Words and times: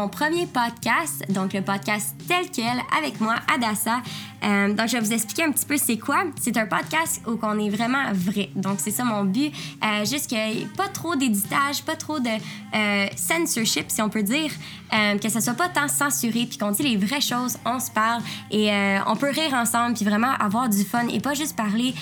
mon 0.00 0.08
premier 0.08 0.46
podcast, 0.46 1.22
donc 1.28 1.52
le 1.52 1.60
podcast 1.60 2.14
tel 2.26 2.50
quel 2.50 2.80
avec 2.96 3.20
moi, 3.20 3.34
Adassa. 3.54 4.00
Euh, 4.44 4.72
donc, 4.72 4.88
je 4.88 4.92
vais 4.96 5.00
vous 5.00 5.12
expliquer 5.12 5.44
un 5.44 5.52
petit 5.52 5.66
peu 5.66 5.76
c'est 5.76 5.98
quoi. 5.98 6.24
C'est 6.40 6.56
un 6.56 6.66
podcast 6.66 7.22
où 7.26 7.38
on 7.42 7.58
est 7.58 7.70
vraiment 7.70 8.04
vrai. 8.12 8.50
Donc, 8.54 8.78
c'est 8.78 8.90
ça 8.90 9.04
mon 9.04 9.24
but. 9.24 9.52
Euh, 9.84 10.04
juste 10.04 10.28
qu'il 10.28 10.38
n'y 10.38 10.62
ait 10.62 10.66
pas 10.76 10.88
trop 10.88 11.16
d'éditage, 11.16 11.82
pas 11.84 11.96
trop 11.96 12.20
de 12.20 12.28
euh, 12.28 13.06
censorship, 13.16 13.86
si 13.88 14.02
on 14.02 14.08
peut 14.08 14.22
dire. 14.22 14.50
Euh, 14.92 15.18
que 15.18 15.28
ça 15.28 15.40
soit 15.40 15.54
pas 15.54 15.68
tant 15.68 15.86
censuré, 15.86 16.46
puis 16.48 16.58
qu'on 16.58 16.72
dit 16.72 16.82
les 16.82 16.96
vraies 16.96 17.20
choses, 17.20 17.58
on 17.64 17.78
se 17.78 17.92
parle 17.92 18.22
et 18.50 18.70
on 19.06 19.14
peut 19.14 19.30
rire 19.30 19.54
ensemble, 19.54 19.94
puis 19.94 20.04
vraiment 20.04 20.32
avoir 20.40 20.68
du 20.68 20.82
fun 20.82 21.06
et 21.06 21.20
pas 21.20 21.34
juste 21.34 21.54
parler 21.54 21.94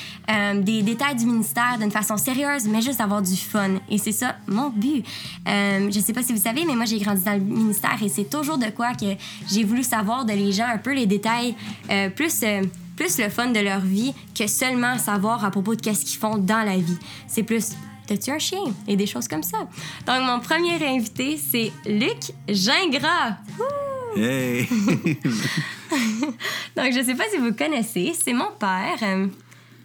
des 0.62 0.80
détails 0.80 1.16
du 1.16 1.26
ministère 1.26 1.76
d'une 1.78 1.90
façon 1.90 2.16
sérieuse, 2.16 2.66
mais 2.66 2.80
juste 2.80 3.02
avoir 3.02 3.20
du 3.20 3.36
fun. 3.36 3.72
Et 3.90 3.98
c'est 3.98 4.12
ça 4.12 4.36
mon 4.46 4.70
but. 4.70 5.04
Je 5.46 6.00
sais 6.02 6.14
pas 6.14 6.22
si 6.22 6.32
vous 6.32 6.40
savez, 6.40 6.64
mais 6.64 6.74
moi 6.74 6.86
j'ai 6.86 6.98
grandi 6.98 7.22
dans 7.22 7.34
le 7.34 7.40
ministère 7.40 7.98
et 8.02 8.08
c'est 8.08 8.30
toujours 8.30 8.56
de 8.56 8.70
quoi 8.70 8.94
que 8.94 9.06
j'ai 9.50 9.64
voulu 9.64 9.82
savoir 9.82 10.24
de 10.24 10.32
les 10.32 10.52
gens 10.52 10.66
un 10.66 10.78
peu 10.78 10.94
les 10.94 11.06
détails 11.06 11.54
euh, 11.90 12.10
plus. 12.28 12.46
euh, 12.46 12.62
plus 12.96 13.18
le 13.18 13.28
fun 13.28 13.46
de 13.52 13.60
leur 13.60 13.78
vie 13.80 14.12
que 14.36 14.48
seulement 14.48 14.98
savoir 14.98 15.44
à 15.44 15.52
propos 15.52 15.76
de 15.76 15.80
qu'est-ce 15.80 16.04
qu'ils 16.04 16.18
font 16.18 16.36
dans 16.36 16.64
la 16.66 16.76
vie. 16.78 16.98
C'est 17.28 17.44
plus 17.44 17.68
T'as-tu 18.08 18.30
un 18.32 18.38
chien? 18.38 18.58
Et 18.88 18.96
des 18.96 19.06
choses 19.06 19.28
comme 19.28 19.42
ça. 19.44 19.58
Donc, 20.06 20.22
mon 20.26 20.40
premier 20.40 20.82
invité, 20.84 21.36
c'est 21.38 21.70
Luc 21.86 22.32
Gingras. 22.48 23.36
Ouh! 23.60 24.18
Hey! 24.18 24.66
Donc, 26.76 26.92
je 26.92 27.02
sais 27.04 27.14
pas 27.14 27.24
si 27.32 27.38
vous 27.38 27.52
connaissez, 27.52 28.12
c'est 28.20 28.32
mon 28.32 28.50
père. 28.58 28.96
Euh, 29.02 29.26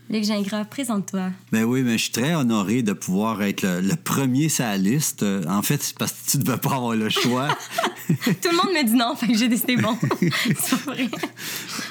Luc 0.10 0.24
Gingras, 0.24 0.66
présente-toi. 0.66 1.30
ben 1.52 1.64
oui, 1.66 1.82
mais 1.82 1.98
je 1.98 2.04
suis 2.04 2.12
très 2.14 2.34
honoré 2.36 2.82
de 2.82 2.94
pouvoir 2.94 3.42
être 3.44 3.62
le, 3.64 3.82
le 3.82 3.96
premier 3.96 4.48
sur 4.50 4.66
la 4.66 4.78
liste. 4.78 5.24
Euh, 5.24 5.44
En 5.48 5.62
fait, 5.62 5.82
c'est 5.84 5.98
parce 5.98 6.12
que 6.14 6.32
tu 6.32 6.38
ne 6.38 6.44
devais 6.44 6.58
pas 6.58 6.76
avoir 6.76 6.96
le 6.96 7.10
choix. 7.10 7.50
Tout 8.42 8.50
le 8.50 8.56
monde 8.56 8.74
me 8.74 8.84
dit 8.84 8.94
non, 8.94 9.16
fait 9.16 9.28
que 9.28 9.38
j'ai 9.38 9.48
décidé 9.48 9.78
bon. 9.78 9.98
c'est 10.60 10.76
vrai. 10.82 11.10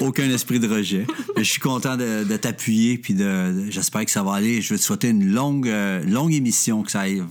Aucun 0.00 0.28
esprit 0.30 0.60
de 0.60 0.68
rejet. 0.68 1.06
Je 1.36 1.42
suis 1.42 1.60
content 1.60 1.96
de, 1.96 2.24
de 2.24 2.36
t'appuyer, 2.36 2.98
puis 2.98 3.14
de, 3.14 3.70
j'espère 3.70 4.04
que 4.04 4.10
ça 4.10 4.22
va 4.22 4.34
aller. 4.34 4.60
Je 4.60 4.74
veux 4.74 4.78
te 4.78 4.84
souhaiter 4.84 5.08
une 5.08 5.32
longue, 5.32 5.68
euh, 5.68 6.04
longue 6.04 6.32
émission, 6.32 6.82
que 6.82 6.90
ça 6.90 7.00
aille 7.00 7.22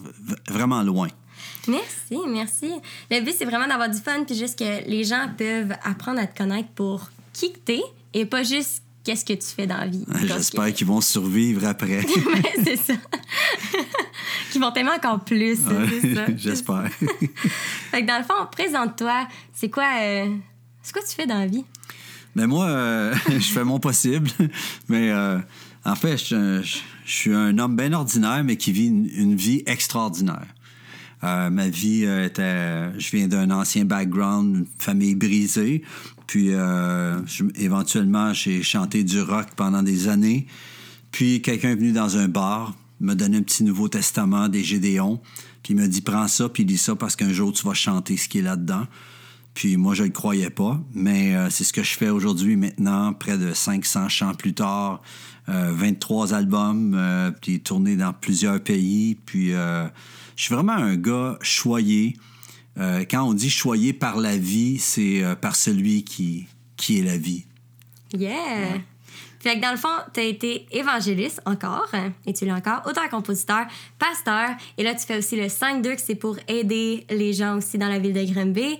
vraiment 0.49 0.83
loin. 0.83 1.07
Merci, 1.67 2.17
merci. 2.27 2.71
Le 3.09 3.21
but, 3.21 3.35
c'est 3.37 3.45
vraiment 3.45 3.67
d'avoir 3.67 3.89
du 3.89 3.99
fun, 3.99 4.23
puis 4.25 4.35
juste 4.35 4.57
que 4.57 4.87
les 4.89 5.03
gens 5.03 5.27
peuvent 5.37 5.73
apprendre 5.83 6.19
à 6.19 6.27
te 6.27 6.37
connaître 6.37 6.69
pour 6.69 7.09
qui 7.33 7.53
que 7.53 7.59
t'es 7.59 7.81
et 8.13 8.25
pas 8.25 8.43
juste 8.43 8.83
qu'est-ce 9.03 9.25
que 9.25 9.33
tu 9.33 9.47
fais 9.55 9.67
dans 9.67 9.77
la 9.77 9.87
vie? 9.87 10.05
J'espère 10.25 10.73
qu'ils 10.73 10.87
vont 10.87 11.01
survivre 11.01 11.65
après. 11.65 12.01
Ouais, 12.15 12.53
c'est 12.63 12.75
ça. 12.77 12.93
Qu'ils 14.51 14.61
vont 14.61 14.71
t'aimer 14.71 14.89
encore 14.95 15.23
plus. 15.23 15.59
Ouais, 15.61 16.35
J'espère. 16.37 16.89
Fait 17.91 18.01
que 18.01 18.07
dans 18.07 18.17
le 18.17 18.23
fond, 18.23 18.45
présente-toi. 18.51 19.27
C'est 19.53 19.69
quoi, 19.69 19.87
euh, 20.01 20.27
c'est 20.81 20.91
quoi 20.93 21.01
tu 21.07 21.15
fais 21.15 21.25
dans 21.25 21.39
la 21.39 21.47
vie? 21.47 21.63
Mais 22.35 22.47
moi, 22.47 22.65
euh, 22.67 23.13
je 23.29 23.39
fais 23.39 23.63
mon 23.63 23.79
possible. 23.79 24.29
Mais 24.89 25.09
euh, 25.09 25.39
en 25.85 25.95
fait, 25.95 26.17
je, 26.17 26.61
je- 26.63 26.79
je 27.05 27.11
suis 27.13 27.33
un 27.33 27.57
homme 27.57 27.75
bien 27.75 27.91
ordinaire, 27.93 28.43
mais 28.43 28.55
qui 28.57 28.71
vit 28.71 28.87
une, 28.87 29.09
une 29.15 29.35
vie 29.35 29.63
extraordinaire. 29.65 30.45
Euh, 31.23 31.49
ma 31.49 31.67
vie 31.69 32.03
était. 32.03 32.97
Je 32.99 33.15
viens 33.15 33.27
d'un 33.27 33.51
ancien 33.51 33.85
background, 33.85 34.55
une 34.57 34.65
famille 34.79 35.15
brisée. 35.15 35.83
Puis, 36.31 36.53
euh, 36.53 37.19
éventuellement, 37.55 38.31
j'ai 38.31 38.63
chanté 38.63 39.03
du 39.03 39.19
rock 39.19 39.47
pendant 39.57 39.83
des 39.83 40.07
années. 40.07 40.47
Puis, 41.11 41.41
quelqu'un 41.41 41.71
est 41.71 41.75
venu 41.75 41.91
dans 41.91 42.15
un 42.15 42.29
bar, 42.29 42.73
me 43.01 43.15
donner 43.15 43.39
un 43.39 43.41
petit 43.41 43.65
Nouveau 43.65 43.89
Testament 43.89 44.47
des 44.47 44.63
Gédéons. 44.63 45.19
Puis, 45.61 45.73
il 45.73 45.75
m'a 45.75 45.87
dit 45.87 45.99
Prends 45.99 46.29
ça, 46.29 46.47
puis 46.47 46.63
lis 46.63 46.77
ça, 46.77 46.95
parce 46.95 47.17
qu'un 47.17 47.33
jour, 47.33 47.51
tu 47.51 47.67
vas 47.67 47.73
chanter 47.73 48.15
ce 48.15 48.29
qui 48.29 48.39
est 48.39 48.43
là-dedans. 48.43 48.87
Puis 49.53 49.75
moi, 49.75 49.93
je 49.93 50.03
ne 50.03 50.07
le 50.07 50.13
croyais 50.13 50.49
pas, 50.49 50.79
mais 50.93 51.35
euh, 51.35 51.49
c'est 51.49 51.65
ce 51.65 51.73
que 51.73 51.83
je 51.83 51.97
fais 51.97 52.07
aujourd'hui 52.07 52.55
maintenant, 52.55 53.11
près 53.11 53.37
de 53.37 53.53
500 53.53 54.07
chants 54.07 54.33
plus 54.33 54.53
tard, 54.53 55.01
euh, 55.49 55.73
23 55.73 56.33
albums, 56.33 56.93
euh, 56.95 57.31
puis 57.41 57.59
tourné 57.59 57.97
dans 57.97 58.13
plusieurs 58.13 58.61
pays. 58.61 59.17
Puis 59.25 59.49
je 59.49 59.89
suis 60.37 60.55
vraiment 60.55 60.71
un 60.71 60.95
gars 60.95 61.37
choyé. 61.41 62.15
Euh, 62.77 63.03
quand 63.09 63.23
on 63.23 63.33
dit 63.33 63.49
choyé 63.49 63.93
par 63.93 64.17
la 64.17 64.37
vie, 64.37 64.79
c'est 64.79 65.23
euh, 65.23 65.35
par 65.35 65.55
celui 65.55 66.03
qui, 66.03 66.47
qui 66.77 66.99
est 66.99 67.03
la 67.03 67.17
vie. 67.17 67.45
Yeah! 68.13 68.79
Fait 69.39 69.55
que 69.55 69.61
dans 69.61 69.71
le 69.71 69.77
fond, 69.77 69.89
t'as 70.13 70.23
été 70.23 70.67
évangéliste 70.71 71.41
encore, 71.45 71.87
hein, 71.93 72.13
et 72.27 72.33
tu 72.33 72.45
l'es 72.45 72.51
encore, 72.51 72.83
auteur-compositeur, 72.85 73.65
pasteur, 73.97 74.49
et 74.77 74.83
là 74.83 74.93
tu 74.93 75.03
fais 75.05 75.17
aussi 75.17 75.35
le 75.35 75.47
5-2, 75.47 75.95
que 75.95 76.01
c'est 76.01 76.15
pour 76.15 76.37
aider 76.47 77.05
les 77.09 77.33
gens 77.33 77.57
aussi 77.57 77.79
dans 77.79 77.89
la 77.89 77.97
ville 77.97 78.13
de 78.13 78.23
Granby. 78.31 78.77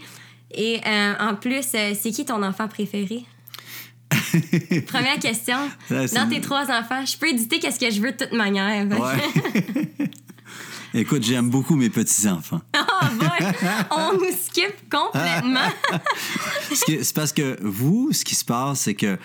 Et 0.54 0.80
euh, 0.86 1.14
en 1.20 1.36
plus, 1.36 1.64
c'est 1.64 2.12
qui 2.12 2.26
ton 2.26 2.44
enfant 2.44 2.68
préféré? 2.68 3.26
Première 4.88 5.18
question. 5.20 5.58
Ouais, 5.90 6.08
Dans 6.08 6.30
tes 6.30 6.42
trois 6.42 6.70
enfants, 6.70 7.06
je 7.06 7.18
peux 7.18 7.30
éditer 7.30 7.60
qu'est-ce 7.60 7.80
que 7.80 7.90
je 7.90 8.02
veux 8.02 8.12
de 8.12 8.18
toute 8.18 8.34
manière. 8.34 8.86
Ouais. 8.86 10.10
Écoute, 10.94 11.24
j'aime 11.24 11.50
beaucoup 11.50 11.76
mes 11.76 11.90
petits-enfants. 11.90 12.62
Ah, 12.74 13.10
boy! 13.18 13.52
On 13.92 14.14
nous 14.14 14.36
skip 14.38 14.90
complètement. 14.90 15.70
C'est 16.74 17.14
parce 17.14 17.32
que 17.32 17.58
vous, 17.62 18.12
ce 18.12 18.26
qui 18.26 18.36
se 18.36 18.44
passe, 18.44 18.82
c'est 18.82 18.96
que 18.96 19.18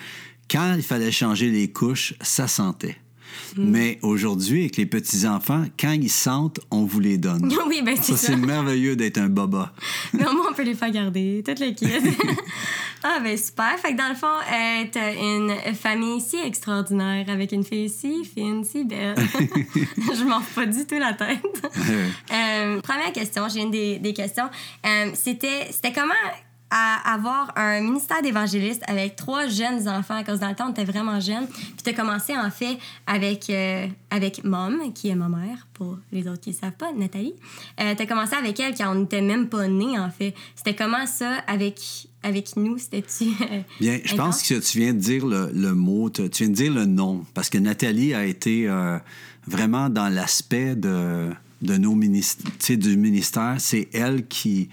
quand 0.49 0.75
il 0.75 0.83
fallait 0.83 1.11
changer 1.11 1.49
les 1.49 1.71
couches, 1.71 2.13
ça 2.21 2.47
sentait. 2.47 2.97
Mais 3.57 3.99
aujourd'hui, 4.01 4.61
avec 4.61 4.77
les 4.77 4.85
petits-enfants, 4.85 5.65
quand 5.79 5.91
ils 5.91 6.09
sentent, 6.09 6.59
on 6.71 6.85
vous 6.85 6.99
les 6.99 7.17
donne. 7.17 7.51
oui, 7.67 7.81
ben 7.83 7.95
c'est 7.95 8.13
Ça, 8.13 8.17
ça. 8.17 8.27
c'est 8.27 8.35
merveilleux 8.35 8.95
d'être 8.95 9.17
un 9.17 9.29
baba. 9.29 9.73
Mais 10.13 10.25
au 10.27 10.33
moins, 10.33 10.47
on 10.51 10.53
peut 10.53 10.63
les 10.63 10.75
faire 10.75 10.91
garder, 10.91 11.43
toutes 11.45 11.59
les 11.59 11.73
kids. 11.73 11.87
ah, 13.03 13.19
ben 13.23 13.37
super. 13.37 13.77
Fait 13.79 13.93
que 13.93 13.97
dans 13.97 14.09
le 14.09 14.15
fond, 14.15 14.27
t'as 14.91 15.13
une 15.13 15.75
famille 15.75 16.21
si 16.21 16.37
extraordinaire 16.37 17.25
avec 17.29 17.51
une 17.51 17.63
fille 17.63 17.89
si 17.89 18.23
fine, 18.25 18.63
si 18.63 18.83
belle. 18.83 19.15
Je 19.15 20.23
m'en 20.23 20.39
fous 20.39 20.55
pas 20.55 20.65
du 20.65 20.85
tout 20.85 20.97
la 20.97 21.13
tête. 21.13 21.43
Euh, 22.31 22.81
première 22.81 23.11
question, 23.13 23.47
j'ai 23.49 23.61
une 23.61 23.71
des, 23.71 23.99
des 23.99 24.13
questions. 24.13 24.49
Euh, 24.85 25.11
c'était, 25.13 25.67
c'était 25.71 25.91
comment 25.91 26.13
à 26.69 27.13
avoir 27.13 27.53
un 27.55 27.81
ministère 27.81 28.21
d'évangéliste 28.21 28.83
avec 28.87 29.15
trois 29.15 29.47
jeunes 29.47 29.87
enfants, 29.87 30.21
parce 30.25 30.39
que 30.39 30.43
dans 30.43 30.49
le 30.49 30.55
temps, 30.55 30.67
on 30.67 30.71
était 30.71 30.83
vraiment 30.83 31.19
jeunes. 31.19 31.47
Puis 31.47 31.83
tu 31.83 31.89
as 31.89 31.93
commencé, 31.93 32.35
en 32.35 32.49
fait, 32.51 32.77
avec, 33.05 33.49
euh, 33.49 33.87
avec 34.09 34.43
Mom, 34.43 34.91
qui 34.93 35.07
est 35.09 35.15
ma 35.15 35.29
mère, 35.29 35.67
pour 35.73 35.97
les 36.11 36.27
autres 36.27 36.41
qui 36.41 36.49
ne 36.49 36.55
savent 36.55 36.71
pas, 36.71 36.91
Nathalie. 36.93 37.35
Euh, 37.79 37.95
tu 37.95 38.03
as 38.03 38.05
commencé 38.05 38.35
avec 38.35 38.59
elle 38.59 38.75
quand 38.75 38.91
on 38.91 38.95
n'était 38.99 39.21
même 39.21 39.47
pas 39.47 39.67
nés, 39.67 39.97
en 39.97 40.09
fait. 40.09 40.33
C'était 40.55 40.75
comment 40.75 41.05
ça 41.05 41.37
avec, 41.47 41.79
avec 42.23 42.55
nous? 42.57 42.77
C'était-tu... 42.77 43.25
euh, 43.43 43.61
Bien, 43.79 43.99
je 44.03 44.15
pense 44.15 44.43
que 44.43 44.55
tu 44.55 44.79
viens 44.79 44.93
de 44.93 44.99
dire 44.99 45.25
le, 45.25 45.49
le 45.53 45.73
mot, 45.73 46.09
tu 46.09 46.29
tu 46.29 46.43
viens 46.43 46.51
de 46.51 46.55
dire 46.55 46.73
le 46.73 46.85
nom, 46.85 47.25
parce 47.33 47.49
que 47.49 47.57
Nathalie 47.57 48.13
a 48.13 48.25
été 48.25 48.67
euh, 48.67 48.97
vraiment 49.47 49.89
dans 49.89 50.09
l'aspect 50.09 50.75
de, 50.75 51.29
de 51.61 51.77
nos 51.77 51.95
ministères, 51.95 52.77
du 52.77 52.97
ministère. 52.97 53.55
C'est 53.59 53.87
elle 53.93 54.27
qui, 54.27 54.69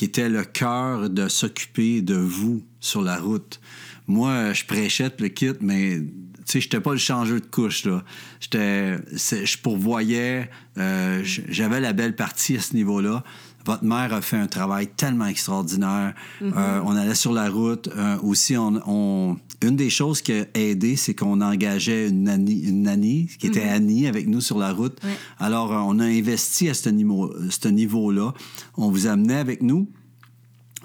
qui 0.00 0.06
était 0.06 0.30
le 0.30 0.44
cœur 0.44 1.10
de 1.10 1.28
s'occuper 1.28 2.00
de 2.00 2.14
vous 2.14 2.64
sur 2.80 3.02
la 3.02 3.18
route. 3.18 3.60
Moi, 4.06 4.54
je 4.54 4.64
prêchais 4.64 5.10
le 5.18 5.28
kit, 5.28 5.52
mais 5.60 5.98
tu 5.98 6.06
sais, 6.46 6.60
j'étais 6.62 6.80
pas 6.80 6.92
le 6.92 6.96
changeur 6.96 7.38
de 7.38 7.44
couche, 7.44 7.84
là. 7.84 8.02
J'étais, 8.40 8.96
je 8.96 9.58
pourvoyais, 9.58 10.48
euh, 10.78 11.20
j'avais 11.22 11.80
la 11.80 11.92
belle 11.92 12.16
partie 12.16 12.56
à 12.56 12.60
ce 12.60 12.74
niveau-là. 12.76 13.24
Votre 13.66 13.84
mère 13.84 14.12
a 14.14 14.20
fait 14.20 14.36
un 14.36 14.46
travail 14.46 14.88
tellement 14.96 15.26
extraordinaire. 15.26 16.14
Euh, 16.42 16.80
on 16.84 16.96
allait 16.96 17.14
sur 17.14 17.32
la 17.32 17.48
route. 17.50 17.88
Euh, 17.96 18.16
aussi, 18.22 18.56
on, 18.56 18.80
on- 18.86 19.36
une 19.62 19.76
des 19.76 19.90
choses 19.90 20.22
qui 20.22 20.32
a 20.32 20.46
aidé, 20.54 20.96
c'est 20.96 21.12
qu'on 21.14 21.42
engageait 21.42 22.08
une 22.08 22.22
nanny, 22.24 22.62
une 22.62 22.82
nanny, 22.84 23.28
qui 23.38 23.46
était 23.48 23.62
Annie 23.62 24.06
avec 24.06 24.26
nous 24.26 24.40
sur 24.40 24.58
la 24.58 24.72
route. 24.72 24.96
Ouais. 25.04 25.10
Alors, 25.38 25.72
euh, 25.72 25.80
on 25.84 25.98
a 25.98 26.04
investi 26.06 26.70
à 26.70 26.74
ce 26.74 26.88
niveau, 26.88 27.30
ce 27.50 27.68
niveau-là. 27.68 28.32
On 28.78 28.90
vous 28.90 29.06
amenait 29.06 29.36
avec 29.36 29.60
nous 29.62 29.86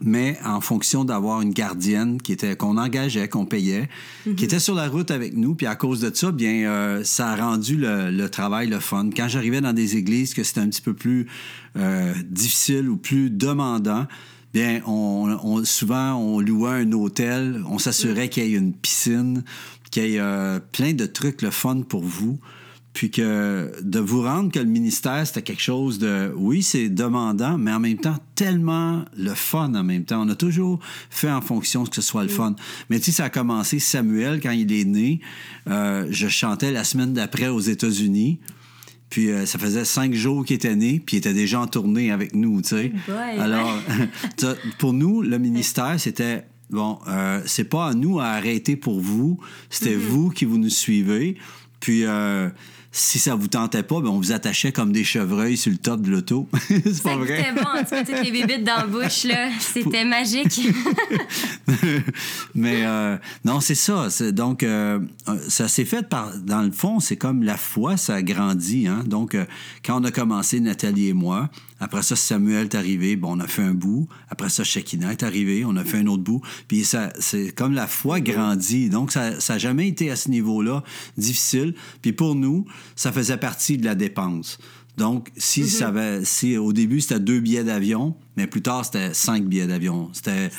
mais 0.01 0.37
en 0.43 0.59
fonction 0.61 1.05
d'avoir 1.05 1.41
une 1.41 1.51
gardienne 1.51 2.21
qui 2.21 2.33
était 2.33 2.55
qu'on 2.55 2.77
engageait, 2.77 3.29
qu'on 3.29 3.45
payait, 3.45 3.87
qui 4.35 4.43
était 4.43 4.59
sur 4.59 4.75
la 4.75 4.87
route 4.89 5.09
avec 5.09 5.35
nous. 5.35 5.55
Puis 5.55 5.67
à 5.67 5.75
cause 5.75 6.01
de 6.01 6.11
ça, 6.13 6.31
bien, 6.31 6.69
euh, 6.69 7.03
ça 7.03 7.29
a 7.29 7.35
rendu 7.37 7.77
le, 7.77 8.11
le 8.11 8.29
travail 8.29 8.67
le 8.67 8.79
fun. 8.79 9.09
Quand 9.15 9.27
j'arrivais 9.29 9.61
dans 9.61 9.73
des 9.73 9.95
églises 9.95 10.33
que 10.33 10.43
c'était 10.43 10.59
un 10.61 10.67
petit 10.69 10.81
peu 10.81 10.93
plus 10.93 11.27
euh, 11.77 12.13
difficile 12.29 12.89
ou 12.89 12.97
plus 12.97 13.29
demandant, 13.29 14.05
bien, 14.53 14.81
on, 14.85 15.37
on- 15.43 15.63
souvent 15.65 16.15
on 16.15 16.39
louait 16.41 16.71
un 16.83 16.91
hôtel, 16.91 17.63
on 17.69 17.77
s'assurait 17.79 18.27
qu'il 18.29 18.43
y 18.47 18.53
ait 18.53 18.57
une 18.57 18.73
piscine, 18.73 19.43
qu'il 19.91 20.03
y 20.07 20.15
ait 20.15 20.19
euh, 20.19 20.59
plein 20.73 20.93
de 20.93 21.05
trucs 21.05 21.41
le 21.41 21.51
fun 21.51 21.81
pour 21.87 22.03
vous. 22.03 22.37
Puis 22.95 23.11
que 23.11 23.73
de 23.81 23.99
vous 23.99 24.21
rendre 24.21 24.49
que 24.53 24.59
le 24.59 24.65
ministère, 24.65 25.27
c'était 25.27 25.41
quelque 25.41 25.61
chose 25.61 25.99
de, 25.99 26.31
oui, 26.33 26.63
c'est 26.63 26.87
demandant, 26.87 27.57
mais 27.57 27.73
en 27.73 27.79
même 27.81 27.97
temps, 27.97 28.15
tellement 28.35 29.03
le 29.17 29.33
fun 29.33 29.75
en 29.75 29.83
même 29.83 30.05
temps. 30.05 30.25
On 30.25 30.29
a 30.29 30.35
toujours 30.35 30.79
fait 31.09 31.29
en 31.29 31.41
fonction 31.41 31.83
que 31.83 31.93
ce 31.93 32.01
soit 32.01 32.23
le 32.23 32.29
fun. 32.29 32.55
Mais 32.89 32.99
tu 32.99 33.07
sais, 33.07 33.11
ça 33.11 33.25
a 33.25 33.29
commencé, 33.29 33.79
Samuel, 33.79 34.39
quand 34.39 34.51
il 34.51 34.71
est 34.71 34.85
né, 34.85 35.19
euh, 35.67 36.07
je 36.09 36.29
chantais 36.29 36.71
la 36.71 36.85
semaine 36.85 37.11
d'après 37.11 37.49
aux 37.49 37.59
États-Unis. 37.59 38.39
Puis 39.09 39.29
euh, 39.29 39.45
ça 39.45 39.59
faisait 39.59 39.83
cinq 39.83 40.13
jours 40.13 40.45
qu'il 40.45 40.55
était 40.55 40.77
né, 40.77 41.01
puis 41.05 41.17
il 41.17 41.19
était 41.19 41.33
déjà 41.33 41.59
en 41.59 41.67
tournée 41.67 42.11
avec 42.11 42.33
nous, 42.33 42.61
tu 42.61 42.69
sais. 42.69 42.93
Alors, 43.37 43.77
pour 44.79 44.93
nous, 44.93 45.21
le 45.21 45.37
ministère, 45.37 45.99
c'était 45.99 46.45
bon, 46.69 46.99
euh, 47.09 47.41
c'est 47.45 47.65
pas 47.65 47.87
à 47.87 47.93
nous 47.93 48.21
à 48.21 48.27
arrêter 48.27 48.77
pour 48.77 49.01
vous, 49.01 49.37
c'était 49.69 49.95
vous 49.95 50.29
qui 50.29 50.45
vous 50.45 50.57
nous 50.57 50.69
suivez. 50.69 51.35
Puis 51.81 52.05
euh, 52.05 52.49
si 52.97 53.19
ça 53.19 53.35
vous 53.35 53.49
tentait 53.49 53.83
pas, 53.83 53.99
ben, 53.99 54.07
on 54.07 54.19
vous 54.19 54.31
attachait 54.31 54.71
comme 54.71 54.93
des 54.93 55.03
chevreuils 55.03 55.57
sur 55.57 55.69
le 55.69 55.77
top 55.77 56.01
de 56.01 56.11
l'auto. 56.11 56.47
c'est 56.69 57.03
pas 57.03 57.17
vrai. 57.17 57.43
C'était 57.43 57.51
bon, 57.51 57.69
en 57.69 57.83
tout 57.83 57.89
cas, 57.89 58.05
toutes 58.05 58.23
les 58.23 58.31
bébites 58.31 58.63
dans 58.63 58.77
la 58.77 58.87
bouche, 58.87 59.25
là. 59.25 59.49
C'était 59.59 60.05
magique. 60.05 60.61
Mais 62.55 62.85
euh, 62.85 63.17
non, 63.43 63.59
c'est 63.59 63.75
ça. 63.75 64.07
Donc, 64.31 64.63
euh, 64.63 64.99
ça 65.49 65.67
s'est 65.67 65.83
fait 65.83 66.07
par. 66.07 66.37
Dans 66.37 66.61
le 66.61 66.71
fond, 66.71 67.01
c'est 67.01 67.17
comme 67.17 67.43
la 67.43 67.57
foi, 67.57 67.97
ça 67.97 68.15
a 68.15 68.21
grandi. 68.21 68.87
Hein? 68.87 69.03
Donc, 69.05 69.35
euh, 69.35 69.43
quand 69.83 69.99
on 69.99 70.05
a 70.05 70.11
commencé, 70.11 70.61
Nathalie 70.61 71.09
et 71.09 71.13
moi, 71.13 71.49
après 71.79 72.03
ça, 72.03 72.15
Samuel 72.15 72.65
est 72.65 72.75
arrivé, 72.75 73.15
bon, 73.15 73.37
on 73.37 73.39
a 73.39 73.47
fait 73.47 73.61
un 73.61 73.73
bout. 73.73 74.07
Après 74.29 74.49
ça, 74.49 74.63
Shekinah 74.63 75.11
est 75.11 75.23
arrivé, 75.23 75.65
on 75.65 75.75
a 75.75 75.83
fait 75.83 75.97
un 75.97 76.07
autre 76.07 76.23
bout. 76.23 76.41
Puis, 76.67 76.85
ça, 76.85 77.11
c'est 77.19 77.51
comme 77.51 77.73
la 77.73 77.87
foi 77.87 78.21
grandit. 78.21 78.89
Donc, 78.89 79.11
ça 79.11 79.31
n'a 79.31 79.57
jamais 79.57 79.87
été 79.87 80.09
à 80.09 80.15
ce 80.15 80.29
niveau-là 80.29 80.83
difficile. 81.17 81.75
Puis, 82.01 82.13
pour 82.13 82.35
nous, 82.35 82.65
ça 82.95 83.11
faisait 83.11 83.37
partie 83.37 83.77
de 83.77 83.85
la 83.85 83.95
dépense. 83.95 84.57
Donc, 84.97 85.29
si, 85.35 85.67
ça 85.67 85.89
avait, 85.89 86.23
si 86.23 86.57
au 86.57 86.71
début, 86.71 87.01
c'était 87.01 87.19
deux 87.19 87.41
billets 87.41 87.65
d'avion, 87.65 88.15
mais 88.37 88.47
plus 88.47 88.61
tard, 88.61 88.85
c'était 88.85 89.13
cinq 89.13 89.43
billets 89.43 89.67
d'avion. 89.67 90.09
C'était. 90.13 90.49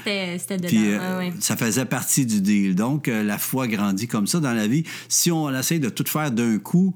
Puis 0.67 0.93
euh, 0.93 0.99
ah 1.01 1.19
ouais. 1.19 1.33
ça 1.41 1.57
faisait 1.57 1.87
partie 1.87 2.27
du 2.27 2.43
deal. 2.43 2.75
Donc, 2.75 3.09
euh, 3.09 3.23
la 3.23 3.39
foi 3.39 3.67
grandit 3.67 4.09
comme 4.09 4.27
ça 4.27 4.39
dans 4.41 4.53
la 4.53 4.67
vie. 4.67 4.85
Si 5.09 5.33
on 5.33 5.49
essaie 5.55 5.79
de 5.79 5.89
tout 5.89 6.05
faire 6.07 6.31
d'un 6.31 6.59
coup, 6.59 6.95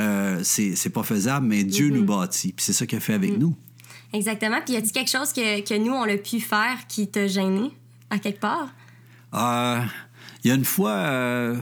euh, 0.00 0.40
c'est 0.42 0.92
pas 0.92 1.02
faisable, 1.02 1.46
mais 1.46 1.64
Dieu 1.64 1.88
Mm-hmm. 1.88 1.92
nous 1.94 2.04
bâtit. 2.04 2.52
Puis 2.52 2.64
c'est 2.64 2.72
ça 2.72 2.86
qu'il 2.86 2.98
a 2.98 3.00
fait 3.00 3.14
avec 3.14 3.38
nous. 3.38 3.54
Exactement. 4.12 4.58
Puis 4.64 4.74
y 4.74 4.76
a-t-il 4.76 4.92
quelque 4.92 5.10
chose 5.10 5.32
que, 5.32 5.60
que 5.66 5.78
nous, 5.78 5.92
on 5.92 6.02
a 6.04 6.16
pu 6.16 6.40
faire 6.40 6.86
qui 6.88 7.08
t'a 7.08 7.26
gêné, 7.26 7.70
à 8.10 8.18
quelque 8.18 8.40
part? 8.40 8.68
Euh, 9.34 9.80
Il 10.44 10.48
y 10.48 10.50
a 10.50 10.54
une 10.54 10.64
fois. 10.64 10.90
euh, 10.90 11.56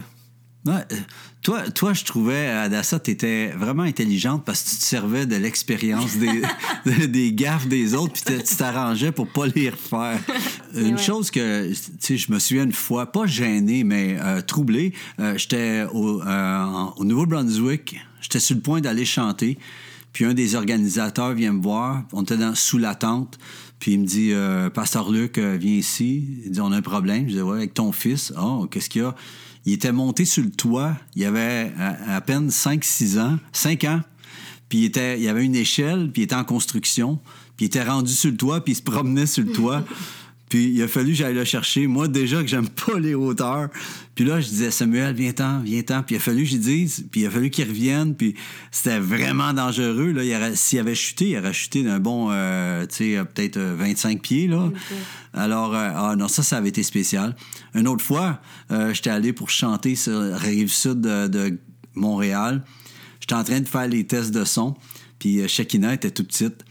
ouais, 0.65 0.73
euh, 0.91 0.95
toi, 1.41 1.61
toi, 1.71 1.93
je 1.93 2.03
trouvais, 2.03 2.47
Adassa, 2.47 2.99
tu 2.99 3.09
étais 3.11 3.47
vraiment 3.57 3.81
intelligente 3.83 4.43
parce 4.45 4.61
que 4.63 4.69
tu 4.71 4.75
te 4.75 4.83
servais 4.83 5.25
de 5.25 5.35
l'expérience 5.37 6.17
des, 6.17 6.41
de- 6.85 7.05
des 7.07 7.33
gaffes 7.33 7.67
des 7.67 7.95
autres, 7.95 8.13
puis 8.13 8.37
tu 8.43 8.55
t'arrangeais 8.57 9.11
pour 9.11 9.27
pas 9.27 9.47
les 9.47 9.69
refaire. 9.71 10.19
Une 10.75 10.95
ouais. 10.95 11.01
chose 11.01 11.31
que, 11.31 11.69
tu 11.71 11.77
sais, 11.99 12.17
je 12.17 12.31
me 12.31 12.37
souviens 12.37 12.63
une 12.65 12.73
fois, 12.73 13.11
pas 13.11 13.25
gêné, 13.25 13.83
mais 13.83 14.17
euh, 14.21 14.41
troublé, 14.41 14.93
euh, 15.19 15.35
j'étais 15.37 15.85
au, 15.91 16.21
euh, 16.21 16.65
au 16.97 17.03
Nouveau-Brunswick, 17.05 17.99
j'étais 18.21 18.39
sur 18.39 18.55
le 18.55 18.61
point 18.61 18.81
d'aller 18.81 19.05
chanter, 19.05 19.57
puis 20.13 20.25
un 20.25 20.33
des 20.33 20.55
organisateurs 20.55 21.33
vient 21.33 21.53
me 21.53 21.61
voir, 21.61 22.03
on 22.13 22.23
était 22.23 22.37
dans, 22.37 22.55
sous 22.55 22.77
la 22.77 22.95
tente, 22.95 23.39
puis 23.81 23.93
il 23.93 23.99
me 23.99 24.05
dit 24.05 24.31
euh, 24.31 24.69
Pasteur 24.69 25.11
Luc, 25.11 25.39
euh, 25.39 25.57
viens 25.59 25.73
ici. 25.73 26.23
Il 26.45 26.51
dit 26.51 26.61
On 26.61 26.71
a 26.71 26.77
un 26.77 26.81
problème. 26.83 27.27
Je 27.27 27.33
dis 27.33 27.41
Ouais, 27.41 27.57
avec 27.57 27.73
ton 27.73 27.91
fils. 27.91 28.31
Oh, 28.39 28.67
qu'est-ce 28.69 28.89
qu'il 28.89 29.01
y 29.01 29.05
a 29.05 29.15
Il 29.65 29.73
était 29.73 29.91
monté 29.91 30.23
sur 30.23 30.43
le 30.43 30.51
toit. 30.51 30.95
Il 31.15 31.25
avait 31.25 31.73
à, 31.79 32.21
peine 32.21 32.49
5-6 32.49 33.19
ans, 33.19 33.39
5 33.51 33.83
ans. 33.85 34.01
Puis 34.69 34.79
il, 34.79 34.85
était, 34.85 35.19
il 35.19 35.27
avait 35.27 35.43
une 35.43 35.55
échelle, 35.55 36.11
puis 36.13 36.21
il 36.21 36.25
était 36.25 36.35
en 36.35 36.43
construction. 36.43 37.19
Puis 37.57 37.65
il 37.65 37.67
était 37.67 37.83
rendu 37.83 38.13
sur 38.13 38.29
le 38.29 38.37
toit, 38.37 38.63
puis 38.63 38.73
il 38.73 38.75
se 38.75 38.83
promenait 38.83 39.25
sur 39.25 39.43
le 39.43 39.51
toit. 39.51 39.83
Puis 40.51 40.69
il 40.69 40.83
a 40.83 40.87
fallu 40.89 41.11
que 41.11 41.17
j'aille 41.17 41.33
le 41.33 41.45
chercher. 41.45 41.87
Moi, 41.87 42.09
déjà 42.09 42.41
que 42.41 42.47
j'aime 42.47 42.67
pas 42.67 42.99
les 42.99 43.15
hauteurs. 43.15 43.69
Puis 44.15 44.25
là, 44.25 44.41
je 44.41 44.49
disais, 44.49 44.69
Samuel, 44.69 45.15
viens-t'en, 45.15 45.61
viens-t'en. 45.61 46.03
Puis 46.03 46.15
il 46.15 46.17
a 46.17 46.21
fallu 46.21 46.43
que 46.43 46.49
j'y 46.49 46.59
dise. 46.59 47.05
Puis 47.09 47.21
il 47.21 47.25
a 47.27 47.31
fallu 47.31 47.49
qu'il 47.49 47.69
revienne. 47.69 48.15
Puis 48.15 48.35
c'était 48.69 48.99
vraiment 48.99 49.53
dangereux. 49.53 50.11
Là. 50.11 50.25
Il 50.25 50.57
S'il 50.57 50.79
avait 50.79 50.93
chuté, 50.93 51.29
il 51.29 51.37
aurait 51.37 51.53
chuté 51.53 51.83
d'un 51.83 51.99
bon, 51.99 52.27
euh, 52.31 52.85
tu 52.85 52.95
sais, 52.95 53.17
euh, 53.17 53.23
peut-être 53.23 53.55
euh, 53.55 53.75
25 53.79 54.21
pieds. 54.21 54.49
Là. 54.49 54.69
Alors, 55.33 55.73
euh, 55.73 55.89
ah 55.95 56.15
non, 56.17 56.27
ça, 56.27 56.43
ça 56.43 56.57
avait 56.57 56.67
été 56.67 56.83
spécial. 56.83 57.33
Une 57.73 57.87
autre 57.87 58.03
fois, 58.03 58.41
euh, 58.71 58.93
j'étais 58.93 59.09
allé 59.09 59.31
pour 59.31 59.49
chanter 59.49 59.95
sur 59.95 60.19
la 60.19 60.37
rive 60.37 60.69
sud 60.69 60.99
de, 60.99 61.27
de 61.27 61.57
Montréal. 61.95 62.61
J'étais 63.21 63.35
en 63.35 63.45
train 63.45 63.61
de 63.61 63.67
faire 63.69 63.87
les 63.87 64.05
tests 64.05 64.31
de 64.31 64.43
son. 64.43 64.75
Puis 65.17 65.39
euh, 65.39 65.47
Shekina 65.47 65.93
était 65.93 66.11
toute 66.11 66.27
petite. 66.27 66.65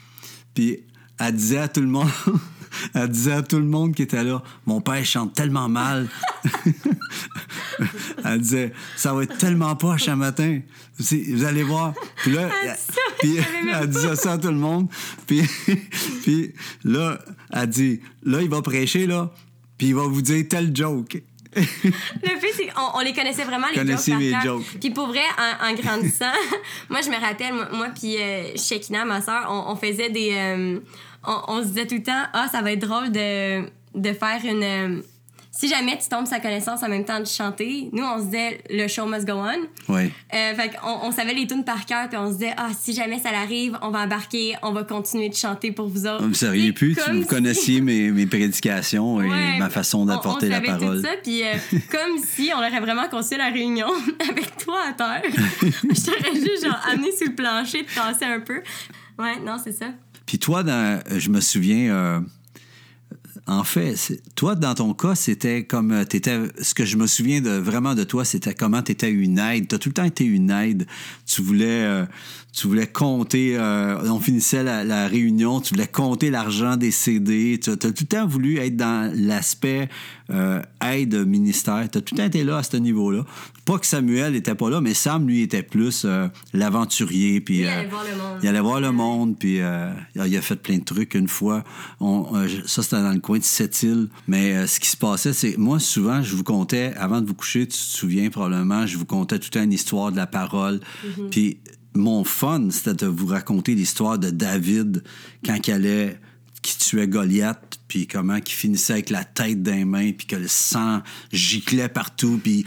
Puis 0.52 0.80
elle 1.18 1.34
disait 1.34 1.60
à 1.60 1.68
tout 1.68 1.80
le 1.80 1.86
monde, 1.86 2.10
elle 2.94 3.08
disait 3.08 3.32
à 3.32 3.43
tout 3.43 3.58
le 3.58 3.64
monde 3.64 3.94
qui 3.94 4.02
était 4.02 4.22
là, 4.25 4.43
mon 4.67 4.81
père 4.81 5.05
chante 5.05 5.34
tellement 5.34 5.69
mal. 5.69 6.08
elle 8.25 8.40
disait, 8.40 8.72
ça 8.96 9.12
va 9.12 9.22
être 9.22 9.38
tellement 9.38 9.75
poche 9.76 10.08
un 10.08 10.17
matin. 10.17 10.61
Vous 10.99 11.44
allez 11.44 11.62
voir. 11.62 11.94
Puis 12.17 12.32
là, 12.32 12.49
Elle 12.62 12.76
puis 13.20 13.37
elle 13.72 13.88
disait 13.88 14.17
ça 14.17 14.32
à 14.32 14.38
tout 14.38 14.49
le 14.49 14.55
monde. 14.55 14.88
Puis, 15.26 15.43
puis 16.22 16.52
là, 16.84 17.19
elle 17.52 17.67
dit, 17.69 18.00
là, 18.22 18.43
il 18.43 18.49
va 18.49 18.62
prêcher, 18.62 19.06
là, 19.06 19.31
puis 19.78 19.88
il 19.88 19.94
va 19.94 20.02
vous 20.02 20.23
dire 20.23 20.44
tel 20.49 20.75
joke. 20.76 21.23
Le 21.56 21.62
fait, 21.62 22.52
c'est 22.56 22.66
qu'on 22.69 22.99
on 22.99 23.00
les 23.00 23.12
connaissait 23.12 23.44
vraiment, 23.44 23.66
les 23.70 23.78
Connaissez 23.78 24.12
jokes. 24.12 24.20
mes 24.20 24.31
par 24.31 24.43
jokes. 24.44 24.64
Puis 24.81 24.90
pour 24.90 25.08
vrai, 25.08 25.25
en, 25.37 25.70
en 25.70 25.75
grandissant, 25.75 26.32
moi, 26.88 27.00
je 27.02 27.11
me 27.11 27.20
rappelle, 27.20 27.55
moi, 27.55 27.69
moi 27.73 27.88
puis 27.88 28.16
euh, 28.19 28.56
Shekina, 28.56 29.05
ma 29.05 29.20
soeur, 29.20 29.46
on, 29.49 29.73
on 29.73 29.76
faisait 29.76 30.11
des. 30.11 30.31
euh, 30.32 30.78
on, 31.26 31.40
on 31.49 31.62
se 31.62 31.69
disait 31.69 31.87
tout 31.87 31.96
le 31.96 32.02
temps, 32.02 32.25
ah, 32.32 32.49
ça 32.50 32.62
va 32.62 32.72
être 32.72 32.81
drôle 32.87 33.11
de, 33.12 33.62
de 33.94 34.12
faire 34.12 34.40
une. 34.44 34.62
euh, 34.62 35.02
si 35.52 35.69
jamais 35.69 35.99
tu 35.99 36.08
tombes 36.08 36.26
sa 36.28 36.38
connaissance 36.38 36.82
en 36.84 36.88
même 36.88 37.05
temps 37.05 37.19
de 37.19 37.26
chanter, 37.26 37.90
nous, 37.93 38.05
on 38.05 38.20
se 38.20 38.26
disait 38.26 38.61
le 38.70 38.87
show 38.87 39.05
must 39.05 39.26
go 39.26 39.32
on. 39.34 39.67
Oui. 39.93 40.11
Euh, 40.32 40.55
fait 40.55 40.70
qu'on 40.70 40.88
on 41.02 41.11
savait 41.11 41.34
les 41.34 41.46
tunes 41.49 41.64
par 41.64 41.84
cœur, 41.87 42.08
puis 42.08 42.17
on 42.17 42.28
se 42.28 42.34
disait, 42.38 42.55
ah, 42.56 42.69
si 42.78 42.94
jamais 42.94 43.19
ça 43.19 43.32
l'arrive, 43.32 43.76
on 43.82 43.90
va 43.90 44.05
embarquer, 44.05 44.55
on 44.62 44.70
va 44.72 44.84
continuer 44.84 45.28
de 45.28 45.34
chanter 45.34 45.72
pour 45.72 45.88
vous 45.88 46.06
autres. 46.06 46.25
Vous 46.25 46.34
seriez 46.34 46.72
pu, 46.72 46.94
si 46.94 47.11
vous 47.11 47.23
si- 47.23 47.26
connaissiez 47.26 47.81
mes, 47.81 48.11
mes 48.12 48.26
prédications 48.26 49.20
et 49.20 49.28
Ouais, 49.28 49.58
ma 49.58 49.69
façon 49.70 50.02
on- 50.02 50.05
d'apporter 50.06 50.49
la 50.49 50.61
parole. 50.61 51.00
Tout 51.00 51.06
ça, 51.06 51.14
puis 51.23 51.43
euh, 51.43 51.52
comme 51.90 52.23
si 52.25 52.52
on 52.55 52.58
aurait 52.58 52.81
vraiment 52.81 53.08
construit 53.08 53.37
la 53.38 53.49
réunion 53.50 53.88
avec 54.31 54.56
toi 54.56 54.78
à 54.88 54.93
terre. 54.93 55.23
Je 55.32 56.05
t'aurais 56.06 56.34
juste 56.34 56.64
genre 56.64 56.81
amené 56.90 57.11
sur 57.14 57.26
le 57.26 57.34
plancher, 57.34 57.82
de 57.82 57.88
tasser 57.88 58.25
un 58.25 58.40
peu. 58.40 58.62
Ouais, 59.19 59.34
non, 59.44 59.56
c'est 59.62 59.73
ça. 59.73 59.87
Puis 60.30 60.38
toi, 60.38 60.62
dans- 60.62 61.02
je 61.10 61.28
me 61.28 61.40
souviens, 61.40 61.92
euh, 61.92 62.20
en 63.50 63.64
fait, 63.64 64.23
toi, 64.37 64.55
dans 64.55 64.75
ton 64.76 64.95
cas, 64.95 65.16
c'était 65.16 65.64
comme, 65.64 65.90
euh, 65.90 66.04
t'étais, 66.04 66.38
ce 66.62 66.73
que 66.73 66.85
je 66.85 66.97
me 66.97 67.09
souviens 67.09 67.40
de, 67.40 67.50
vraiment 67.50 67.97
de 67.97 68.04
toi, 68.04 68.25
c'était 68.25 68.54
comment 68.54 68.80
tu 68.80 68.92
étais 68.92 69.11
une 69.11 69.40
aide. 69.40 69.66
Tu 69.66 69.75
as 69.75 69.78
tout 69.78 69.88
le 69.88 69.95
temps 69.95 70.04
été 70.04 70.25
une 70.25 70.52
aide. 70.52 70.87
Tu 71.26 71.42
voulais, 71.42 71.85
euh, 71.85 72.07
tu 72.52 72.69
voulais 72.69 72.87
compter, 72.87 73.57
euh, 73.57 74.00
on 74.04 74.21
finissait 74.21 74.62
la, 74.62 74.85
la 74.85 75.09
réunion, 75.09 75.61
tu 75.61 75.75
voulais 75.75 75.88
compter 75.88 76.30
l'argent 76.30 76.76
des 76.76 76.92
CD. 76.92 77.59
Tu 77.61 77.71
as 77.71 77.76
tout 77.76 77.88
le 77.88 78.07
temps 78.07 78.26
voulu 78.26 78.59
être 78.59 78.76
dans 78.76 79.12
l'aspect 79.16 79.88
euh, 80.30 80.62
aide 80.80 81.14
ministère. 81.26 81.88
Tu 81.90 81.99
as 81.99 82.00
tout 82.02 82.14
le 82.14 82.19
temps 82.19 82.26
été 82.26 82.45
là 82.45 82.59
à 82.59 82.62
ce 82.62 82.76
niveau-là. 82.76 83.25
Pas 83.64 83.78
que 83.78 83.87
Samuel 83.87 84.33
n'était 84.33 84.54
pas 84.54 84.71
là, 84.71 84.80
mais 84.80 84.95
Sam, 84.95 85.26
lui, 85.26 85.42
était 85.42 85.62
plus 85.64 86.07
l'aventurier. 86.52 87.40
Puis, 87.40 87.59
Il 87.61 87.66
allait 87.66 87.88
voir 87.88 88.04
le 88.04 88.16
monde. 88.16 88.38
il 88.42 88.49
allait 88.49 88.61
voir 88.61 88.80
le 88.80 88.92
monde, 88.92 89.38
puis 89.38 89.61
il 90.14 90.37
a 90.37 90.42
fait 90.42 90.57
plein 90.57 90.78
de 90.78 90.85
trucs. 90.85 91.14
Une 91.14 91.28
fois, 91.28 91.64
on, 92.00 92.26
ça 92.66 92.83
c'était 92.83 93.02
dans 93.02 93.12
le 93.12 93.21
coin 93.21 93.39
de 93.40 93.44
Sept-Îles. 93.44 94.09
Mais 94.28 94.54
euh, 94.54 94.66
ce 94.66 94.78
qui 94.78 94.88
se 94.88 94.97
passait, 94.97 95.32
c'est 95.32 95.56
moi, 95.56 95.80
souvent, 95.80 96.23
je 96.23 96.37
vous 96.37 96.44
contais, 96.44 96.94
avant 96.97 97.20
de 97.20 97.26
vous 97.26 97.35
coucher, 97.35 97.66
tu 97.66 97.76
te 97.76 97.82
souviens 97.82 98.30
probablement, 98.30 98.87
je 98.87 98.97
vous 98.97 99.06
contais 99.06 99.38
toute 99.38 99.56
une 99.56 99.73
histoire 99.73 100.12
de 100.12 100.16
la 100.16 100.26
parole. 100.26 100.80
Puis 101.30 101.59
mon 101.94 102.23
fun, 102.25 102.68
c'était 102.70 102.94
de 102.94 103.06
vous 103.06 103.26
raconter 103.26 103.75
l'histoire 103.75 104.18
de 104.18 104.30
David 104.30 105.02
quand 105.44 105.56
il 105.66 105.73
allait 105.73 106.20
qui 106.62 106.76
tuait 106.76 107.09
Goliath, 107.09 107.80
puis 107.88 108.06
comment 108.06 108.38
qu'il 108.40 108.54
finissait 108.54 108.92
avec 108.92 109.11
la 109.11 109.25
tête 109.25 109.62
d'un 109.62 109.87
main, 109.87 110.12
puis 110.12 110.26
que 110.26 110.37
le 110.37 110.49
sang 110.49 111.00
giclait 111.32 111.88
partout, 111.88 112.38
puis... 112.42 112.66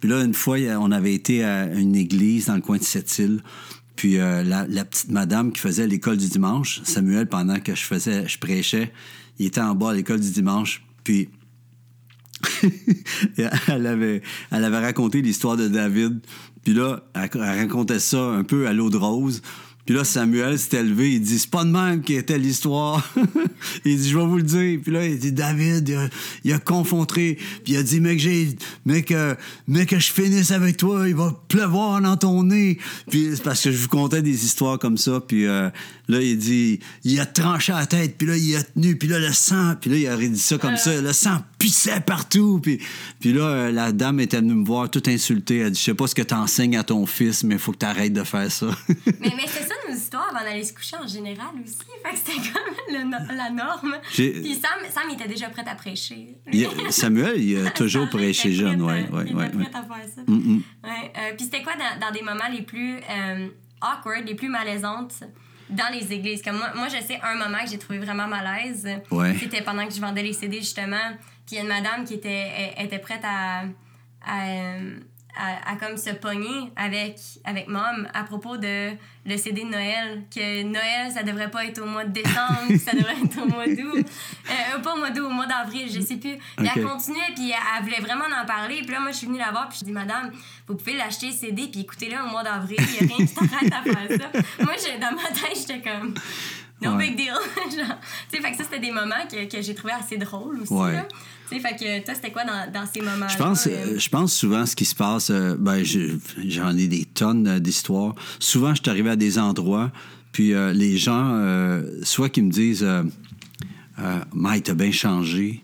Puis 0.00 0.08
là, 0.08 0.22
une 0.22 0.34
fois, 0.34 0.58
on 0.78 0.92
avait 0.92 1.14
été 1.14 1.42
à 1.42 1.66
une 1.74 1.96
église 1.96 2.46
dans 2.46 2.54
le 2.54 2.60
coin 2.60 2.78
de 2.78 2.84
Sept-Îles, 2.84 3.42
puis 3.96 4.18
euh, 4.18 4.42
la, 4.42 4.84
petite 4.84 5.10
madame 5.10 5.52
qui 5.52 5.60
faisait 5.60 5.86
l'école 5.86 6.18
du 6.18 6.28
dimanche, 6.28 6.82
Samuel, 6.84 7.26
pendant 7.26 7.58
que 7.58 7.74
je 7.74 7.82
faisais, 7.82 8.28
je 8.28 8.38
prêchais, 8.38 8.92
il 9.38 9.46
était 9.46 9.60
en 9.60 9.74
bas 9.74 9.90
à 9.90 9.94
l'école 9.94 10.20
du 10.20 10.30
dimanche, 10.30 10.84
puis 11.02 11.30
elle, 13.68 13.86
avait, 13.86 14.22
elle 14.50 14.64
avait 14.64 14.78
raconté 14.78 15.22
l'histoire 15.22 15.56
de 15.56 15.68
David. 15.68 16.20
Puis 16.62 16.74
là, 16.74 17.04
elle 17.14 17.40
racontait 17.40 17.98
ça 17.98 18.20
un 18.20 18.44
peu 18.44 18.66
à 18.66 18.72
l'eau 18.72 18.90
de 18.90 18.96
rose. 18.96 19.40
Puis 19.86 19.94
là, 19.94 20.04
Samuel 20.04 20.58
s'était 20.58 20.82
levé, 20.82 21.14
il 21.14 21.20
dit 21.20 21.38
C'est 21.38 21.50
pas 21.50 21.64
de 21.64 21.70
même 21.70 22.02
qui 22.02 22.14
était 22.14 22.38
l'histoire. 22.38 23.08
il 23.84 23.96
dit 23.96 24.10
Je 24.10 24.18
vais 24.18 24.26
vous 24.26 24.36
le 24.36 24.42
dire. 24.42 24.80
Puis 24.82 24.92
là, 24.92 25.06
il 25.06 25.18
dit 25.18 25.32
David, 25.32 25.88
il 25.88 25.94
a, 25.94 26.08
il 26.44 26.52
a 26.52 26.58
confronté. 26.58 27.38
Puis 27.64 27.74
il 27.74 27.76
a 27.76 27.82
dit 27.84 28.00
Mec, 28.00 28.18
j'ai. 28.18 28.48
Mec, 28.84 29.12
euh, 29.12 29.36
mec, 29.68 29.90
que 29.90 29.98
je 30.00 30.12
finisse 30.12 30.50
avec 30.50 30.76
toi, 30.76 31.08
il 31.08 31.14
va 31.14 31.32
pleuvoir 31.48 32.00
dans 32.00 32.16
ton 32.16 32.42
nez. 32.42 32.78
Puis 33.08 33.28
c'est 33.36 33.42
parce 33.44 33.62
que 33.62 33.70
je 33.70 33.78
vous 33.78 33.88
contais 33.88 34.22
des 34.22 34.44
histoires 34.44 34.78
comme 34.78 34.98
ça. 34.98 35.20
Puis 35.20 35.46
euh, 35.46 35.70
Là, 36.08 36.20
il 36.20 36.38
dit, 36.38 36.78
il 37.02 37.18
a 37.18 37.26
tranché 37.26 37.72
la 37.72 37.84
tête, 37.86 38.16
puis 38.16 38.28
là, 38.28 38.36
il 38.36 38.54
a 38.56 38.62
tenu, 38.62 38.96
puis 38.96 39.08
là, 39.08 39.18
le 39.18 39.32
sang, 39.32 39.74
puis 39.80 39.90
là, 39.90 39.96
il 39.96 40.08
aurait 40.08 40.28
dit 40.28 40.38
ça 40.38 40.56
comme 40.56 40.76
ça, 40.76 41.00
le 41.00 41.12
sang 41.12 41.38
pissait 41.58 42.00
partout. 42.00 42.60
Puis, 42.62 42.80
puis 43.18 43.32
là, 43.32 43.42
euh, 43.42 43.72
la 43.72 43.90
dame 43.90 44.20
était 44.20 44.36
venue 44.38 44.54
me 44.54 44.64
voir 44.64 44.88
toute 44.88 45.08
insultée. 45.08 45.58
Elle 45.58 45.72
dit, 45.72 45.80
je 45.80 45.84
sais 45.86 45.94
pas 45.94 46.06
ce 46.06 46.14
que 46.14 46.22
tu 46.22 46.32
enseignes 46.34 46.76
à 46.76 46.84
ton 46.84 47.04
fils, 47.06 47.42
mais 47.42 47.56
il 47.56 47.60
faut 47.60 47.72
que 47.72 47.78
tu 47.78 47.86
arrêtes 47.86 48.12
de 48.12 48.22
faire 48.22 48.50
ça. 48.52 48.66
mais 49.20 49.32
mais 49.36 49.46
c'est 49.48 49.66
ça 49.66 49.74
nos 49.88 49.96
histoires 49.96 50.28
avant 50.32 50.44
d'aller 50.44 50.62
se 50.64 50.72
coucher 50.72 50.96
en 51.02 51.08
général 51.08 51.48
aussi. 51.64 51.76
Fait 52.04 52.10
que 52.12 52.16
c'était 52.18 52.52
comme 52.52 52.94
le- 53.10 53.36
la 53.36 53.50
norme. 53.50 53.96
Puis 54.12 54.54
Sam, 54.54 54.88
Sam, 54.94 55.04
il 55.10 55.14
était 55.14 55.28
déjà 55.28 55.48
prêt 55.48 55.64
à 55.66 55.74
prêcher. 55.74 56.36
Il 56.52 56.66
a- 56.66 56.70
Samuel, 56.90 57.42
il 57.42 57.66
a 57.66 57.70
toujours 57.72 58.08
prêché 58.08 58.52
jeune, 58.52 58.80
oui, 58.80 58.92
euh, 58.92 59.04
oui, 59.12 59.22
Il 59.28 59.34
oui. 59.36 59.44
était 59.44 59.56
prêt 59.56 59.70
à 59.74 59.82
faire 59.82 60.06
ça. 60.14 60.22
Ouais, 60.28 61.12
euh, 61.16 61.34
puis 61.36 61.46
c'était 61.46 61.62
quoi 61.64 61.72
dans, 61.74 62.06
dans 62.06 62.12
des 62.12 62.22
moments 62.22 62.48
les 62.52 62.62
plus 62.62 62.96
euh, 62.98 63.48
awkward, 63.82 64.24
les 64.26 64.34
plus 64.36 64.48
malaisantes? 64.48 65.14
Dans 65.70 65.92
les 65.92 66.12
églises? 66.12 66.42
Comme 66.42 66.56
moi, 66.58 66.72
moi, 66.74 66.88
je 66.88 67.02
sais 67.04 67.18
un 67.22 67.34
moment 67.34 67.58
que 67.64 67.70
j'ai 67.70 67.78
trouvé 67.78 67.98
vraiment 67.98 68.26
malaise. 68.26 68.86
Ouais. 69.10 69.36
C'était 69.38 69.62
pendant 69.62 69.86
que 69.86 69.92
je 69.94 70.00
vendais 70.00 70.22
les 70.22 70.32
CD, 70.32 70.58
justement. 70.58 71.12
Puis 71.46 71.54
il 71.54 71.56
y 71.56 71.58
a 71.58 71.62
une 71.62 71.68
madame 71.68 72.04
qui 72.04 72.14
était, 72.14 72.50
elle- 72.76 72.86
était 72.86 72.98
prête 72.98 73.22
à, 73.24 73.62
à, 74.24 74.46
euh, 74.48 74.98
à- 75.38 75.72
à 75.72 75.76
comme 75.76 75.96
se 75.96 76.10
pogner 76.10 76.70
avec, 76.76 77.16
avec 77.44 77.68
mom 77.68 78.08
à 78.14 78.24
propos 78.24 78.56
de 78.56 78.90
le 79.28 79.36
CD 79.36 79.62
de 79.64 79.68
Noël. 79.70 80.22
Que 80.34 80.62
Noël, 80.62 81.10
ça 81.12 81.22
devrait 81.22 81.50
pas 81.50 81.64
être 81.64 81.80
au 81.82 81.86
mois 81.86 82.04
de 82.04 82.12
décembre, 82.12 82.76
ça 82.84 82.92
devrait 82.92 83.16
être 83.24 83.42
au 83.42 83.46
mois 83.46 83.66
d'août. 83.66 84.06
Euh, 84.48 84.78
pas 84.78 84.94
au 84.94 84.98
mois 84.98 85.10
d'août, 85.10 85.24
au 85.26 85.30
mois 85.30 85.46
d'avril, 85.46 85.88
je 85.92 86.00
sais 86.00 86.16
plus. 86.16 86.36
Puis 86.56 86.68
elle 86.74 86.84
Ok. 86.84 86.90
continuait, 86.92 87.32
puis 87.34 87.50
elle, 87.50 87.56
elle 87.78 87.84
voulait 87.84 88.00
vraiment 88.00 88.24
en 88.40 88.46
parler. 88.46 88.76
Puis 88.82 88.92
là, 88.92 89.00
moi, 89.00 89.10
je 89.10 89.16
suis 89.16 89.26
venue 89.26 89.38
la 89.38 89.50
voir, 89.50 89.68
puis 89.68 89.78
je 89.80 89.84
dis, 89.84 89.90
Madame, 89.90 90.30
vous 90.68 90.76
pouvez 90.76 90.94
l'acheter 90.96 91.32
CD, 91.32 91.66
puis 91.66 91.80
écoutez-le 91.80 92.22
au 92.22 92.28
mois 92.28 92.44
d'avril. 92.44 92.76
Il 92.78 93.06
n'y 93.06 93.12
a 93.12 93.16
rien 93.16 93.26
qui 93.26 93.34
t'arrête 93.34 93.72
à 93.72 93.82
faire 93.82 94.20
ça. 94.20 94.40
moi, 94.64 94.74
dans 95.00 95.16
ma 95.16 95.28
tête, 95.28 95.56
j'étais 95.56 95.80
comme, 95.82 96.14
no 96.80 96.92
Ouais. 96.92 97.08
big 97.08 97.16
deal. 97.16 97.26
Genre, 97.76 97.98
tu 98.30 98.36
sais, 98.36 98.42
fait 98.42 98.50
que 98.52 98.56
ça, 98.56 98.62
c'était 98.64 98.78
des 98.78 98.92
moments 98.92 99.26
que, 99.30 99.50
que 99.50 99.60
j'ai 99.60 99.74
trouvé 99.74 99.94
assez 99.94 100.16
drôles 100.16 100.60
aussi. 100.60 100.72
Ouais. 100.72 100.92
là. 100.92 101.08
Tu 101.48 101.54
sais, 101.56 101.60
fait 101.60 101.76
que 101.76 102.04
toi, 102.04 102.14
c'était 102.14 102.30
quoi 102.32 102.44
dans, 102.44 102.72
dans 102.72 102.86
ces 102.86 103.00
moments-là? 103.00 103.28
Je 103.28 103.36
pense, 103.36 103.66
euh, 103.66 103.70
euh, 103.70 103.98
je 103.98 104.08
pense 104.08 104.34
souvent 104.34 104.66
ce 104.66 104.74
qui 104.74 104.84
se 104.84 104.94
passe, 104.94 105.30
euh, 105.30 105.54
ben, 105.58 105.84
je- 105.84 106.16
j'en 106.46 106.76
ai 106.76 106.88
des 106.88 107.04
tonnes 107.04 107.46
euh, 107.46 107.58
d'histoires. 107.60 108.14
Souvent, 108.40 108.74
je 108.74 108.80
suis 108.82 108.90
arrivé 108.90 109.10
à 109.10 109.16
des 109.16 109.38
endroits, 109.38 109.92
puis 110.32 110.52
euh, 110.54 110.72
les 110.72 110.96
gens, 110.98 111.40
soit 112.02 112.28
qui 112.30 112.42
me 112.42 112.50
disent, 112.50 112.86
Mike, 114.34 114.64
t'as 114.64 114.74
bien 114.74 114.92
changé. 114.92 115.62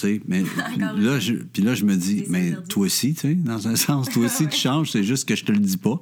Tu 0.00 0.06
sais, 0.06 0.20
mais 0.26 0.42
là, 0.78 1.18
je, 1.18 1.34
puis 1.34 1.62
là, 1.62 1.74
je 1.74 1.84
me 1.84 1.96
dis, 1.96 2.24
mais 2.28 2.52
toi 2.68 2.86
aussi, 2.86 3.14
tu 3.14 3.20
sais, 3.20 3.34
dans 3.34 3.68
un 3.68 3.76
sens, 3.76 4.08
toi 4.08 4.24
aussi, 4.24 4.46
tu 4.48 4.58
changes, 4.58 4.90
c'est 4.90 5.04
juste 5.04 5.28
que 5.28 5.36
je 5.36 5.44
te 5.44 5.52
le 5.52 5.58
dis 5.58 5.76
pas. 5.76 6.00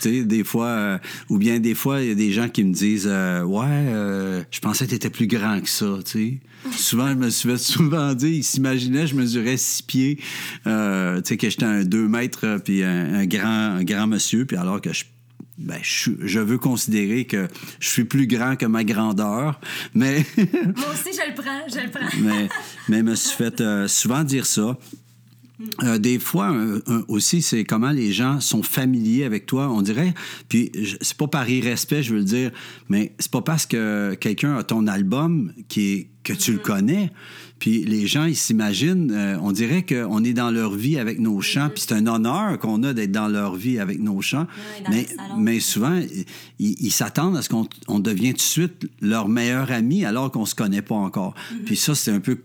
Tu 0.00 0.10
sais, 0.10 0.24
des 0.24 0.44
fois, 0.44 0.66
euh, 0.66 0.98
ou 1.28 1.38
bien 1.38 1.58
des 1.60 1.74
fois, 1.74 2.02
il 2.02 2.08
y 2.08 2.12
a 2.12 2.14
des 2.14 2.32
gens 2.32 2.48
qui 2.48 2.64
me 2.64 2.72
disent, 2.72 3.08
euh, 3.10 3.42
ouais, 3.42 3.66
euh, 3.68 4.42
je 4.50 4.60
pensais 4.60 4.84
que 4.84 4.90
tu 4.90 4.96
étais 4.96 5.10
plus 5.10 5.26
grand 5.26 5.60
que 5.60 5.68
ça, 5.68 5.98
tu 6.04 6.10
sais. 6.10 6.40
souvent, 6.76 7.08
je 7.08 7.14
me 7.14 7.30
suis 7.30 7.48
fait 7.48 7.58
souvent 7.58 8.14
dire, 8.14 8.28
ils 8.28 8.44
s'imaginaient, 8.44 9.06
je 9.06 9.14
mesurais 9.14 9.56
six 9.56 9.82
pieds, 9.82 10.16
tu 10.16 10.70
sais, 11.24 11.36
que 11.36 11.48
j'étais 11.48 11.64
un 11.64 11.84
2 11.84 12.08
mètres, 12.08 12.60
puis 12.64 12.82
un, 12.82 13.14
un 13.14 13.26
grand, 13.26 13.76
un 13.76 13.84
grand 13.84 14.06
monsieur, 14.06 14.44
puis 14.44 14.56
alors 14.56 14.80
que 14.80 14.92
je 14.92 15.04
ben, 15.58 15.78
je, 15.82 16.38
veux 16.38 16.58
considérer 16.58 17.24
que 17.24 17.48
je 17.80 17.88
suis 17.88 18.04
plus 18.04 18.26
grand 18.28 18.54
que 18.54 18.66
ma 18.66 18.84
grandeur, 18.84 19.60
mais 19.92 20.24
Moi 20.36 20.86
aussi, 20.92 21.10
je 21.12 21.28
le 21.28 21.34
prends, 21.34 21.68
je 21.68 21.80
le 21.84 21.90
prends. 21.90 22.08
mais, 22.20 22.48
mais 22.88 23.02
me 23.02 23.16
suis 23.16 23.36
fait 23.36 23.60
euh, 23.60 23.88
souvent 23.88 24.22
dire 24.22 24.46
ça. 24.46 24.78
Euh, 25.82 25.98
des 25.98 26.18
fois 26.20 26.46
un- 26.48 26.76
un- 26.86 27.04
aussi, 27.08 27.42
c'est 27.42 27.64
comment 27.64 27.90
les 27.90 28.12
gens 28.12 28.38
sont 28.40 28.62
familiers 28.62 29.24
avec 29.24 29.44
toi, 29.46 29.68
on 29.70 29.82
dirait. 29.82 30.14
Puis 30.48 30.70
c'est 31.00 31.16
pas 31.16 31.26
par 31.26 31.48
irrespect, 31.50 32.02
je 32.04 32.12
veux 32.12 32.18
le 32.20 32.24
dire, 32.24 32.50
mais 32.88 33.12
c'est 33.18 33.30
pas 33.30 33.42
parce 33.42 33.66
que 33.66 34.14
quelqu'un 34.20 34.56
a 34.56 34.62
ton 34.62 34.86
album 34.86 35.52
qui 35.68 35.80
est, 35.92 36.08
que 36.22 36.32
tu 36.32 36.52
le 36.52 36.58
connais. 36.58 37.10
Puis 37.58 37.84
les 37.84 38.06
gens, 38.06 38.24
ils 38.26 38.36
s'imaginent, 38.36 39.10
euh, 39.10 39.36
on 39.40 39.50
dirait 39.50 39.84
qu'on 39.84 40.22
est 40.22 40.32
dans 40.34 40.50
leur 40.52 40.74
vie 40.74 40.96
avec 40.98 41.18
nos 41.18 41.40
chants, 41.40 41.70
puis 41.74 41.82
c'est 41.88 41.94
un 41.94 42.06
honneur 42.06 42.56
qu'on 42.60 42.82
a 42.84 42.92
d'être 42.92 43.10
dans 43.10 43.26
leur 43.28 43.56
vie 43.56 43.80
avec 43.80 43.98
nos 43.98 44.20
chants. 44.20 44.46
Mais, 45.36 45.58
souvent, 45.58 46.00
ils 46.60 46.90
s'attendent 46.92 47.36
à 47.36 47.42
ce 47.42 47.48
qu'on 47.48 47.66
on 47.88 47.98
devienne 47.98 48.32
tout 48.34 48.38
de 48.38 48.42
suite 48.42 48.88
leur 49.00 49.28
meilleur 49.28 49.72
ami 49.72 50.04
alors 50.04 50.30
qu'on 50.30 50.46
se 50.46 50.54
connaît 50.54 50.82
pas 50.82 50.94
encore. 50.94 51.34
Mhm. 51.52 51.64
Puis 51.64 51.76
ça, 51.76 51.94
c'est 51.96 52.12
un 52.12 52.20
peu 52.20 52.38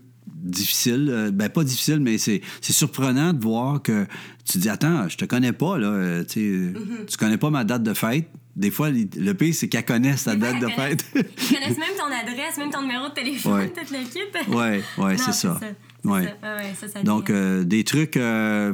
difficile. 0.44 1.08
euh, 1.10 1.30
Ben, 1.30 1.48
pas 1.48 1.64
difficile, 1.64 2.00
mais 2.00 2.18
c'est 2.18 2.40
surprenant 2.62 3.32
de 3.32 3.42
voir 3.42 3.82
que 3.82 4.06
tu 4.44 4.58
dis, 4.58 4.68
attends, 4.68 5.08
je 5.08 5.16
te 5.16 5.24
connais 5.24 5.52
pas, 5.52 5.78
là. 5.78 5.88
euh, 5.88 6.24
tu 6.24 6.32
sais, 6.32 6.40
Mhm. 6.80 7.06
Tu 7.06 7.16
connais 7.16 7.38
pas 7.38 7.50
ma 7.50 7.64
date 7.64 7.82
de 7.82 7.94
fête. 7.94 8.28
Des 8.56 8.70
fois, 8.70 8.88
le 8.90 9.32
pire, 9.32 9.52
c'est 9.54 9.68
qu'elle 9.68 9.84
connaît 9.84 10.16
sa 10.16 10.34
Des 10.36 10.40
fois, 10.40 10.52
date 10.52 10.60
de 10.60 10.66
connaissent- 10.66 10.76
fête. 10.76 11.04
Ils 11.50 11.54
connaissent 11.54 11.78
même 11.78 11.96
ton 11.98 12.06
adresse, 12.06 12.56
même 12.58 12.70
ton 12.70 12.82
numéro 12.82 13.08
de 13.08 13.14
téléphone, 13.14 13.52
Ouais. 13.54 13.68
toute 13.76 13.90
l'équipe. 13.90 14.48
ouais, 14.54 14.82
ouais, 14.98 15.12
Non, 15.16 15.18
c'est 15.18 15.32
ça. 15.32 15.52
Ouais. 15.54 15.58
ça. 15.60 16.08
Ouais, 16.10 16.20
ouais, 16.20 16.74
ça, 16.78 16.86
ça 16.88 17.02
Donc, 17.02 17.30
euh, 17.30 17.64
des 17.64 17.82
trucs 17.82 18.16
euh, 18.16 18.72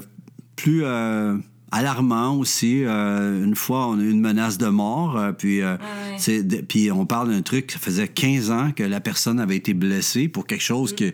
plus 0.56 0.82
euh, 0.84 1.36
alarmants 1.72 2.36
aussi. 2.36 2.84
Euh, 2.84 3.44
une 3.44 3.54
fois, 3.54 3.88
on 3.88 3.98
a 3.98 4.02
eu 4.02 4.10
une 4.10 4.20
menace 4.20 4.58
de 4.58 4.66
mort. 4.66 5.16
euh, 5.16 5.32
puis, 5.32 5.60
euh, 5.62 5.74
ouais. 5.74 6.16
c'est 6.18 6.42
de- 6.42 6.60
puis 6.62 6.90
on 6.90 7.06
parle 7.06 7.30
d'un 7.30 7.42
truc, 7.42 7.70
ça 7.70 7.78
faisait 7.78 8.08
15 8.08 8.50
ans 8.50 8.72
que 8.74 8.82
la 8.82 9.00
personne 9.00 9.38
avait 9.40 9.56
été 9.56 9.72
blessée 9.74 10.28
pour 10.28 10.46
quelque 10.46 10.62
chose 10.62 10.94
que 10.94 11.12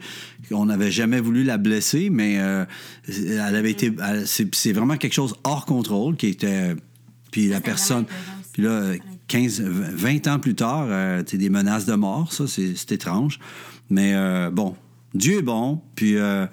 qu'on 0.48 0.66
n'avait 0.66 0.90
jamais 0.92 1.20
voulu 1.20 1.42
la 1.44 1.58
blesser, 1.58 2.08
mais 2.10 2.34
elle 2.34 3.40
avait 3.40 3.70
été... 3.72 3.92
elle- 4.02 4.26
c'est 4.26 4.54
c'est 4.54 4.72
vraiment 4.72 4.96
quelque 4.96 5.12
chose 5.14 5.34
hors 5.44 5.66
contrôle 5.66 6.16
qui 6.16 6.28
était... 6.28 6.74
Puis 7.32 7.48
la 7.48 7.60
personne... 7.60 8.04
Puis 8.52 8.62
là, 8.62 8.70
euh, 8.70 8.96
15, 9.28 9.60
20 9.60 10.26
ans 10.28 10.38
plus 10.38 10.54
tard, 10.54 10.86
sais, 11.26 11.36
des 11.36 11.50
menaces 11.50 11.84
de 11.84 11.94
mort, 11.94 12.32
ça, 12.32 12.46
c'est 12.46 12.74
c'est 12.76 12.92
étrange. 12.92 13.38
Mais 13.90 14.14
bon, 14.52 14.76
Dieu 15.14 15.38
est 15.38 15.42
bon, 15.42 15.80
puis 15.96 16.16
euh, 16.16 16.46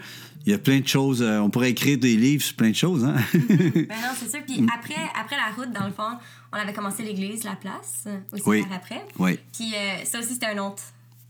il 0.46 0.52
y 0.52 0.56
a 0.56 0.58
plein 0.58 0.80
de 0.80 0.88
choses. 0.88 1.22
euh, 1.22 1.40
on 1.40 1.50
pourrait 1.50 1.72
écrire 1.72 1.98
des 1.98 2.16
livres 2.16 2.44
sur 2.44 2.56
plein 2.56 2.70
de 2.72 2.76
choses, 2.76 3.04
hein? 3.06 3.16
Ben 3.34 3.88
non, 4.02 4.10
c'est 4.18 4.30
sûr. 4.30 4.40
Puis 4.46 4.62
Mm. 4.62 4.68
après, 4.76 4.96
après 5.20 5.36
la 5.38 5.52
route, 5.56 5.72
dans 5.72 5.86
le 5.86 5.92
fond, 5.94 6.18
on 6.52 6.58
avait 6.58 6.74
commencé 6.74 7.04
l'église, 7.04 7.44
la 7.44 7.56
place, 7.56 8.06
aussi 8.32 8.44
Oui. 8.46 8.64
par 8.64 8.74
après. 8.78 9.06
oui. 9.20 9.40
Puis 9.54 9.74
euh, 9.76 10.04
ça 10.06 10.20
aussi, 10.20 10.34
c'était 10.34 10.48
un 10.48 10.58
autre. 10.60 10.84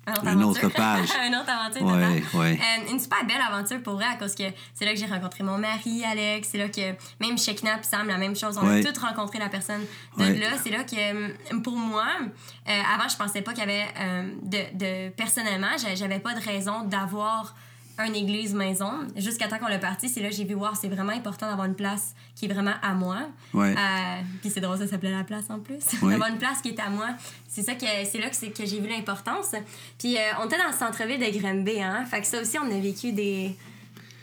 Un 0.05 0.12
autre, 0.15 0.27
Une 0.34 0.43
autre 0.43 0.67
page. 0.67 1.08
une 1.27 1.34
autre 1.34 1.50
aventure 1.50 1.86
Ouais, 1.86 2.24
ouais. 2.34 2.60
Euh, 2.60 2.91
une 2.91 3.00
super 3.00 3.25
belle 3.25 3.39
aventure 3.39 3.82
pour 3.82 3.93
vrai, 3.93 4.03
à 4.03 4.15
cause 4.17 4.36
que 4.36 4.43
c'est 4.74 4.84
là 4.84 4.91
que 4.91 5.00
j'ai 5.00 5.05
rencontré 5.05 5.46
mon 5.46 5.58
mari, 5.58 6.03
Alex. 6.03 6.50
C'est 6.51 6.58
là 6.58 6.67
que 6.67 6.82
même 7.22 7.38
Shekna 7.38 7.75
et 7.79 7.84
Sam, 7.84 8.08
la 8.10 8.17
même 8.17 8.36
chose. 8.36 8.58
On 8.62 8.67
Ouais. 8.67 8.86
a 8.86 8.91
tous 8.91 9.00
rencontré 9.00 9.39
la 9.39 9.48
personne 9.48 9.79
de 10.17 10.25
là. 10.25 10.48
C'est 10.62 10.72
là 10.72 10.84
que, 10.84 11.55
pour 11.62 11.77
moi, 11.77 12.03
euh, 12.67 12.82
avant, 12.93 13.08
je 13.08 13.15
pensais 13.15 13.41
pas 13.41 13.53
qu'il 13.53 13.62
y 13.62 13.63
avait 13.63 13.86
euh, 13.98 14.24
de, 14.41 14.77
de. 14.77 15.10
Personnellement, 15.12 15.77
j'a- 15.82 15.96
j'avais 15.96 16.20
pas 16.20 16.34
de 16.34 16.41
raison 16.43 16.84
d'avoir 16.84 17.55
une 18.00 18.15
église 18.15 18.53
maison. 18.55 18.91
Jusqu'à 19.15 19.47
temps 19.47 19.59
qu'on 19.59 19.67
l'a 19.67 19.77
parti, 19.77 20.09
c'est 20.09 20.21
là 20.21 20.29
que 20.29 20.35
j'ai 20.35 20.45
vu 20.45 20.55
voir, 20.55 20.75
c'est 20.75 20.88
vraiment 20.88 21.12
important 21.12 21.47
d'avoir 21.47 21.67
une 21.67 21.75
place 21.75 22.15
qui 22.35 22.45
est 22.45 22.47
vraiment 22.47 22.73
à 22.81 22.93
moi. 22.93 23.17
Ouais. 23.53 23.71
Euh, 23.71 24.21
puis 24.41 24.50
c'est 24.50 24.62
drôle, 24.62 24.77
ça 24.79 24.88
s'appelait 24.88 25.12
la 25.12 25.23
place 25.23 25.45
en 25.50 25.59
plus. 25.59 25.79
Ouais. 26.01 26.12
D'avoir 26.12 26.29
une 26.29 26.39
place 26.39 26.59
qui 26.62 26.69
est 26.69 26.79
à 26.79 26.89
moi. 26.89 27.09
C'est 27.47 27.62
ça 27.62 27.75
que 27.75 27.85
c'est 28.12 28.19
là 28.19 28.29
que, 28.29 28.45
que 28.47 28.65
j'ai 28.65 28.79
vu 28.79 28.88
l'importance. 28.88 29.51
Puis 30.00 30.17
euh, 30.17 30.21
on 30.41 30.47
était 30.47 30.57
dans 30.57 30.71
le 30.71 30.77
centre-ville 30.77 31.19
de 31.19 31.39
Granby, 31.39 31.81
hein. 31.81 32.03
Fait 32.09 32.21
que 32.21 32.27
ça 32.27 32.41
aussi, 32.41 32.57
on 32.57 32.65
a 32.65 32.79
vécu 32.79 33.12
des, 33.12 33.55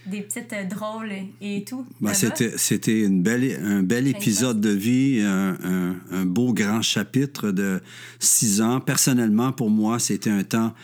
des 0.07 0.23
petites 0.23 0.53
euh, 0.53 0.65
drôles 0.65 1.13
et 1.41 1.63
tout. 1.63 1.87
Ben, 2.01 2.13
c'était, 2.13 2.59
c'était 2.59 3.03
une 3.03 3.23
belle, 3.23 3.61
un 3.65 3.83
bel 3.85 4.09
épisode 4.09 4.61
de 4.61 4.71
vie, 4.71 5.21
un, 5.21 5.57
un- 5.63 5.97
un 6.11 6.25
beau 6.25 6.53
grand 6.53 6.83
chapitre 6.83 7.53
de 7.53 7.81
six 8.19 8.61
ans. 8.61 8.81
Personnellement, 8.81 9.53
pour 9.53 9.71
moi, 9.71 10.01
c'était 10.01 10.31
un 10.31 10.43
temps 10.43 10.75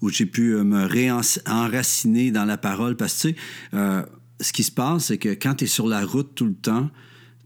où 0.00 0.10
j'ai 0.10 0.26
pu 0.26 0.54
euh, 0.54 0.64
me 0.64 0.84
réenraciner 0.84 2.30
dans 2.30 2.44
la 2.44 2.56
parole 2.56 2.96
parce 2.96 3.14
que, 3.14 3.28
tu 3.28 3.34
sais, 3.34 3.40
euh, 3.74 4.02
ce 4.40 4.52
qui 4.52 4.64
se 4.64 4.72
passe, 4.72 5.06
c'est 5.06 5.18
que 5.18 5.30
quand 5.30 5.56
tu 5.56 5.64
es 5.64 5.66
sur 5.66 5.86
la 5.86 6.04
route 6.04 6.34
tout 6.34 6.46
le 6.46 6.54
temps, 6.54 6.90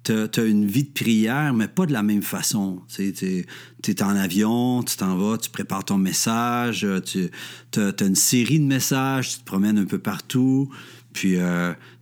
tu 0.04 0.12
as 0.12 0.44
une 0.44 0.64
vie 0.64 0.84
de 0.84 0.90
prière, 0.90 1.52
mais 1.52 1.68
pas 1.68 1.84
de 1.84 1.92
la 1.92 2.02
même 2.02 2.22
façon. 2.22 2.80
Tu 2.88 3.12
es, 3.88 4.02
en 4.02 4.16
avion, 4.16 4.82
tu 4.82 4.96
t'en 4.96 5.16
vas, 5.16 5.36
tu 5.36 5.50
prépares 5.50 5.84
ton 5.84 5.98
message, 5.98 6.84
euh, 6.84 7.00
tu 7.00 7.30
as, 7.76 8.04
une 8.04 8.14
série 8.14 8.58
de 8.58 8.64
messages, 8.64 9.30
tu 9.30 9.38
te 9.40 9.44
promènes 9.44 9.78
un 9.78 9.84
peu 9.84 9.98
partout. 9.98 10.70
Puis, 11.12 11.36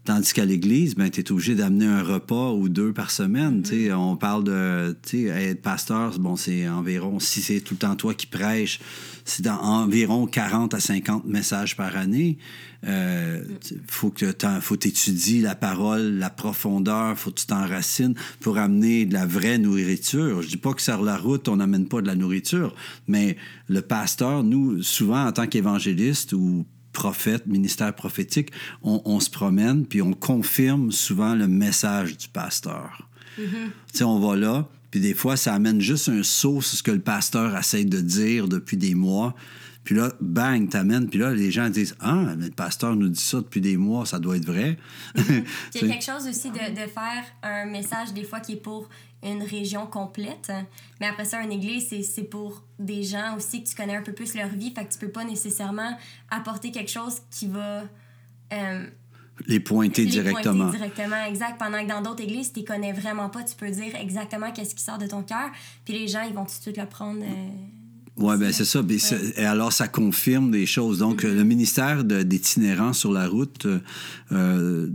tandis 0.07 0.33
qu'à 0.33 0.45
l'église, 0.45 0.95
ben, 0.95 1.11
tu 1.11 1.21
es 1.21 1.33
obligé 1.33 1.55
d'amener 1.55 1.87
un 1.87 2.03
repas 2.03 2.53
ou 2.53 2.69
deux 2.69 2.93
par 2.93 3.11
semaine. 3.11 3.65
sais. 3.65 3.93
On 3.93 4.17
parle 4.17 4.45
de 4.45 4.97
tu 5.03 5.27
sais, 5.27 5.51
être 5.51 5.61
pasteur, 5.61 6.19
bon, 6.19 6.37
c'est 6.37 6.69
environ, 6.69 7.21
si 7.21 7.43
c'est 7.43 7.61
tout 7.61 7.75
le 7.75 7.79
temps 7.79 7.97
toi 7.97 8.15
qui 8.15 8.27
prêches, 8.27 8.81
c'est 9.25 9.43
dans 9.43 9.59
environ 9.61 10.27
40 10.27 10.73
à 10.75 10.81
50 10.81 11.27
messages 11.27 11.77
par 11.77 11.97
année. 11.97 12.39
Euh, 12.87 13.43
faut 13.89 14.11
que 14.11 14.33
faut 14.61 14.77
t'étudies 14.77 15.41
la 15.41 15.57
parole, 15.57 16.19
la 16.19 16.31
profondeur, 16.31 17.19
faut 17.19 17.31
que 17.31 17.41
tu 17.41 17.47
t'enracines 17.47 18.15
pour 18.41 18.59
amener 18.59 19.07
de 19.07 19.15
la 19.15 19.27
vraie 19.27 19.59
nourriture. 19.59 20.43
Je 20.43 20.49
dis 20.49 20.57
pas 20.57 20.73
que 20.73 20.83
sur 20.83 21.03
la 21.03 21.17
route, 21.17 21.49
on 21.49 21.57
n'amène 21.57 21.89
pas 21.89 22.01
de 22.01 22.07
la 22.07 22.15
nourriture, 22.15 22.75
mais 23.09 23.37
le 23.69 23.83
pasteur, 23.83 24.45
nous, 24.45 24.83
souvent, 24.83 25.27
en 25.27 25.33
tant 25.33 25.49
qu'évangéliste 25.49 26.33
ou 26.33 26.65
prophète, 26.97 27.47
ministère 27.47 27.95
prophétique, 27.95 28.51
on, 28.83 29.03
on 29.05 29.21
se 29.21 29.29
promène 29.29 29.85
puis 29.85 30.01
on 30.01 30.15
confirme 30.15 30.91
souvent 30.91 31.35
le 31.35 31.47
message 31.47 32.17
du 32.17 32.29
pasteur. 32.29 33.07
Tu 33.93 33.99
sais, 33.99 34.05
on 34.05 34.19
va 34.19 34.35
là, 34.35 34.67
Puis 34.91 35.01
des 35.01 35.13
fois, 35.13 35.37
ça 35.37 35.53
amène 35.53 35.79
juste 35.79 36.09
un 36.09 36.23
saut 36.23 36.63
sur 36.63 36.79
ce 36.79 36.83
que 36.83 36.91
le 36.91 37.01
pasteur 37.01 37.55
essaie 37.55 37.85
de 37.85 38.01
dire 38.01 38.49
depuis 38.49 38.79
des 38.79 38.95
mois. 38.95 39.35
Puis 39.87 39.95
là, 39.95 40.13
bang, 40.21 40.69
t'amènes. 40.69 41.09
Puis 41.09 41.21
là, 41.21 41.33
les 41.33 41.53
gens 41.53 41.71
disent 41.71 41.97
Ah, 42.01 42.35
mais 42.37 42.47
le 42.47 42.51
pasteur 42.51 42.97
nous 42.97 43.09
dit 43.09 43.23
ça 43.23 43.39
depuis 43.39 43.61
des 43.61 43.77
mois, 43.77 44.05
ça 44.05 44.19
doit 44.19 44.37
être 44.37 44.45
vrai. 44.45 44.77
Il 45.17 45.23
y 45.81 45.85
a 45.85 45.89
quelque 45.95 46.05
chose 46.05 46.27
aussi 46.27 46.51
de, 46.51 46.71
de, 46.75 46.91
faire 46.91 47.25
un 47.45 47.67
message, 47.67 48.13
des 48.13 48.25
fois, 48.25 48.41
qui 48.41 48.55
est 48.55 48.61
pour 48.61 48.89
une 49.23 49.45
région 49.45 49.87
complète. 49.87 50.51
Mais 51.01 51.07
après 51.07 51.25
ça, 51.25 51.41
une 51.41 51.53
église, 51.53 51.87
c'est 51.89 52.25
pour 52.25 52.65
des 52.81 53.05
gens 53.05 53.37
aussi 53.37 53.63
que 53.63 53.69
tu 53.69 53.77
connais 53.77 53.95
un 53.95 54.03
peu 54.03 54.13
plus 54.13 54.35
leur 54.35 54.49
vie. 54.49 54.73
Fait 54.73 54.85
que 54.85 54.93
tu 54.93 54.99
peux 54.99 55.11
pas 55.11 55.23
nécessairement 55.23 55.97
apporter 56.31 56.73
quelque 56.73 56.91
chose 56.91 57.21
qui 57.31 57.47
va. 57.47 57.85
Euh, 58.53 58.87
les 59.47 59.61
pointer 59.61 60.03
les 60.03 60.11
directement. 60.11 60.65
Pointer 60.65 60.79
directement, 60.79 61.25
exact. 61.27 61.61
Pendant 61.61 61.81
que 61.85 61.89
dans 61.89 62.03
d'autres 62.03 62.25
églises, 62.25 62.53
tu 62.53 62.59
les 62.59 62.65
connais 62.65 62.93
vraiment 62.93 63.29
pas, 63.29 63.45
tu 63.45 63.55
peux 63.55 63.71
dire 63.71 63.95
exactement 63.95 64.51
qu'est-ce 64.51 64.75
qui 64.75 64.83
sort 64.83 64.99
de 64.99 65.07
ton 65.07 65.23
cœur. 65.23 65.51
Puis 65.85 65.95
les 65.95 66.09
gens, 66.09 66.23
ils 66.23 66.35
vont 66.35 66.45
tout 66.45 66.57
de 66.57 66.63
suite 66.63 66.77
le 66.77 66.87
prendre. 66.87 67.23
Euh, 67.23 67.49
oui, 68.19 68.39
bien 68.39 68.51
c'est 68.51 68.65
ça. 68.65 68.81
Et 69.37 69.45
alors, 69.45 69.73
ça 69.73 69.89
confirme 69.89 70.51
des 70.51 70.65
choses. 70.65 70.99
Donc, 70.99 71.23
mm-hmm. 71.23 71.35
le 71.35 71.45
ministère 71.45 72.05
d'itinérants 72.05 72.95
sur 72.95 73.13
la 73.13 73.29
route, 73.29 73.67
euh, 74.33 74.89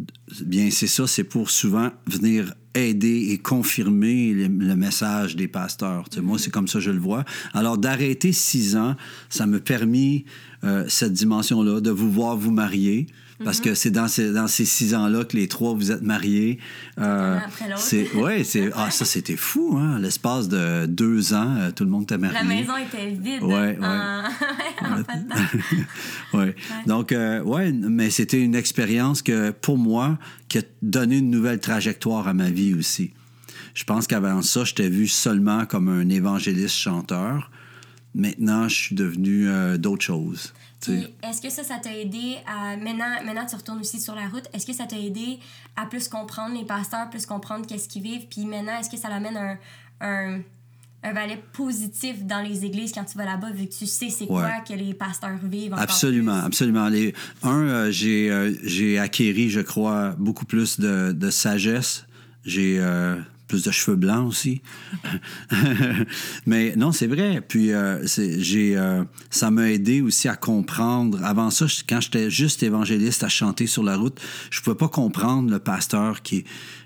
bien, 0.44 0.72
c'est 0.72 0.88
ça, 0.88 1.06
c'est 1.06 1.24
pour 1.24 1.52
souvent 1.52 1.92
venir 2.08 2.54
aider 2.74 3.28
et 3.30 3.38
confirmer 3.38 4.34
le, 4.34 4.76
message 4.76 5.36
des 5.36 5.48
pasteurs. 5.48 6.06
Moi, 6.18 6.38
mm-hmm. 6.38 6.40
c'est 6.40 6.52
comme 6.52 6.68
ça 6.68 6.80
que 6.80 6.86
je 6.86 6.92
le 6.92 7.00
vois. 7.00 7.24
Alors, 7.54 7.78
d'arrêter 7.78 8.34
six 8.34 8.76
ans, 8.76 8.96
ça 9.30 9.46
me 9.46 9.60
permis 9.60 10.26
euh, 10.64 10.86
cette 10.88 11.14
dimension-là, 11.14 11.80
de 11.80 11.92
vous 11.92 12.12
voir 12.12 12.36
vous 12.36 12.52
marier. 12.52 13.06
Parce 13.44 13.60
que 13.60 13.76
c'est 13.76 13.92
dans 13.92 14.08
ces, 14.08 14.32
dans 14.32 14.48
ces 14.48 14.66
six 14.66 14.96
ans-là 14.96 15.26
que 15.26 15.38
les 15.38 15.48
trois, 15.48 15.74
vous 15.74 15.92
êtes 15.92 16.02
mariés. 16.02 16.60
Euh, 17.00 17.40
c'est, 17.76 18.12
ouais, 18.14 18.44
c'est, 18.44 18.72
ah, 18.76 18.92
ça, 18.92 19.06
c'était 19.06 19.36
fou, 19.36 19.78
hein? 19.78 20.00
L'espace 20.00 20.50
de 20.50 20.86
deux 20.86 21.34
ans, 21.34 21.56
euh, 21.58 21.72
tout 21.72 21.84
le 21.84 21.90
monde 21.90 22.04
était 22.04 22.18
marié. 22.18 22.38
La 22.38 22.44
maison 22.44 22.74
était 22.78 23.10
vide. 23.10 23.44
Ouais, 23.44 23.78
ouais. 26.34 26.40
ouais. 26.40 26.56
Donc, 26.86 27.12
euh, 27.12 27.42
ouais, 27.42 27.72
mais 27.72 28.10
c'était 28.10 28.42
une 28.42 28.56
expérience 28.56 29.22
que, 29.22 29.52
pour 29.52 29.78
moi, 29.78 30.18
qui 30.48 30.60
a 30.60 30.62
donné 30.82 31.18
une 31.18 31.30
nouvelle 31.30 31.60
trajectoire 31.60 32.28
à 32.28 32.34
ma 32.34 32.50
vie 32.50 32.74
aussi. 32.74 33.14
Je 33.74 33.84
pense 33.84 34.08
qu'avant 34.08 34.42
ça, 34.42 34.64
je 34.64 34.74
t'ai 34.74 34.90
vu 34.90 35.08
seulement 35.08 35.66
comme 35.66 35.88
un 35.88 36.10
évangéliste 36.10 36.76
chanteur. 36.76 37.52
Maintenant, 38.14 38.68
je 38.68 38.76
suis 38.76 38.96
devenu 38.96 39.48
euh, 39.48 39.78
d'autres 39.78 40.04
choses. 40.04 40.54
Est-ce 40.88 41.42
que 41.42 41.50
ça, 41.50 41.64
ça 41.64 41.78
t'a 41.78 41.96
aidé 41.96 42.38
à. 42.48 42.76
Maintenant, 42.76 43.24
maintenant, 43.24 43.46
tu 43.46 43.56
retournes 43.56 43.80
aussi 43.80 44.00
sur 44.00 44.16
la 44.16 44.28
route. 44.28 44.46
Est-ce 44.54 44.66
que 44.66 44.74
ça 44.74 44.86
t'a 44.86 44.98
aidé 44.98 45.40
à 45.76 45.86
plus 45.86 46.08
comprendre 46.08 46.56
les 46.58 46.66
pasteurs, 46.66 47.10
plus 47.10 47.26
comprendre 47.26 47.68
qu'est-ce 47.68 47.88
qu'ils 47.88 48.02
vivent? 48.02 48.26
Puis 48.30 48.46
maintenant, 48.46 48.80
est-ce 48.80 48.90
que 48.90 48.98
ça 48.98 49.08
l'amène 49.10 49.38
un, 49.38 49.58
un, 50.02 50.42
un 51.04 51.14
valet 51.14 51.42
positif 51.54 52.24
dans 52.26 52.42
les 52.42 52.66
églises 52.66 52.92
quand 52.94 53.06
tu 53.06 53.18
vas 53.18 53.26
là-bas, 53.26 53.52
vu 53.52 53.68
que 53.68 53.74
tu 53.74 53.86
sais 53.86 54.10
c'est 54.10 54.26
quoi 54.26 54.60
que 54.68 54.74
les 54.74 54.94
pasteurs 54.94 55.38
vivent? 55.44 55.76
Absolument, 55.78 56.40
absolument. 56.44 56.90
Les, 56.90 57.14
un, 57.44 57.62
euh, 57.62 57.92
j'ai, 57.92 58.32
euh, 58.32 59.02
acquéri, 59.02 59.50
je 59.50 59.62
crois, 59.62 60.16
beaucoup 60.18 60.46
plus 60.46 60.80
de, 60.80 61.12
de 61.12 61.30
sagesse. 61.30 62.06
J'ai 62.44 62.82
plus 63.52 63.64
de 63.64 63.72
cheveux 63.72 63.98
blancs 63.98 64.30
aussi. 64.30 64.62
Mais 66.46 66.74
non, 66.78 66.94
c'est 66.94 67.08
vrai. 67.08 67.42
Puis 67.46 67.74
euh, 67.74 68.02
j'ai, 68.38 68.78
euh, 68.78 69.04
ça 69.30 69.52
m'a 69.52 69.70
aidé 69.70 70.00
aussi 70.00 70.30
à 70.30 70.38
comprendre. 70.38 71.22
Avant 71.26 71.50
ça, 71.50 71.66
quand 71.88 72.00
j'étais 72.00 72.30
juste 72.30 72.64
évangéliste 72.64 73.26
à 73.26 73.28
chanter 73.28 73.68
sur 73.68 73.84
la 73.84 73.98
route, 73.98 74.22
je 74.52 74.62
pouvais 74.62 74.78
pas 74.78 74.88
comprendre 74.88 75.52
le 75.52 75.60
pasteur 75.60 76.22
qui, 76.22 76.46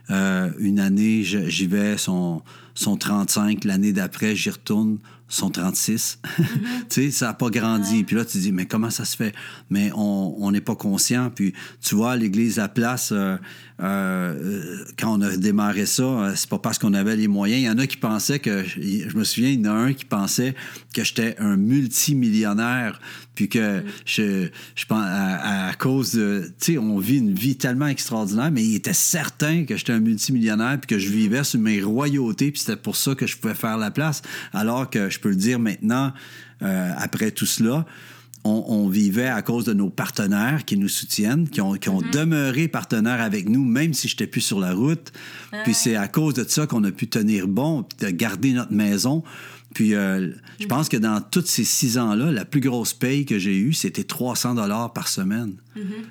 euh, 0.10 0.50
une 0.58 0.80
année, 0.80 1.22
j'y 1.24 1.68
vais, 1.68 2.00
son, 2.00 2.42
son 2.74 2.98
35, 2.98 3.64
l'année 3.64 3.94
d'après, 3.94 4.36
j'y 4.36 4.50
retourne 4.50 4.98
sont 5.28 5.50
36. 5.50 6.20
Mm-hmm. 6.36 6.88
tu 6.90 7.04
sais, 7.06 7.12
ça 7.12 7.28
n'a 7.28 7.34
pas 7.34 7.50
grandi. 7.50 8.04
Puis 8.04 8.16
là, 8.16 8.26
tu 8.26 8.38
dis, 8.38 8.52
mais 8.52 8.66
comment 8.66 8.90
ça 8.90 9.06
se 9.06 9.16
fait? 9.16 9.34
Mais 9.70 9.92
on 9.96 10.52
n'est 10.52 10.62
pas 10.62 10.76
conscient. 10.76 11.32
Puis 11.34 11.54
tu 11.82 11.96
vois, 11.96 12.16
l'Église 12.18 12.60
à 12.60 12.68
place, 12.68 13.12
euh, 13.14 13.38
euh, 13.82 14.86
quand 14.98 15.20
on 15.20 15.22
a 15.22 15.36
démarré 15.36 15.86
ça, 15.86 16.04
euh, 16.04 16.34
c'est 16.36 16.50
pas 16.50 16.60
parce 16.60 16.80
qu'on 16.80 16.94
avait 16.94 17.18
les 17.18 17.28
moyens. 17.28 17.62
Il 17.62 17.66
y 17.66 17.70
en 17.70 17.78
a 17.78 17.88
qui 17.88 17.98
pensaient 17.98 18.40
que, 18.40 18.64
je 18.64 19.18
me 19.18 19.26
souviens, 19.26 19.50
il 19.50 19.66
y 19.66 19.68
en 19.68 19.72
a 19.72 19.78
un 19.78 19.94
qui 19.94 20.06
pensait 20.06 20.56
que 20.94 21.04
j'étais 21.04 21.36
un 21.40 21.58
multimillionnaire, 21.58 23.02
puis 23.36 23.50
que 23.50 23.80
mm. 23.80 23.84
je, 24.06 24.48
je 24.76 24.86
pense 24.86 25.04
à, 25.06 25.74
cause 25.78 26.14
de, 26.14 26.54
tu 26.60 26.74
sais, 26.74 26.78
on 26.78 27.00
vit 27.00 27.18
une 27.18 27.34
vie 27.34 27.58
tellement 27.58 27.88
extraordinaire, 27.88 28.50
mais 28.50 28.64
il 28.64 28.76
était 28.76 28.94
certain 28.94 29.66
que 29.66 29.76
j'étais 29.76 29.94
un 29.94 30.00
multimillionnaire, 30.00 30.80
puis 30.80 30.96
que 30.96 31.00
je 31.00 31.10
vivais 31.10 31.44
sur 31.44 31.60
mes 31.60 31.82
royautés, 31.82 32.52
puis 32.52 32.62
c'était 32.62 32.78
pour 32.78 32.96
ça 32.96 33.14
que 33.14 33.28
je 33.28 33.36
pouvais 33.36 33.56
faire 33.56 33.78
la 33.78 33.92
place. 33.92 34.22
Alors 34.54 34.90
que 34.90 35.10
je 35.10 35.20
peux 35.20 35.30
le 35.30 35.36
dire 35.36 35.60
maintenant, 35.60 36.14
euh, 36.62 36.92
après 36.98 37.32
tout 37.32 37.46
cela, 37.46 37.86
on, 38.46 38.88
vivait 38.88 39.28
à 39.28 39.42
cause 39.42 39.66
de 39.66 39.74
nos 39.74 39.90
partenaires 39.90 40.66
qui 40.66 40.78
nous 40.78 40.88
soutiennent, 40.88 41.50
qui 41.50 41.62
ont, 41.62 41.74
mm-hmm. 41.74 42.12
demeuré 42.12 42.68
partenaires 42.68 43.22
avec 43.22 43.50
nous, 43.50 43.64
même 43.66 43.94
si 43.94 44.08
je 44.08 44.14
n'étais 44.14 44.28
plus 44.28 44.42
sur 44.42 44.60
la 44.60 44.74
route. 44.74 45.12
Puis 45.64 45.74
c'est 45.74 45.96
à 45.96 46.08
cause 46.08 46.36
de 46.36 46.44
ça 46.44 46.68
qu'on 46.68 46.84
a 46.84 46.92
pu 46.92 47.08
tenir 47.08 47.48
bon, 47.48 47.86
de 48.00 48.10
garder 48.10 48.54
notre 48.54 48.74
maison. 48.74 49.24
Puis 49.74 49.96
euh, 49.96 50.30
je 50.60 50.68
pense 50.68 50.90
que 50.90 50.98
dans 50.98 51.22
tous 51.22 51.46
ces 51.46 51.64
six 51.64 51.98
ans-là, 51.98 52.32
la 52.32 52.46
plus 52.46 52.62
grosse 52.62 52.94
paye 52.94 53.26
que 53.26 53.40
j'ai 53.40 53.58
eue, 53.58 53.74
c'était 53.74 54.04
300 54.04 54.56
dollars 54.56 54.94
par 54.94 55.08
semaine. 55.08 55.56
Mm-hmm. 55.76 56.06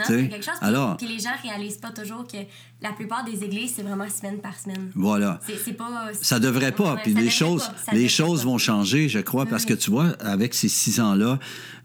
Non, 0.00 0.04
c'est 0.06 0.28
quelque 0.28 0.44
chose. 0.44 0.54
Alors, 0.60 0.96
puis 0.96 1.06
les 1.06 1.18
gens 1.18 1.30
réalisent 1.42 1.78
pas 1.78 1.90
toujours 1.90 2.26
que 2.26 2.38
la 2.82 2.92
plupart 2.92 3.24
des 3.24 3.44
églises, 3.44 3.74
c'est 3.76 3.82
vraiment 3.82 4.08
semaine 4.08 4.38
par 4.38 4.58
semaine. 4.58 4.90
Voilà. 4.94 5.40
C'est 5.64 5.74
pas. 5.74 6.10
Ça 6.20 6.38
devrait 6.38 6.72
pas. 6.72 6.96
puis 7.02 7.14
les 7.14 7.30
choses, 7.30 7.70
les 7.92 8.08
choses 8.08 8.44
vont 8.44 8.58
changer, 8.58 9.08
je 9.08 9.18
crois, 9.18 9.46
parce 9.46 9.64
que 9.64 9.74
tu 9.74 9.90
vois, 9.90 10.10
avec 10.20 10.54
ces 10.54 10.68
six 10.68 11.00
ans-là, 11.00 11.38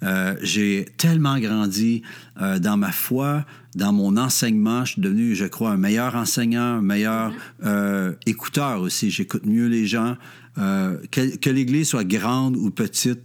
euh, 0.04 0.36
j'ai 0.42 0.86
tellement 0.98 1.40
grandi 1.40 2.02
euh, 2.42 2.60
dans 2.60 2.78
ma 2.78 2.92
foi, 2.92 3.46
dans 3.76 3.92
mon 3.92 4.18
enseignement. 4.18 4.86
Je 4.86 4.94
suis 4.94 5.02
devenu, 5.02 5.36
je 5.36 5.46
crois, 5.46 5.72
un 5.72 5.78
meilleur 5.78 6.16
enseignant, 6.16 6.78
un 6.78 6.82
meilleur 6.82 7.32
mm-hmm. 7.32 7.66
euh, 7.66 8.14
écouteur 8.26 8.82
aussi. 8.82 9.12
J'écoute 9.12 9.46
mieux 9.46 9.68
les 9.68 9.86
gens. 9.86 10.16
que, 10.56 11.36
que 11.36 11.50
l'Église 11.50 11.90
soit 11.90 12.06
grande 12.06 12.56
ou 12.56 12.72
petite, 12.72 13.20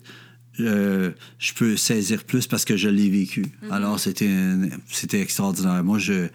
euh, 0.61 1.11
je 1.39 1.53
peux 1.53 1.77
saisir 1.77 2.25
plus 2.25 2.47
parce 2.47 2.65
que 2.65 2.77
je 2.77 2.89
l'ai 2.89 3.09
vécu. 3.09 3.47
Mhm. 3.63 3.73
Alors, 3.73 4.01
c'était, 4.01 4.31
c'était 4.87 5.21
extraordinaire. 5.21 5.83
Moi, 5.85 5.99
je, 5.99 6.29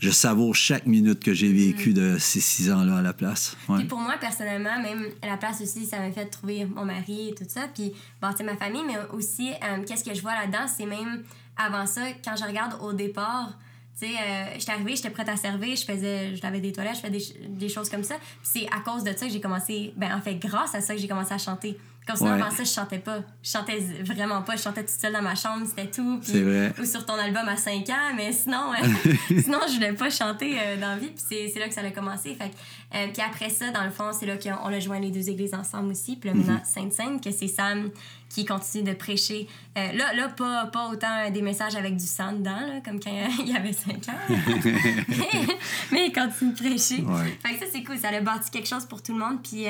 je 0.00 0.10
savoure 0.10 0.54
chaque 0.54 0.86
minute 0.86 1.22
que 1.22 1.34
j'ai 1.34 1.52
vécu 1.52 1.90
mhm. 1.90 1.94
de 1.94 2.18
ces 2.18 2.40
six 2.40 2.70
ans-là 2.70 2.96
à 2.96 3.02
la 3.02 3.12
place. 3.12 3.56
Puis 3.76 3.84
pour 3.84 3.98
moi, 3.98 4.14
personnellement, 4.18 4.80
même 4.80 5.06
à 5.22 5.26
la 5.26 5.36
place 5.36 5.60
aussi, 5.60 5.86
ça 5.86 5.98
m'a 5.98 6.10
fait 6.10 6.26
trouver 6.26 6.64
mon 6.64 6.84
mari 6.84 7.28
et 7.30 7.34
tout 7.34 7.44
ça, 7.46 7.68
puis 7.72 7.92
bâtir 8.20 8.46
ma 8.46 8.56
famille, 8.56 8.82
mais 8.86 8.96
aussi, 9.12 9.50
euh, 9.50 9.84
qu'est-ce 9.86 10.04
que 10.04 10.14
je 10.14 10.22
vois 10.22 10.34
là-dedans, 10.34 10.66
c'est 10.66 10.86
même 10.86 11.22
avant 11.56 11.86
ça, 11.86 12.00
quand 12.24 12.34
je 12.36 12.44
regarde 12.44 12.80
au 12.80 12.94
départ, 12.94 13.58
tu 14.00 14.06
sais, 14.06 14.12
euh, 14.14 14.44
j'étais 14.58 14.72
arrivée, 14.72 14.96
j'étais 14.96 15.10
prête 15.10 15.28
à 15.28 15.36
servir, 15.36 15.76
je 15.76 15.84
faisais, 15.84 16.34
je 16.34 16.42
lavais 16.42 16.60
des 16.60 16.72
toilettes, 16.72 16.96
je 16.96 17.00
faisais 17.00 17.34
des, 17.42 17.48
des 17.48 17.68
choses 17.68 17.90
comme 17.90 18.04
ça. 18.04 18.14
c'est 18.42 18.66
à 18.68 18.80
cause 18.80 19.04
de 19.04 19.12
ça 19.14 19.26
que 19.26 19.32
j'ai 19.32 19.40
commencé, 19.40 19.92
ben 19.96 20.16
en 20.16 20.22
fait, 20.22 20.36
grâce 20.36 20.74
à 20.74 20.80
ça 20.80 20.94
que 20.94 21.00
j'ai 21.00 21.08
commencé 21.08 21.34
à 21.34 21.38
chanter. 21.38 21.76
Comme 22.18 22.28
ça, 22.28 22.34
avant 22.34 22.50
ça, 22.50 22.64
je 22.64 22.70
chantais 22.70 22.98
pas. 22.98 23.18
Je 23.42 23.50
chantais 23.50 23.78
vraiment 24.04 24.42
pas. 24.42 24.56
Je 24.56 24.62
chantais 24.62 24.82
toute 24.82 24.98
seule 24.98 25.12
dans 25.12 25.22
ma 25.22 25.34
chambre, 25.34 25.66
c'était 25.66 25.90
tout. 25.90 26.20
C'est 26.22 26.42
vrai. 26.42 26.72
Ou 26.80 26.84
sur 26.84 27.04
ton 27.04 27.14
album 27.14 27.48
à 27.48 27.56
5 27.56 27.88
ans, 27.90 28.14
mais 28.16 28.32
sinon, 28.32 28.72
sinon 29.28 29.58
je 29.68 29.74
voulais 29.74 29.92
pas 29.92 30.10
chanter 30.10 30.58
euh, 30.58 30.76
dans 30.76 30.88
la 30.88 30.96
vie. 30.96 31.10
Puis 31.10 31.50
c'est 31.52 31.58
là 31.58 31.68
que 31.68 31.74
ça 31.74 31.82
a 31.82 31.90
commencé. 31.90 32.34
Fait, 32.34 32.50
euh, 32.94 33.06
puis 33.12 33.22
après 33.22 33.50
ça, 33.50 33.70
dans 33.70 33.84
le 33.84 33.90
fond, 33.90 34.10
c'est 34.12 34.26
là 34.26 34.36
qu'on 34.36 34.66
a 34.66 34.80
joint 34.80 35.00
les 35.00 35.10
deux 35.10 35.28
églises 35.28 35.54
ensemble 35.54 35.90
aussi. 35.90 36.16
Puis 36.16 36.30
maintenant, 36.30 36.56
mm-hmm. 36.56 36.72
Sainte-Sainte, 36.72 37.24
que 37.24 37.30
c'est 37.30 37.48
Sam 37.48 37.90
qui 38.30 38.44
continue 38.44 38.84
de 38.84 38.92
prêcher. 38.94 39.48
Euh, 39.76 39.92
là, 39.92 40.14
là 40.14 40.28
pas, 40.28 40.66
pas 40.66 40.88
autant 40.88 41.30
des 41.30 41.42
messages 41.42 41.74
avec 41.74 41.96
du 41.96 42.06
sang 42.06 42.32
dedans, 42.32 42.60
là, 42.60 42.80
comme 42.84 43.00
quand 43.00 43.10
il 43.40 43.48
y 43.48 43.56
avait 43.56 43.72
5 43.72 44.08
ans. 44.08 44.34
mais 45.92 46.06
il 46.06 46.12
continue 46.12 46.52
de 46.52 46.56
prêcher. 46.56 47.04
Fait 47.42 47.54
que 47.54 47.58
ça, 47.58 47.66
c'est 47.70 47.82
cool. 47.82 47.98
Ça 47.98 48.08
a 48.08 48.20
bâti 48.20 48.50
quelque 48.50 48.68
chose 48.68 48.86
pour 48.86 49.02
tout 49.02 49.12
le 49.12 49.18
monde. 49.18 49.42
Puis, 49.42 49.66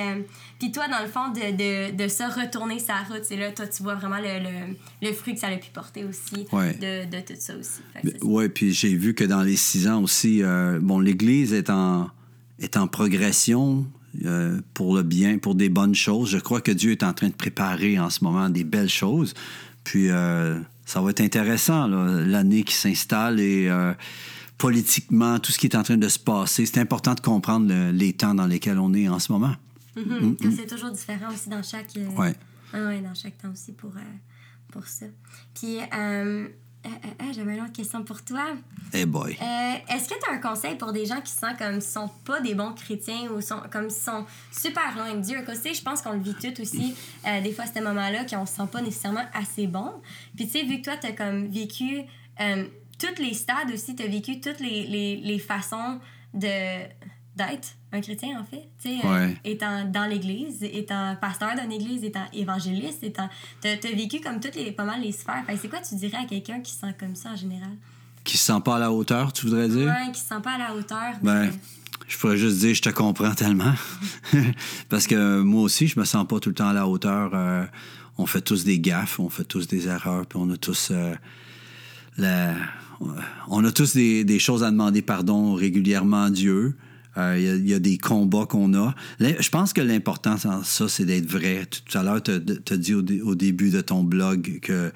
puis 0.58 0.70
toi, 0.70 0.88
dans 0.88 1.00
le 1.00 1.08
fond, 1.08 1.28
de, 1.28 1.56
de, 1.56 1.96
de 1.96 2.08
ça, 2.08 2.28
retourner 2.28 2.78
sa 2.78 2.98
route, 2.98 3.24
c'est 3.24 3.36
là, 3.36 3.50
toi, 3.50 3.66
tu 3.66 3.82
vois 3.82 3.94
vraiment 3.94 4.18
le, 4.18 4.40
le, 4.40 4.76
le, 5.02 5.12
fruit 5.14 5.34
que 5.34 5.40
ça 5.40 5.48
a 5.48 5.56
pu 5.56 5.70
porter 5.72 6.04
aussi 6.04 6.44
de, 6.44 7.04
de, 7.06 7.20
tout 7.20 7.34
ça 7.38 7.54
aussi. 7.56 7.80
Oui, 8.22 8.48
puis 8.50 8.72
j'ai 8.72 8.94
vu 8.94 9.14
que 9.14 9.24
dans 9.24 9.42
les 9.42 9.56
six 9.56 9.88
ans 9.88 10.02
aussi, 10.02 10.42
euh, 10.42 10.78
bon, 10.80 11.00
l'Église 11.00 11.54
est 11.54 11.70
en, 11.70 12.10
est 12.58 12.76
en 12.76 12.86
progression. 12.88 13.86
Euh, 14.24 14.60
pour 14.74 14.96
le 14.96 15.02
bien, 15.02 15.38
pour 15.38 15.54
des 15.54 15.68
bonnes 15.68 15.94
choses. 15.94 16.30
Je 16.30 16.38
crois 16.38 16.60
que 16.60 16.72
Dieu 16.72 16.90
est 16.90 17.04
en 17.04 17.12
train 17.12 17.28
de 17.28 17.34
préparer 17.34 17.98
en 17.98 18.10
ce 18.10 18.24
moment 18.24 18.48
des 18.48 18.64
belles 18.64 18.88
choses. 18.88 19.34
Puis 19.84 20.10
euh, 20.10 20.58
ça 20.84 21.00
va 21.00 21.10
être 21.10 21.20
intéressant, 21.20 21.86
l'année 21.86 22.64
qui 22.64 22.74
s'installe 22.74 23.38
et 23.38 23.70
politiquement, 24.58 25.38
tout 25.38 25.52
ce 25.52 25.58
qui 25.58 25.66
est 25.66 25.76
en 25.76 25.82
train 25.82 25.96
de 25.96 26.08
se 26.08 26.18
passer. 26.18 26.66
C'est 26.66 26.80
important 26.80 27.14
de 27.14 27.20
comprendre 27.20 27.72
les 27.92 28.12
temps 28.12 28.34
dans 28.34 28.46
lesquels 28.46 28.78
on 28.78 28.92
est 28.94 29.08
en 29.08 29.20
ce 29.20 29.30
moment. 29.32 29.54
Mm. 29.96 30.34
C'est 30.56 30.66
toujours 30.66 30.90
différent 30.90 31.32
aussi 31.32 31.48
dans 31.48 31.62
chaque, 31.62 31.96
euh, 31.96 32.08
ouais. 32.16 32.34
Ah 32.72 32.86
ouais, 32.86 33.00
dans 33.00 33.14
chaque 33.14 33.38
temps 33.38 33.50
aussi 33.52 33.72
pour, 33.72 33.90
euh, 33.96 34.72
pour 34.72 34.86
ça. 34.86 35.06
Puis, 35.54 35.78
euh, 36.86 36.88
Euh, 36.88 36.92
euh, 37.04 37.24
euh, 37.24 37.32
J'avais 37.34 37.54
une 37.56 37.62
autre 37.62 37.72
question 37.72 38.02
pour 38.04 38.24
toi. 38.24 38.56
Hey 38.92 39.04
boy. 39.04 39.36
Euh, 39.40 39.94
Est-ce 39.94 40.08
que 40.08 40.14
tu 40.14 40.30
as 40.30 40.34
un 40.34 40.38
conseil 40.38 40.76
pour 40.76 40.92
des 40.92 41.04
gens 41.06 41.20
qui 41.20 41.32
sentent 41.32 41.58
comme 41.58 41.80
sont 41.80 42.08
pas 42.24 42.40
des 42.40 42.54
bons 42.54 42.72
chrétiens 42.72 43.30
ou 43.30 43.40
sont 43.40 43.60
comme 43.70 43.90
sont 43.90 44.24
super 44.50 44.94
loin 44.96 45.14
de 45.14 45.20
Dieu? 45.20 45.44
Sais, 45.54 45.74
je 45.74 45.82
pense 45.82 46.00
qu'on 46.02 46.12
le 46.12 46.20
vit 46.20 46.34
tout 46.34 46.58
aussi, 46.60 46.94
euh, 47.26 47.40
des 47.42 47.52
fois, 47.52 47.64
à 47.64 47.66
ce 47.66 47.80
moment-là, 47.80 48.24
qu'on 48.24 48.46
se 48.46 48.54
sent 48.54 48.68
pas 48.72 48.80
nécessairement 48.80 49.26
assez 49.34 49.66
bon. 49.66 49.92
Puis, 50.36 50.46
tu 50.46 50.52
sais, 50.52 50.62
vu 50.64 50.78
que 50.80 50.84
toi, 50.84 50.96
tu 50.96 51.06
as 51.08 51.12
comme 51.12 51.48
vécu 51.48 52.00
euh, 52.40 52.64
tous 52.98 53.20
les 53.22 53.34
stades 53.34 53.70
aussi, 53.72 53.94
tu 53.94 54.02
as 54.02 54.06
vécu 54.08 54.40
toutes 54.40 54.60
les, 54.60 54.86
les, 54.86 55.16
les 55.16 55.38
façons 55.38 56.00
de 56.32 56.84
d'être 57.36 57.68
un 57.92 58.00
chrétien, 58.00 58.40
en 58.40 58.44
fait. 58.44 58.68
Tu 58.82 58.88
sais, 58.88 59.04
euh, 59.04 59.10
Ouais. 59.26 59.36
étant 59.44 59.84
dans 59.84 60.06
l'Église, 60.08 60.62
étant 60.62 61.16
pasteur 61.20 61.50
d'une 61.60 61.72
Église, 61.72 62.04
étant 62.04 62.24
évangéliste, 62.32 63.02
étant... 63.02 63.28
Tu 63.60 63.68
as, 63.68 63.76
vécu 63.96 64.20
comme 64.20 64.38
toutes 64.40 64.54
les, 64.54 64.70
pas 64.72 64.84
mal 64.84 65.00
les 65.00 65.12
sphères. 65.12 65.42
Fait 65.46 65.56
c'est 65.56 65.68
quoi 65.68 65.80
tu 65.80 65.94
dirais 65.96 66.18
à 66.22 66.24
quelqu'un 66.24 66.60
qui 66.60 66.72
se 66.72 66.78
sent 66.80 66.94
comme 66.98 67.14
ça 67.16 67.30
en 67.30 67.36
général? 67.36 67.70
Qui 68.22 68.36
se 68.38 68.44
sent 68.52 68.60
pas 68.64 68.76
à 68.76 68.78
la 68.78 68.92
hauteur, 68.92 69.32
tu 69.32 69.46
voudrais 69.46 69.68
dire? 69.68 69.86
Ouais, 69.88 70.12
qui 70.12 70.20
se 70.20 70.26
sent 70.28 70.40
pas 70.42 70.52
à 70.52 70.58
la 70.58 70.74
hauteur. 70.74 71.14
Ben, 71.22 71.50
je 72.06 72.18
pourrais 72.18 72.36
juste 72.36 72.58
dire, 72.58 72.74
je 72.74 72.82
te 72.82 72.90
comprends 72.90 73.34
tellement. 73.34 73.72
Parce 74.88 75.06
que 75.06 75.40
moi 75.40 75.62
aussi, 75.62 75.86
je 75.88 75.98
me 75.98 76.04
sens 76.04 76.26
pas 76.28 76.38
tout 76.38 76.50
le 76.50 76.54
temps 76.54 76.68
à 76.68 76.72
la 76.72 76.86
hauteur. 76.86 77.30
Euh, 77.34 77.64
on 78.18 78.26
fait 78.26 78.42
tous 78.42 78.64
des 78.64 78.78
gaffes, 78.78 79.18
on 79.18 79.30
fait 79.30 79.44
tous 79.44 79.66
des 79.66 79.88
erreurs, 79.88 80.26
puis 80.26 80.38
on 80.40 80.50
a 80.50 80.56
tous 80.56 80.90
euh, 80.92 81.14
la- 82.18 82.54
on 83.48 83.64
a 83.64 83.72
tous 83.72 83.94
des, 83.94 84.24
des 84.24 84.38
choses 84.38 84.62
à 84.62 84.70
demander 84.70 85.00
pardon 85.00 85.54
régulièrement 85.54 86.24
à 86.24 86.30
Dieu. 86.30 86.76
Euh, 87.16 87.34
Il 87.38 87.44
y 87.44 87.48
a- 87.48 87.54
il 87.56 87.68
y, 87.68 87.74
a 87.74 87.78
des 87.80 87.98
combats 87.98 88.46
qu'on 88.46 88.72
a. 88.74 88.94
Je 89.18 89.48
pense 89.48 89.72
que 89.72 89.80
l'important 89.80 90.36
dans 90.44 90.62
ça, 90.62 90.88
c'est 90.88 91.04
d'être 91.04 91.26
vrai. 91.28 91.66
Tout 91.68 91.98
à 91.98 92.02
l'heure, 92.04 92.22
tu 92.22 92.30
as 92.32 92.76
dit 92.76 92.94
au, 92.94 93.02
dé- 93.02 93.20
au 93.20 93.34
début 93.34 93.70
de 93.70 93.80
ton 93.80 94.04
blog 94.04 94.60
que 94.62 94.92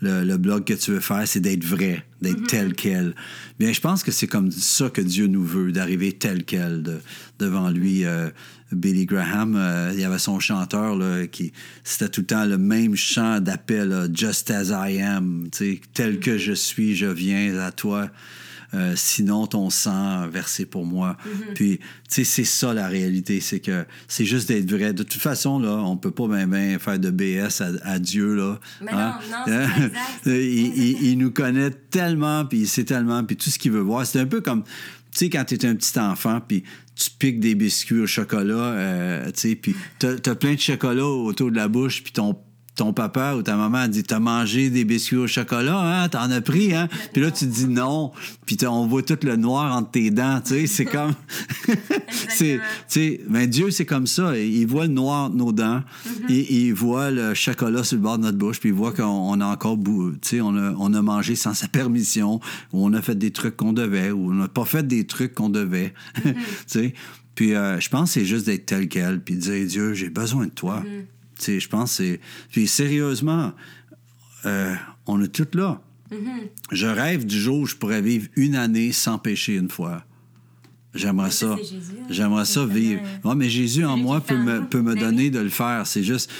le, 0.00 0.24
le 0.24 0.36
blog 0.38 0.64
que 0.64 0.72
tu 0.74 0.92
veux 0.92 1.00
faire, 1.00 1.26
c'est 1.28 1.40
d'être 1.40 1.64
vrai, 1.64 2.04
d'être 2.22 2.46
tel 2.46 2.72
quel. 2.74 3.14
Bien, 3.58 3.72
je 3.72 3.80
pense 3.80 4.02
que 4.02 4.10
c'est 4.12 4.26
comme 4.28 4.50
ça 4.50 4.88
que 4.88 5.00
Dieu 5.02 5.26
nous 5.26 5.44
veut, 5.44 5.70
d'arriver 5.72 6.12
tel 6.12 6.44
quel 6.44 6.82
de- 6.82 7.00
devant 7.38 7.68
lui. 7.70 8.04
euh, 8.04 8.30
Billy 8.70 9.06
Graham, 9.06 9.56
euh, 9.56 9.90
il 9.94 10.00
y 10.00 10.04
avait 10.04 10.18
son 10.18 10.38
chanteur 10.40 10.94
là, 10.94 11.26
qui 11.26 11.52
c'était 11.84 12.10
tout 12.10 12.20
le 12.20 12.26
temps 12.26 12.44
le 12.44 12.58
même 12.58 12.96
chant 12.96 13.40
d'appel, 13.40 14.10
Just 14.12 14.50
as 14.50 14.68
I 14.90 15.00
am, 15.00 15.48
tel 15.94 16.20
que 16.20 16.36
je 16.36 16.52
suis, 16.52 16.94
je 16.94 17.06
viens 17.06 17.58
à 17.60 17.72
toi. 17.72 18.10
Euh, 18.74 18.92
sinon 18.96 19.46
ton 19.46 19.70
sang 19.70 20.28
versé 20.28 20.66
pour 20.66 20.84
moi. 20.84 21.16
Puis, 21.54 21.78
tu 21.78 21.84
sais, 22.08 22.24
c'est 22.24 22.44
ça 22.44 22.74
la 22.74 22.86
réalité, 22.88 23.40
c'est 23.40 23.60
que 23.60 23.86
c'est 24.08 24.26
juste 24.26 24.48
d'être 24.48 24.70
vrai. 24.70 24.92
De 24.92 25.04
toute 25.04 25.22
façon, 25.22 25.58
là, 25.58 25.70
on 25.76 25.96
peut 25.96 26.10
pas 26.10 26.26
même 26.26 26.50
ben 26.50 26.78
faire 26.78 26.98
de 26.98 27.10
BS 27.10 27.62
à, 27.62 27.70
à 27.82 27.98
Dieu, 27.98 28.34
là. 28.34 28.60
Mais 28.82 28.92
non, 28.92 28.98
non, 28.98 29.14
c'est 29.46 29.50
ça, 29.52 29.62
exact. 29.64 29.92
il, 30.26 30.32
il- 30.34 31.02
il 31.12 31.16
nous 31.18 31.30
connaît 31.30 31.70
tellement, 31.70 32.44
puis 32.44 32.58
il 32.58 32.68
sait 32.68 32.84
tellement, 32.84 33.24
puis 33.24 33.36
tout 33.36 33.48
ce 33.48 33.58
qu'il 33.58 33.72
veut 33.72 33.80
voir. 33.80 34.04
C'est 34.04 34.20
un 34.20 34.26
peu 34.26 34.42
comme, 34.42 34.62
tu 34.64 34.70
sais, 35.14 35.30
quand 35.30 35.44
tu 35.44 35.54
es 35.54 35.64
un 35.64 35.74
petit 35.74 35.98
enfant, 35.98 36.40
puis 36.46 36.62
tu 36.94 37.10
piques 37.18 37.40
des 37.40 37.54
biscuits 37.54 38.00
au 38.00 38.06
chocolat, 38.06 38.54
euh, 38.54 39.26
tu 39.30 39.40
sais, 39.48 39.54
puis 39.54 39.74
t'as 39.98 40.16
as 40.26 40.34
plein 40.34 40.54
de 40.54 40.60
chocolat 40.60 41.06
autour 41.06 41.50
de 41.50 41.56
la 41.56 41.68
bouche, 41.68 42.02
puis 42.02 42.12
ton 42.12 42.36
ton 42.78 42.92
papa 42.92 43.34
ou 43.34 43.42
ta 43.42 43.56
maman 43.56 43.78
a 43.78 43.88
dit 43.88 44.04
T'as 44.04 44.20
mangé 44.20 44.70
des 44.70 44.84
biscuits 44.84 45.16
au 45.16 45.26
chocolat, 45.26 45.78
hein? 45.78 46.08
T'en 46.08 46.30
as 46.30 46.40
pris, 46.40 46.74
hein? 46.74 46.88
Puis 47.12 47.20
là, 47.20 47.30
tu 47.30 47.46
dis 47.46 47.66
non, 47.66 48.12
puis 48.46 48.56
on 48.66 48.86
voit 48.86 49.02
tout 49.02 49.18
le 49.22 49.36
noir 49.36 49.76
entre 49.76 49.90
tes 49.90 50.10
dents, 50.10 50.40
tu 50.40 50.54
sais, 50.54 50.66
c'est 50.66 50.84
comme. 50.86 51.12
c'est, 52.28 52.58
tu 52.58 52.60
sais, 52.86 53.20
mais 53.28 53.46
Dieu, 53.48 53.70
c'est 53.70 53.84
comme 53.84 54.06
ça. 54.06 54.38
Il 54.38 54.66
voit 54.66 54.86
le 54.86 54.92
noir 54.92 55.24
entre 55.24 55.36
nos 55.36 55.52
dents, 55.52 55.82
et, 56.28 56.66
il 56.66 56.72
voit 56.72 57.10
le 57.10 57.34
chocolat 57.34 57.82
sur 57.82 57.96
le 57.96 58.02
bord 58.02 58.18
de 58.18 58.22
notre 58.22 58.38
bouche, 58.38 58.60
puis 58.60 58.68
il 58.68 58.74
voit 58.74 58.92
qu'on 58.92 59.04
on 59.04 59.40
a 59.40 59.46
encore, 59.46 59.76
tu 59.76 60.16
sais, 60.22 60.40
on 60.40 60.56
a, 60.56 60.72
on 60.78 60.94
a 60.94 61.02
mangé 61.02 61.34
sans 61.34 61.54
sa 61.54 61.66
permission, 61.66 62.40
ou 62.72 62.86
on 62.86 62.92
a 62.92 63.02
fait 63.02 63.16
des 63.16 63.32
trucs 63.32 63.56
qu'on 63.56 63.72
devait, 63.72 64.12
ou 64.12 64.30
on 64.30 64.34
n'a 64.34 64.48
pas 64.48 64.64
fait 64.64 64.86
des 64.86 65.04
trucs 65.04 65.34
qu'on 65.34 65.50
devait, 65.50 65.94
tu 66.24 66.32
sais. 66.66 66.94
Puis 67.34 67.54
euh, 67.54 67.78
je 67.78 67.88
pense 67.88 68.10
que 68.10 68.20
c'est 68.20 68.26
juste 68.26 68.46
d'être 68.46 68.66
tel 68.66 68.88
quel, 68.88 69.20
puis 69.20 69.36
de 69.36 69.40
dire 69.40 69.66
Dieu, 69.66 69.94
j'ai 69.94 70.10
besoin 70.10 70.46
de 70.46 70.50
toi. 70.50 70.82
Tu 70.84 71.06
sais, 71.44 71.60
je 71.60 71.68
pense 71.68 71.92
c'est. 71.92 72.20
Puis 72.50 72.66
sérieusement, 72.68 73.52
euh, 74.46 74.74
on 75.06 75.22
est 75.22 75.28
tous 75.28 75.56
là. 75.58 75.80
Je 76.72 76.86
rêve 76.86 77.26
du 77.26 77.38
jour 77.38 77.58
où 77.60 77.66
je 77.66 77.76
pourrais 77.76 78.00
vivre 78.00 78.28
une 78.36 78.54
année 78.56 78.92
sans 78.92 79.18
pécher 79.18 79.54
une 79.56 79.68
fois. 79.68 80.04
J'aimerais 80.94 81.30
Ça, 81.30 81.52
hein? 81.52 81.58
J'aimerais 82.08 82.46
ça 82.46 82.64
vivre. 82.64 83.02
Ouais, 83.24 83.34
mais 83.34 83.50
Jésus 83.50 83.84
en 83.84 83.96
moi 83.98 84.20
peut 84.22 84.38
me, 84.38 84.64
peut 84.64 84.80
me 84.80 84.94
Ben 84.94 85.00
donner 85.00 85.30
de 85.30 85.38
le 85.38 85.50
faire. 85.50 85.86
C'est 85.86 86.02
juste. 86.02 86.30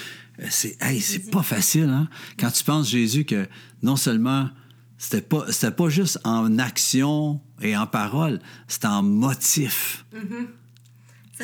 euh, 0.41 0.47
C'est 0.49 0.77
hey, 0.81 1.01
c'est 1.01 1.31
pas 1.31 1.43
facile, 1.43 1.91
hein? 1.91 2.09
Quand 2.39 2.51
tu 2.51 2.65
penses, 2.65 2.89
Jésus, 2.89 3.25
que 3.25 3.47
non 3.83 3.97
seulement 3.97 4.49
c'était 4.97 5.21
pas, 5.21 5.45
c'était 5.53 5.71
pas 5.71 5.91
juste 5.91 6.19
en 6.25 6.59
action 6.59 7.41
et 7.61 7.77
en 7.77 7.87
parole, 7.87 8.41
c'était 8.69 8.87
en 8.89 9.03
motif. 9.03 10.07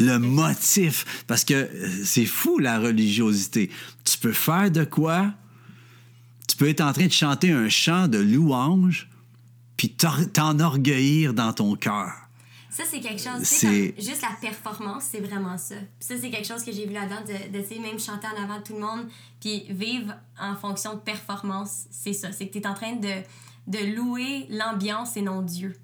Le 0.01 0.19
motif. 0.19 1.25
Parce 1.27 1.45
que 1.45 1.55
euh, 1.55 2.05
c'est 2.05 2.27
fou, 2.27 2.59
la 2.59 2.79
religiosité. 2.79 3.71
Tu 4.05 4.19
peux 4.19 4.33
faire 4.33 4.71
de 4.71 4.85
quoi? 4.85 5.33
Tu 6.49 6.57
peux 6.57 6.69
être 6.69 6.81
en 6.83 6.93
train 6.93 7.07
de 7.07 7.13
chanter 7.13 7.51
un 7.53 7.69
chant 7.69 8.07
de 8.09 8.19
louange, 8.19 9.09
puis 9.77 9.91
t'enorgueillir 9.91 11.35
dans 11.35 11.53
ton 11.53 11.75
cœur. 11.77 12.13
Ça, 12.71 12.83
c'est 12.91 13.01
quelque 13.01 13.23
chose. 13.23 13.43
C'est- 13.45 13.95
juste 13.99 14.23
la 14.23 14.37
performance, 14.41 15.05
c'est 15.13 15.21
vraiment 15.21 15.57
ça. 15.57 15.77
Puis 15.77 16.09
ça, 16.09 16.15
c'est 16.21 16.31
quelque 16.31 16.47
chose 16.47 16.65
que 16.65 16.73
j'ai 16.73 16.87
vu 16.87 16.93
là-dedans, 16.93 17.21
de- 17.27 17.53
d'essayer 17.53 17.81
même 17.81 18.01
chanter 18.01 18.27
en 18.27 18.43
avant 18.43 18.59
de 18.59 18.65
tout 18.65 18.75
le 18.75 18.81
monde, 18.81 19.07
puis 19.41 19.65
vivre 19.71 20.13
en 20.41 20.57
fonction 20.57 20.95
de 20.95 20.99
performance. 21.01 21.85
C'est 21.91 22.13
ça. 22.13 22.33
C'est 22.33 22.49
que 22.49 22.53
tu 22.53 22.59
es 22.59 22.67
en 22.67 22.75
train 22.75 22.95
de, 22.95 23.23
de 23.69 23.95
louer 23.97 24.47
l'ambiance 24.51 25.17
et 25.17 25.23
non 25.23 25.41
Dieu. 25.43 25.77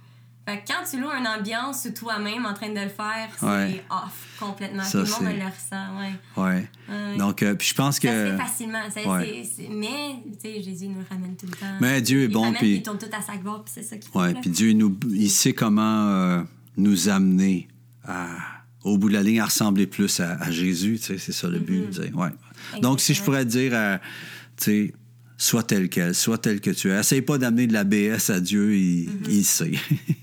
Fait 0.51 0.59
que 0.63 0.69
quand 0.69 0.85
tu 0.91 1.01
loues 1.01 1.11
une 1.11 1.27
ambiance 1.27 1.87
ou 1.89 1.93
toi-même 1.93 2.45
en 2.47 2.55
train 2.55 2.69
de 2.71 2.81
le 2.81 2.89
faire, 2.89 3.29
c'est 3.39 3.47
Ouais. 3.47 3.85
off 3.91 4.37
complètement. 4.39 4.83
Ça, 4.83 5.03
tout 5.05 5.13
le 5.21 5.27
monde 5.27 5.37
le 5.37 5.45
ressent, 5.45 5.99
ouais. 5.99 6.13
Ouais. 6.37 6.69
Ouais. 6.89 7.17
Donc, 7.19 7.43
euh, 7.43 7.55
puis 7.55 7.69
je 7.69 7.75
pense 7.75 7.97
Ça 7.97 8.01
se 8.01 8.07
fait 8.09 8.31
que. 8.33 8.37
facilement. 8.43 8.81
Ça, 8.93 9.01
Ouais. 9.09 9.43
mais, 9.71 10.23
tu 10.43 10.51
sais, 10.51 10.63
Jésus 10.63 10.89
nous 10.89 11.05
ramène 11.11 11.37
tout 11.37 11.47
le 11.47 11.53
temps. 11.53 11.67
Mais 11.81 12.01
Dieu 12.01 12.23
est 12.23 12.25
Il 12.25 12.33
bon, 12.33 12.43
ramène, 12.43 12.57
puis- 12.59 12.77
Il 12.77 12.83
tourne 12.83 12.99
tout 12.99 13.07
à 13.17 13.23
sa 13.23 13.37
gloire, 13.37 13.63
puis 13.65 13.73
c'est 13.75 13.83
ça 13.83 13.97
qui 13.97 14.09
Ouais, 14.15 14.35
puis 14.35 14.51
Dieu, 14.51 14.71
il 14.71 14.79
nous, 14.79 14.97
il 15.11 15.31
sait 15.31 15.53
comment 15.53 16.09
euh, 16.09 16.43
nous 16.77 17.09
amener 17.09 17.69
à, 18.05 18.29
au 18.83 18.97
bout 18.99 19.09
de 19.09 19.15
la 19.15 19.23
ligne 19.23 19.41
à 19.41 19.45
ressembler 19.47 19.87
plus 19.87 20.21
à, 20.21 20.33
à 20.41 20.51
Jésus. 20.51 20.99
tu 20.99 21.05
sais, 21.07 21.19
C'est 21.19 21.33
ça 21.33 21.49
le 21.49 21.59
but. 21.59 21.91
tu 21.91 22.03
sais, 22.03 22.13
Ouais. 22.13 22.31
Donc, 22.81 23.01
si 23.01 23.15
je 23.15 23.23
pourrais 23.23 23.45
dire, 23.45 23.73
euh, 23.75 23.99
tu 24.57 24.65
sais, 24.65 24.95
sois 25.41 25.63
tel 25.63 25.89
quel, 25.89 26.15
sois 26.15 26.37
tel 26.37 26.61
que 26.61 26.71
tu 26.71 26.91
es. 26.91 27.01
Essaye 27.01 27.23
pas 27.23 27.39
d'amener 27.39 27.67
de 27.67 27.73
la 27.73 27.85
BS 27.85 28.31
à 28.31 28.41
Dieu, 28.41 28.75
il, 28.75 29.09
il 29.29 29.45
sait. 29.45 29.73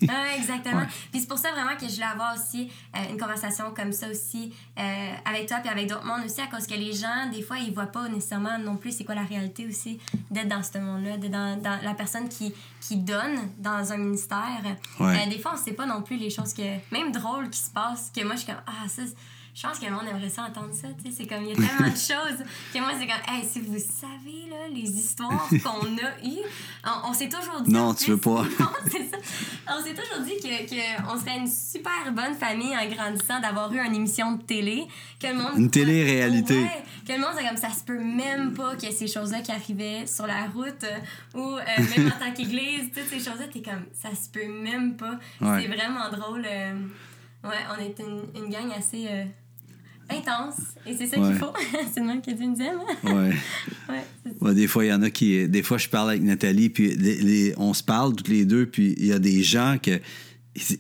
Ah, 0.10 0.38
exactement. 0.38 0.82
Ouais. 0.82 0.88
Puis 1.12 1.22
c'est 1.22 1.28
pour 1.28 1.38
ça 1.38 1.52
vraiment 1.52 1.76
que 1.76 1.86
je 1.86 1.96
voulais 1.96 2.06
avoir 2.06 2.34
aussi 2.34 2.70
euh, 2.96 3.12
une 3.12 3.20
conversation 3.20 3.74
comme 3.76 3.92
ça 3.92 4.08
aussi 4.10 4.54
euh, 4.80 5.12
avec 5.26 5.48
toi 5.48 5.58
puis 5.58 5.70
avec 5.70 5.90
d'autres 5.90 6.06
mondes 6.06 6.24
aussi 6.24 6.40
à 6.40 6.48
cause 6.48 6.66
que 6.66 6.76
les 6.76 6.94
gens 6.94 7.30
des 7.34 7.42
fois 7.42 7.58
ils 7.58 7.74
voient 7.74 7.88
pas 7.88 8.08
nécessairement 8.08 8.58
non 8.58 8.78
plus 8.78 8.96
c'est 8.96 9.04
quoi 9.04 9.16
la 9.16 9.24
réalité 9.24 9.68
aussi 9.68 10.00
d'être 10.32 10.48
dans 10.48 10.64
ce 10.64 10.78
monde-là, 10.78 11.18
d'être 11.18 11.32
dans, 11.32 11.62
dans 11.62 11.78
la 11.84 11.94
personne 11.94 12.30
qui, 12.30 12.54
qui 12.80 12.96
donne 12.96 13.38
dans 13.60 13.92
un 13.92 13.98
ministère. 13.98 14.62
Ouais. 15.00 15.26
Euh, 15.26 15.30
des 15.30 15.40
fois 15.40 15.56
on 15.56 15.58
sait 15.58 15.74
pas 15.74 15.86
non 15.86 16.02
plus 16.04 16.16
les 16.16 16.30
choses 16.30 16.54
que 16.54 16.64
même 16.94 17.12
drôles 17.12 17.50
qui 17.50 17.60
se 17.60 17.72
passent 17.72 18.12
que 18.16 18.24
moi 18.24 18.36
je 18.36 18.42
suis 18.42 18.48
comme 18.48 18.62
ah 18.66 18.88
ça 18.88 19.02
je 19.60 19.64
pense 19.66 19.80
que 19.80 19.86
le 19.86 19.92
monde 19.92 20.04
aimerait 20.08 20.30
ça 20.30 20.44
entendre 20.44 20.72
ça, 20.72 20.88
tu 21.04 21.10
sais, 21.10 21.18
c'est 21.24 21.26
comme 21.26 21.44
il 21.44 21.50
y 21.50 21.52
a 21.52 21.56
tellement 21.56 21.90
de 21.92 21.96
choses 21.96 22.46
que 22.72 22.80
moi 22.80 22.92
c'est 23.00 23.08
comme 23.08 23.36
hey, 23.36 23.44
si 23.44 23.60
vous 23.62 23.80
savez 23.80 24.48
là 24.52 24.68
les 24.72 24.88
histoires 24.88 25.50
qu'on 25.64 25.88
a 25.98 26.26
eues, 26.28 26.44
on, 26.86 27.10
on 27.10 27.14
s'est 27.14 27.28
toujours 27.28 27.62
dit 27.62 27.72
Non, 27.74 27.96
tu 27.96 28.12
veux 28.12 28.18
pas. 28.18 28.44
non, 28.60 28.70
c'est 28.92 29.10
ça. 29.10 29.18
On 29.70 29.84
s'est 29.84 29.96
toujours 29.96 30.24
dit 30.24 30.36
que, 30.42 30.70
que 30.70 31.12
on 31.12 31.20
serait 31.20 31.38
une 31.38 31.48
super 31.48 32.12
bonne 32.12 32.36
famille 32.36 32.78
en 32.78 32.86
grandissant 32.88 33.40
d'avoir 33.40 33.74
eu 33.74 33.80
une 33.80 33.96
émission 33.96 34.34
de 34.34 34.44
télé. 34.44 34.86
Que 35.20 35.28
le 35.28 35.34
monde 35.34 35.58
Une 35.58 35.72
télé-réalité. 35.72 36.60
Ouais, 36.62 36.84
que 37.08 37.14
le 37.14 37.20
monde, 37.20 37.32
c'est 37.36 37.48
comme 37.48 37.58
ça 37.58 37.70
se 37.72 37.84
peut 37.84 38.00
même 38.00 38.54
pas 38.54 38.76
qu'il 38.76 38.90
y 38.90 38.92
ait 38.92 38.96
ces 38.96 39.08
choses-là 39.08 39.42
qui 39.42 39.52
arrivaient 39.52 40.06
sur 40.06 40.28
la 40.28 40.46
route 40.54 40.84
euh, 40.84 41.00
ou 41.38 41.58
euh, 41.58 41.64
même 41.98 42.08
en 42.16 42.20
tant 42.24 42.32
qu'église, 42.32 42.92
toutes 42.94 43.08
ces 43.10 43.18
choses-là, 43.20 43.48
t'es 43.52 43.62
comme 43.64 43.86
ça 43.92 44.10
se 44.12 44.30
peut 44.30 44.48
même 44.48 44.96
pas. 44.96 45.18
Ouais. 45.42 45.64
C'est 45.64 45.68
vraiment 45.68 46.10
drôle. 46.12 46.46
euh, 46.48 46.74
ouais, 47.44 47.58
on 47.76 47.82
est 47.82 47.98
une, 48.00 48.44
une 48.44 48.50
gang 48.52 48.72
assez 48.78 49.08
intense 50.10 50.56
et 50.86 50.96
c'est 50.96 51.08
ça 51.08 51.20
Ouais. 51.20 51.28
qu'il 51.30 51.38
faut. 51.38 51.54
c'est 51.94 52.00
le 52.00 52.06
même 52.08 52.22
que 52.22 52.32
tu 52.32 52.38
me 52.48 52.54
disais, 52.56 52.72
moi. 52.76 53.14
ouais. 53.22 53.34
Ouais, 54.42 54.54
des 54.54 54.68
fois, 54.68 54.86
il 54.86 54.90
y 54.90 54.94
en 54.94 55.02
a 55.02 55.10
qui. 55.10 55.48
Des 55.48 55.64
fois, 55.64 55.78
je 55.78 55.88
parle 55.88 56.10
avec 56.12 56.22
Nathalie, 56.22 56.70
puis 56.70 56.96
les- 56.96 57.16
les- 57.22 57.54
on 57.58 57.74
se 57.74 57.82
parle 57.84 58.14
toutes 58.16 58.28
les 58.28 58.46
deux, 58.46 58.66
puis 58.66 58.94
il 58.98 59.06
y 59.08 59.14
a 59.14 59.20
des 59.20 59.42
gens 59.42 59.78
que. 59.82 60.00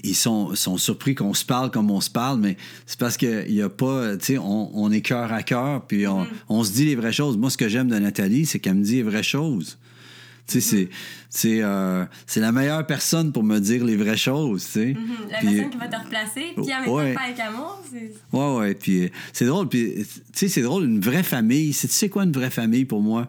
ils- 0.04 0.16
sont, 0.16 0.54
sont 0.56 0.78
surpris 0.78 1.16
qu'on 1.16 1.34
se 1.34 1.46
parle 1.46 1.72
comme 1.72 1.90
on 1.90 2.02
se 2.02 2.10
parle, 2.10 2.40
mais 2.40 2.58
c'est 2.86 3.00
parce 3.00 3.16
qu'il 3.18 3.46
n'y 3.50 3.62
a 3.62 3.70
pas. 3.70 4.18
Tu 4.18 4.26
sais, 4.26 4.38
on, 4.38 4.70
on 4.78 4.92
est 4.92 5.02
cœur 5.02 5.32
à 5.32 5.44
cœur, 5.44 5.86
puis 5.88 6.06
on, 6.08 6.28
on 6.50 6.64
se 6.64 6.72
dit 6.74 6.86
les 6.86 6.96
vraies 6.96 7.14
choses. 7.14 7.38
Moi, 7.38 7.50
ce 7.50 7.58
que 7.58 7.70
j'aime 7.70 7.88
de 7.88 7.98
Nathalie, 7.98 8.46
c'est 8.46 8.60
qu'elle 8.60 8.76
me 8.76 8.84
dit 8.84 8.96
les 8.98 9.04
vraies 9.04 9.24
choses. 9.24 9.78
Tu 10.48 10.62
sais, 10.62 10.62
c'est- 10.62 10.90
c'est 11.30 11.62
euh, 11.62 12.06
c'est 12.26 12.40
la 12.40 12.52
meilleure 12.54 12.86
personne 12.88 13.34
pour 13.34 13.44
me 13.44 13.60
dire 13.60 13.84
les 13.84 13.98
vraies 13.98 14.16
choses, 14.16 14.64
tu 14.66 14.72
sais. 14.72 14.94
Mhm, 14.94 15.08
La 15.30 15.38
Puis- 15.40 15.48
personne 15.56 15.70
qui 15.72 15.78
va 15.78 15.88
te 15.88 15.96
replacer, 15.98 16.46
puis 16.56 16.64
en 16.64 16.68
même 16.78 16.86
temps, 16.86 16.96
Ouais. 16.96 17.14
pas 17.14 17.22
avec 17.22 17.40
amour, 17.40 17.84
c'est. 17.92 18.14
Ouais, 18.32 18.56
ouais. 18.58 18.74
Puis 18.76 19.04
euh, 19.04 19.10
c'est 19.34 19.46
drôle. 19.46 19.68
Puis, 19.68 19.94
tu 19.96 20.06
sais, 20.34 20.48
c'est 20.48 20.62
drôle, 20.62 20.86
une 20.86 21.02
vraie 21.02 21.24
famille. 21.24 21.74
C'est- 21.74 21.88
Tu 21.90 21.94
sais 21.94 22.10
quoi, 22.10 22.24
une 22.24 22.32
vraie 22.32 22.50
famille 22.50 22.86
pour 22.86 23.02
moi? 23.02 23.28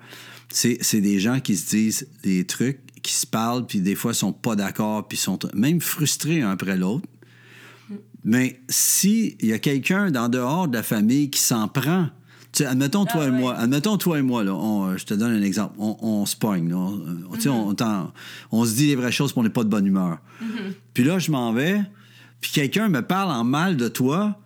C'est 0.50 1.00
des 1.00 1.18
gens 1.18 1.40
qui 1.40 1.56
se 1.56 1.68
disent 1.70 2.08
des 2.22 2.44
trucs 2.46 2.78
qui 3.02 3.12
se 3.12 3.26
parlent, 3.26 3.66
puis 3.66 3.80
des 3.80 3.94
fois, 3.94 4.12
ils 4.12 4.16
sont 4.16 4.32
pas 4.32 4.54
d'accord, 4.56 5.06
puis 5.06 5.16
sont 5.18 5.38
même 5.54 5.80
frustrés 5.80 6.40
un 6.42 6.50
après 6.50 6.76
l'autre. 6.76 7.06
Mais 8.24 8.60
s'il 8.68 9.36
y 9.44 9.52
a 9.52 9.58
quelqu'un 9.58 10.10
dans 10.10 10.28
dehors 10.28 10.68
de 10.68 10.74
la 10.76 10.82
famille 10.82 11.30
qui 11.30 11.40
s'en 11.40 11.68
prend, 11.68 12.08
tu 12.58 12.64
sais, 12.64 12.70
admettons 12.70 13.04
toi 13.04 13.20
Ah 13.24 13.26
et 13.26 13.30
ouais. 13.30 13.38
moi, 13.38 13.54
admettons 13.56 13.96
toi 13.96 14.18
et 14.18 14.22
moi, 14.22 14.44
là, 14.44 14.54
on- 14.54 14.96
je 14.96 15.04
te 15.04 15.14
donne 15.14 15.32
un 15.32 15.42
exemple, 15.42 15.74
on, 15.78 15.96
on 16.00 16.26
se 16.26 16.36
pogne, 16.36 16.72
on, 16.74 16.98
tu 17.34 17.42
sais, 17.42 17.48
on, 18.50 18.64
se 18.64 18.74
dit 18.74 18.86
les 18.88 18.96
vraies 18.96 19.12
choses, 19.12 19.32
puis 19.32 19.40
on 19.40 19.44
n'est 19.44 19.48
pas 19.50 19.64
de 19.64 19.68
bonne 19.68 19.86
humeur. 19.86 20.18
Puis 20.94 21.04
là, 21.04 21.18
je 21.18 21.30
m'en 21.30 21.52
vais, 21.52 21.80
puis 22.40 22.50
quelqu'un 22.52 22.88
me 22.88 23.02
parle 23.02 23.30
en 23.30 23.44
mal 23.44 23.76
de 23.76 23.88
toi, 23.88 24.38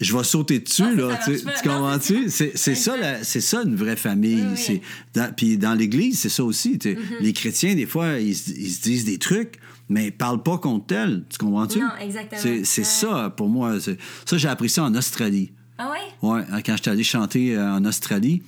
je 0.00 0.14
vais 0.16 0.24
sauter 0.24 0.58
dessus, 0.58 0.94
là, 0.94 1.18
tu 1.26 1.38
comprends-tu? 1.68 2.28
C'est 2.28 2.74
ça, 2.74 2.96
la- 2.96 3.24
ça 3.24 3.62
une 3.62 3.76
vraie 3.76 3.96
famille. 3.96 4.42
Oui, 4.42 4.48
oui. 4.50 4.56
C'est- 4.56 4.80
dans- 5.14 5.32
Puis 5.34 5.56
dans 5.56 5.72
l'Église, 5.74 6.18
c'est 6.20 6.28
ça 6.28 6.44
aussi. 6.44 6.78
sais. 6.82 6.98
Les 7.20 7.32
chrétiens, 7.32 7.74
des 7.74 7.86
fois, 7.86 8.18
ils, 8.18 8.34
se- 8.36 8.50
ils 8.50 8.70
se 8.70 8.82
disent 8.82 9.04
des 9.06 9.16
trucs, 9.18 9.58
mais 9.88 10.06
ils 10.08 10.12
parlent 10.12 10.42
pas 10.42 10.58
contre 10.58 10.86
tel. 10.86 11.24
Tu 11.30 11.38
comprends-tu? 11.38 11.78
Non, 11.80 11.88
exactement. 12.00 12.40
C'est 12.42 12.80
Ouais. 12.80 12.84
ça, 12.84 13.32
pour 13.34 13.48
moi. 13.48 13.78
Ça, 13.80 14.36
j'ai 14.36 14.48
appris 14.48 14.68
ça 14.68 14.84
en 14.84 14.94
Australie. 14.94 15.52
Ah 15.78 15.90
ouais? 15.90 16.28
Ouais, 16.28 16.42
hein, 16.50 16.62
quand 16.62 16.76
j'étais 16.76 16.90
allé 16.90 17.04
chanter 17.04 17.56
euh, 17.56 17.72
en 17.74 17.84
Australie, 17.84 18.42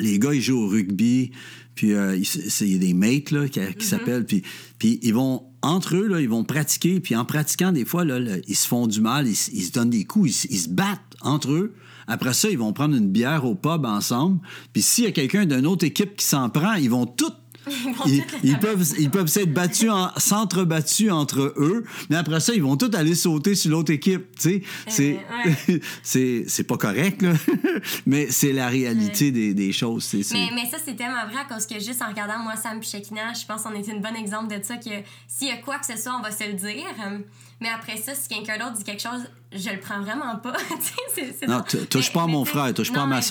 les 0.00 0.18
gars, 0.18 0.32
ils 0.34 0.40
jouent 0.40 0.62
au 0.62 0.68
rugby, 0.68 1.30
puis 1.74 1.92
euh, 1.92 2.16
il 2.16 2.72
y 2.72 2.74
a 2.74 2.78
des 2.78 2.94
mates 2.94 3.30
là, 3.30 3.48
qui, 3.48 3.60
qui 3.74 3.86
s'appellent, 3.86 4.24
puis, 4.24 4.42
puis 4.78 4.98
ils 5.02 5.12
vont, 5.14 5.44
entre 5.60 5.96
eux, 5.96 6.06
là, 6.06 6.20
ils 6.20 6.28
vont 6.28 6.44
pratiquer, 6.44 7.00
puis 7.00 7.14
en 7.14 7.24
pratiquant, 7.24 7.72
des 7.72 7.84
fois, 7.84 8.04
là, 8.04 8.18
là, 8.18 8.36
ils 8.48 8.56
se 8.56 8.66
font 8.66 8.86
du 8.86 9.00
mal, 9.00 9.28
ils, 9.28 9.36
se- 9.36 9.50
ils 9.52 9.62
se 9.64 9.72
donnent 9.72 9.90
des 9.90 10.04
coups, 10.04 10.30
ils, 10.30 10.32
se- 10.32 10.46
ils 10.50 10.58
se 10.60 10.68
battent 10.70 11.00
entre 11.20 11.52
eux. 11.52 11.74
Après 12.08 12.32
ça, 12.34 12.48
ils 12.50 12.58
vont 12.58 12.72
prendre 12.72 12.96
une 12.96 13.08
bière 13.08 13.44
au 13.44 13.54
pub 13.54 13.84
ensemble, 13.84 14.40
puis 14.72 14.82
s'il 14.82 15.04
y 15.04 15.06
a 15.06 15.12
quelqu'un 15.12 15.44
d'une 15.46 15.66
autre 15.66 15.84
équipe 15.84 16.16
qui 16.16 16.24
s'en 16.26 16.48
prend, 16.50 16.72
ils 16.74 16.90
vont 16.90 17.06
tous 17.06 17.32
ils, 18.06 18.24
ils 18.42 18.58
peuvent 18.58 18.86
ils 18.98 19.10
peuvent 19.10 19.26
s'être 19.26 19.52
battus 19.52 19.90
en 19.90 20.10
s'entrebattus 20.16 21.10
entre 21.10 21.54
eux 21.56 21.84
mais 22.10 22.16
après 22.16 22.40
ça 22.40 22.52
ils 22.54 22.62
vont 22.62 22.76
tous 22.76 22.94
aller 22.96 23.14
sauter 23.14 23.54
sur 23.54 23.70
l'autre 23.70 23.92
équipe 23.92 24.26
tu 24.38 24.42
sais 24.42 24.62
c'est 24.86 25.20
ouais. 25.68 25.80
c'est 26.02 26.44
c'est 26.48 26.64
pas 26.64 26.76
correct 26.76 27.22
là 27.22 27.32
mais 28.06 28.28
c'est 28.30 28.52
la 28.52 28.68
réalité 28.68 29.30
des, 29.30 29.54
des 29.54 29.72
choses 29.72 30.04
c'est 30.04 30.22
Mais, 30.32 30.50
mais 30.54 30.70
ça, 30.70 30.78
c'est 30.84 30.96
tellement 30.96 31.26
vrai 31.26 31.42
cause 31.48 31.66
que 31.66 31.74
juste 31.74 32.02
en 32.02 32.08
regardant 32.08 32.38
moi, 32.38 32.56
Sam 32.56 32.78
et 32.78 32.82
Shekina, 32.82 33.32
je 33.32 33.46
pense 33.46 33.62
qu'on 33.62 33.74
est 33.74 33.86
une 33.86 34.00
bonne 34.00 34.16
exemple 34.16 34.56
de 34.56 34.62
ça, 34.62 34.76
que 34.76 34.90
s'il 35.26 35.48
y 35.48 35.50
a 35.50 35.56
quoi 35.58 35.78
que 35.78 35.86
ce 35.86 35.96
soit, 35.96 36.14
on 36.18 36.22
va 36.22 36.30
se 36.30 36.44
le 36.44 36.54
dire. 36.54 36.86
Mais 37.62 37.68
après 37.68 37.96
ça, 37.96 38.14
si 38.14 38.28
quelqu'un 38.28 38.58
d'autre 38.58 38.72
dit 38.72 38.84
quelque 38.84 39.00
chose, 39.02 39.22
je 39.52 39.70
le 39.70 39.78
prends 39.78 40.00
vraiment 40.02 40.36
pas. 40.36 40.52
Non, 41.46 41.62
touche 41.88 42.12
pas 42.12 42.22
à 42.22 42.26
mon 42.26 42.44
frère, 42.44 42.72
touche 42.74 42.92
pas 42.92 43.02
à 43.02 43.06
ma 43.06 43.20
Tu- 43.20 43.26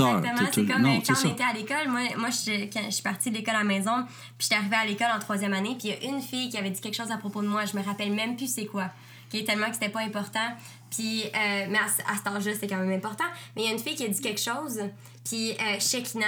c'est 0.54 0.66
comme 0.66 0.82
non, 0.82 1.02
quand 1.06 1.16
ça. 1.16 1.28
on 1.28 1.32
était 1.32 1.44
à 1.44 1.54
l'école. 1.54 1.88
Moi, 1.90 2.02
moi 2.18 2.30
je, 2.30 2.66
quand 2.72 2.82
je 2.86 2.92
suis 2.92 3.04
partie 3.04 3.30
de 3.32 3.36
l'école 3.38 3.56
à 3.56 3.60
la 3.60 3.64
maison, 3.66 4.06
puis 4.38 4.48
j'étais 4.50 4.56
arrivée 4.56 4.76
à 4.76 4.86
l'école 4.86 5.08
en 5.16 5.20
troisième 5.20 5.54
année, 5.54 5.76
puis 5.78 5.90
il 5.90 6.04
y 6.04 6.08
a 6.08 6.10
une 6.12 6.22
fille 6.22 6.50
qui 6.50 6.58
avait 6.58 6.70
dit 6.70 6.80
quelque 6.80 6.96
chose 6.96 7.12
à 7.12 7.18
propos 7.18 7.42
de 7.42 7.48
moi. 7.48 7.66
Je 7.66 7.76
me 7.78 7.84
rappelle 7.84 8.12
même 8.14 8.36
plus 8.38 8.48
c'est 8.54 8.66
quoi. 8.66 8.90
Qui 9.30 9.40
est 9.40 9.44
tellement 9.44 9.68
que 9.68 9.74
c'était 9.74 9.90
pas 9.90 10.02
important. 10.02 10.56
Puis, 10.90 11.24
euh, 11.26 11.66
mais 11.70 11.78
à, 11.78 12.12
à 12.12 12.16
cet 12.18 12.28
âge-là, 12.28 12.52
c'est 12.60 12.68
quand 12.68 12.78
même 12.78 12.92
important. 12.92 13.24
Mais 13.56 13.64
il 13.64 13.66
y 13.66 13.70
a 13.70 13.74
une 13.74 13.80
fille 13.80 13.96
qui 13.96 14.06
a 14.06 14.08
dit 14.08 14.22
quelque 14.22 14.42
chose, 14.42 14.80
puis 15.26 15.52
euh, 15.52 15.80
Shekina 15.80 16.26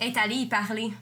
est 0.00 0.16
allée 0.16 0.36
y 0.36 0.46
parler. 0.46 0.92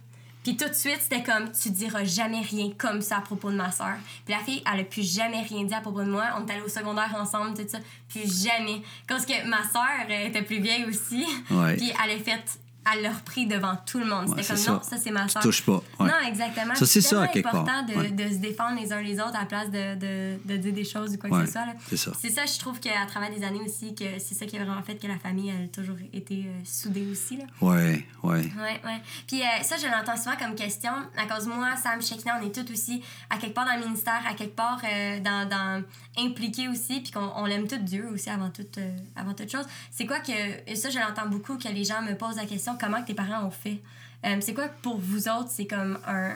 Puis 0.42 0.56
tout 0.56 0.68
de 0.68 0.74
suite, 0.74 0.98
c'était 1.00 1.22
comme, 1.22 1.50
tu 1.52 1.70
diras 1.70 2.04
jamais 2.04 2.40
rien 2.40 2.70
comme 2.78 3.02
ça 3.02 3.18
à 3.18 3.20
propos 3.20 3.50
de 3.50 3.56
ma 3.56 3.70
soeur. 3.70 3.96
Puis 4.24 4.34
la 4.34 4.40
fille, 4.40 4.62
elle 4.72 4.80
a 4.80 4.84
plus 4.84 5.14
jamais 5.14 5.42
rien 5.42 5.64
dit 5.64 5.74
à 5.74 5.80
propos 5.80 6.02
de 6.02 6.10
moi. 6.10 6.24
On 6.36 6.46
est 6.46 6.52
allés 6.52 6.62
au 6.62 6.68
secondaire 6.68 7.14
ensemble, 7.18 7.56
tout 7.56 7.68
ça. 7.68 7.78
Plus 8.08 8.44
jamais. 8.44 8.82
Parce 9.06 9.26
que 9.26 9.46
ma 9.46 9.62
soeur 9.68 10.06
euh, 10.08 10.26
était 10.26 10.42
plus 10.42 10.60
vieille 10.60 10.84
aussi. 10.86 11.26
Ouais. 11.50 11.76
Puis 11.76 11.92
elle 12.02 12.16
a 12.16 12.18
fait, 12.18 12.59
elle 12.92 13.02
l'a 13.02 13.12
repris 13.12 13.46
devant 13.46 13.76
tout 13.84 13.98
le 13.98 14.06
monde. 14.06 14.28
C'était 14.28 14.54
comme, 14.54 14.74
non, 14.74 14.82
ça. 14.82 14.96
c'est 14.96 15.10
ma 15.10 15.28
soeur. 15.28 15.42
touches 15.42 15.62
pas, 15.62 15.82
ouais. 15.98 16.06
Non, 16.06 16.18
exactement. 16.26 16.74
Ça, 16.74 16.86
c'est 16.86 17.00
ça, 17.00 17.22
à 17.22 17.28
quelque 17.28 17.44
part, 17.44 17.56
important 17.56 17.82
de, 17.84 17.94
ouais. 17.94 18.10
de 18.10 18.28
se 18.30 18.38
défendre 18.38 18.80
les 18.80 18.92
uns 18.92 19.02
les 19.02 19.20
autres 19.20 19.36
à 19.36 19.40
la 19.40 19.46
place 19.46 19.70
de, 19.70 19.94
de, 19.96 20.38
de 20.44 20.56
dire 20.56 20.72
des 20.72 20.84
choses 20.84 21.14
ou 21.14 21.18
quoi 21.18 21.40
que 21.40 21.46
ce 21.46 21.52
soit. 21.52 21.66
c'est 21.88 21.96
ça. 21.96 22.12
C'est 22.18 22.30
ça, 22.30 22.46
je 22.46 22.58
trouve 22.58 22.80
qu'à 22.80 23.04
travers 23.06 23.30
des 23.30 23.44
années 23.44 23.60
aussi, 23.60 23.94
que 23.94 24.04
c'est 24.18 24.34
ça 24.34 24.46
qui 24.46 24.56
a 24.56 24.64
vraiment 24.64 24.82
fait 24.82 24.96
que 24.96 25.06
la 25.06 25.18
famille 25.18 25.50
elle, 25.50 25.64
a 25.64 25.68
toujours 25.68 25.96
été 26.12 26.46
euh, 26.46 26.60
soudée 26.64 27.06
aussi. 27.10 27.36
Là. 27.36 27.44
ouais 27.60 28.06
ouais 28.22 28.50
Ouais, 28.56 28.80
ouais. 28.84 29.02
Puis 29.26 29.42
euh, 29.42 29.62
ça, 29.62 29.76
je 29.76 29.86
l'entends 29.86 30.16
souvent 30.16 30.36
comme 30.36 30.54
question. 30.54 30.92
À 31.16 31.26
cause 31.26 31.46
de 31.46 31.52
moi, 31.52 31.76
Sam, 31.76 32.00
Shekina, 32.00 32.40
on 32.40 32.46
est 32.46 32.54
tous 32.54 32.72
aussi 32.72 33.02
à 33.28 33.36
quelque 33.36 33.54
part 33.54 33.66
dans 33.66 33.76
le 33.76 33.84
ministère, 33.84 34.22
à 34.28 34.34
quelque 34.34 34.56
part 34.56 34.80
euh, 34.84 35.20
dans, 35.20 35.48
dans 35.48 35.82
impliqués 36.18 36.68
aussi, 36.68 37.00
puis 37.00 37.12
qu'on 37.12 37.30
on 37.36 37.46
aime 37.46 37.68
tout 37.68 37.78
Dieu 37.78 38.08
aussi 38.12 38.30
avant 38.30 38.50
toute, 38.50 38.78
avant 39.16 39.34
toute 39.34 39.50
chose. 39.50 39.66
C'est 39.90 40.06
quoi 40.06 40.20
que. 40.20 40.32
Et 40.66 40.76
ça, 40.76 40.88
je 40.90 40.98
l'entends 40.98 41.28
beaucoup 41.28 41.56
que 41.58 41.68
les 41.68 41.84
gens 41.84 42.02
me 42.02 42.14
posent 42.16 42.36
la 42.36 42.46
question 42.46 42.69
comment 42.78 43.00
que 43.02 43.06
tes 43.08 43.14
parents 43.14 43.44
ont 43.46 43.50
fait? 43.50 43.80
Euh, 44.26 44.36
C'est 44.40 44.54
quoi 44.54 44.68
pour 44.82 44.98
vous 44.98 45.28
autres, 45.28 45.48
c'est 45.50 45.66
comme 45.66 45.98
un. 46.06 46.32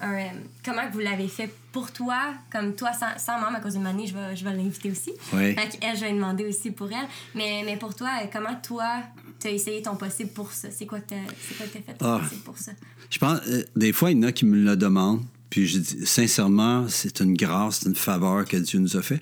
un, 0.00 0.12
euh, 0.14 0.26
comment 0.64 0.82
vous 0.92 0.98
l'avez 0.98 1.28
fait 1.28 1.50
pour 1.72 1.90
toi, 1.92 2.34
comme 2.52 2.74
toi, 2.74 2.92
sans, 2.92 3.16
sans 3.16 3.40
maman, 3.40 3.56
à 3.56 3.60
cause 3.60 3.72
d'une 3.74 3.82
manée, 3.82 4.06
je 4.06 4.14
vais, 4.14 4.36
je 4.36 4.44
vais 4.44 4.52
l'inviter 4.54 4.90
aussi. 4.90 5.12
Ouais. 5.32 5.54
Fait 5.54 5.78
qu'elle, 5.78 5.96
je 5.96 6.02
vais 6.02 6.12
demander 6.12 6.44
aussi 6.44 6.70
pour 6.72 6.90
elle. 6.90 7.06
Mais, 7.34 7.62
mais 7.64 7.76
pour 7.76 7.94
toi, 7.94 8.10
euh, 8.22 8.26
comment 8.32 8.54
toi, 8.62 9.02
tu 9.40 9.46
as 9.46 9.50
essayé 9.50 9.80
ton 9.82 9.96
possible 9.96 10.30
pour 10.30 10.52
ça? 10.52 10.68
C'est 10.70 10.84
quoi 10.86 11.00
que 11.00 11.08
tu 11.10 11.14
as 11.14 11.66
fait 11.66 11.94
ton 11.94 12.06
Ah. 12.14 12.18
possible 12.22 12.42
pour 12.42 12.58
ça? 12.58 12.72
Je 13.08 13.18
pense, 13.18 13.38
euh, 13.48 13.62
des 13.76 13.92
fois, 13.92 14.10
il 14.10 14.18
y 14.18 14.20
en 14.20 14.28
a 14.28 14.32
qui 14.32 14.44
me 14.44 14.56
le 14.56 14.76
demandent. 14.76 15.22
Puis 15.48 15.68
je 15.68 15.78
dis, 15.78 16.04
sincèrement, 16.06 16.86
c'est 16.88 17.20
une 17.20 17.34
grâce, 17.34 17.78
c'est 17.80 17.88
une 17.88 17.94
faveur 17.94 18.44
que 18.44 18.56
Dieu 18.56 18.80
nous 18.80 18.96
a 18.96 19.02
fait. 19.02 19.20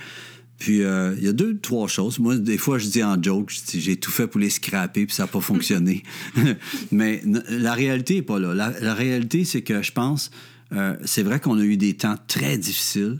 Puis 0.62 0.84
euh, 0.84 1.16
il 1.18 1.24
y 1.24 1.28
a 1.28 1.32
deux, 1.32 1.58
trois 1.58 1.88
choses. 1.88 2.20
Moi, 2.20 2.36
des 2.36 2.56
fois, 2.56 2.78
je 2.78 2.86
dis 2.86 3.02
en 3.02 3.20
joke, 3.20 3.52
j'ai 3.74 3.96
tout 3.96 4.12
fait 4.12 4.28
pour 4.28 4.38
les 4.38 4.48
scraper, 4.48 5.06
puis 5.06 5.12
ça 5.12 5.24
n'a 5.24 5.26
pas 5.26 5.40
fonctionné. 5.40 6.04
Mais 6.92 7.20
la 7.48 7.74
réalité 7.74 8.14
n'est 8.14 8.22
pas 8.22 8.38
là. 8.38 8.54
La, 8.54 8.72
la 8.80 8.94
réalité, 8.94 9.44
c'est 9.44 9.62
que 9.62 9.82
je 9.82 9.90
pense, 9.90 10.30
euh, 10.72 10.94
c'est 11.04 11.24
vrai 11.24 11.40
qu'on 11.40 11.58
a 11.58 11.64
eu 11.64 11.76
des 11.76 11.94
temps 11.94 12.14
très 12.28 12.58
difficiles. 12.58 13.18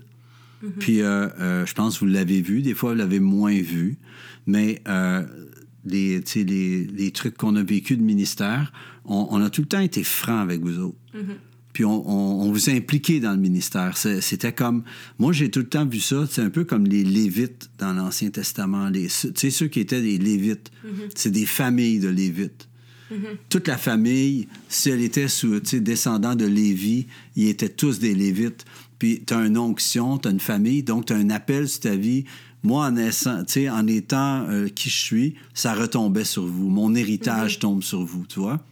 Puis 0.79 1.03
euh, 1.03 1.67
je 1.67 1.75
pense 1.75 1.99
que 1.99 2.05
vous 2.05 2.13
l'avez 2.13 2.43
vu, 2.43 2.63
des 2.63 2.75
fois 2.75 2.93
vous 2.93 2.99
l'avez 2.99 3.19
moins 3.19 3.61
vu, 3.61 3.99
mais 4.47 4.81
les, 5.85 6.23
les, 6.37 6.85
les 6.85 7.11
trucs 7.11 7.37
qu'on 7.37 7.57
a 7.57 7.63
vécu 7.65 7.97
de 7.97 8.03
ministère, 8.03 8.73
on, 9.05 9.27
on 9.33 9.43
a 9.43 9.51
tout 9.51 9.63
le 9.63 9.67
temps 9.67 9.81
été 9.81 10.05
franc 10.05 10.39
avec 10.39 10.61
vous 10.61 10.79
autres. 10.79 10.99
Puis 11.73 11.85
on, 11.85 12.09
on- 12.09 12.43
on 12.43 12.53
vous 12.53 12.69
a 12.69 12.73
impliqué 12.73 13.19
dans 13.21 13.33
le 13.33 13.39
ministère. 13.39 13.97
C'était 13.97 14.53
comme... 14.53 14.83
Moi, 15.19 15.33
j'ai 15.33 15.51
tout 15.51 15.61
le 15.61 15.69
temps 15.69 15.87
vu 15.87 16.01
ça. 16.01 16.27
C'est 16.31 16.43
un 16.43 16.51
peu 16.51 16.65
comme 16.65 16.85
les 16.87 17.03
Lévites 17.05 17.71
dans 17.79 17.93
l'Ancien 17.93 18.31
Testament. 18.31 18.89
Les, 18.91 19.07
tu 19.07 19.31
sais, 19.35 19.51
ceux 19.51 19.69
qui 19.69 19.81
étaient 19.81 20.03
des 20.03 20.19
Lévites. 20.19 20.71
C'est 21.15 21.31
des 21.31 21.47
familles 21.47 21.99
de 21.99 22.09
Lévites. 22.09 22.69
Toute 23.51 23.69
la 23.69 23.77
famille, 23.77 24.49
si 24.71 24.89
elle 24.89 25.03
était 25.03 25.29
sous, 25.29 25.61
tu 25.61 25.69
sais, 25.69 25.81
descendant 25.81 26.35
de 26.35 26.47
Lévi, 26.47 27.07
ils 27.37 27.49
étaient 27.49 27.69
tous 27.69 27.99
des 27.99 28.15
Lévites. 28.15 28.65
Puis 28.99 29.23
tu 29.27 29.35
as 29.35 29.45
une 29.45 29.59
onction, 29.59 30.17
tu 30.17 30.29
as 30.29 30.31
une 30.31 30.41
famille, 30.41 30.83
donc 30.83 31.07
tu 31.07 31.13
as 31.13 31.17
un 31.17 31.29
appel 31.29 31.69
sur 31.69 31.81
ta 31.81 31.95
vie. 31.97 32.25
Moi, 32.63 32.87
en, 32.87 32.93
naissant, 32.93 33.43
en 33.71 33.87
étant 33.87 34.47
euh, 34.49 34.69
qui 34.69 34.89
je 34.89 34.97
suis, 34.97 35.35
ça 35.53 35.75
retombait 35.75 36.25
sur 36.25 36.47
vous. 36.47 36.69
Mon 36.71 36.95
héritage 36.95 37.59
tombe 37.59 37.83
sur 37.83 38.03
vous, 38.05 38.25
tu 38.27 38.41
vois? 38.41 38.65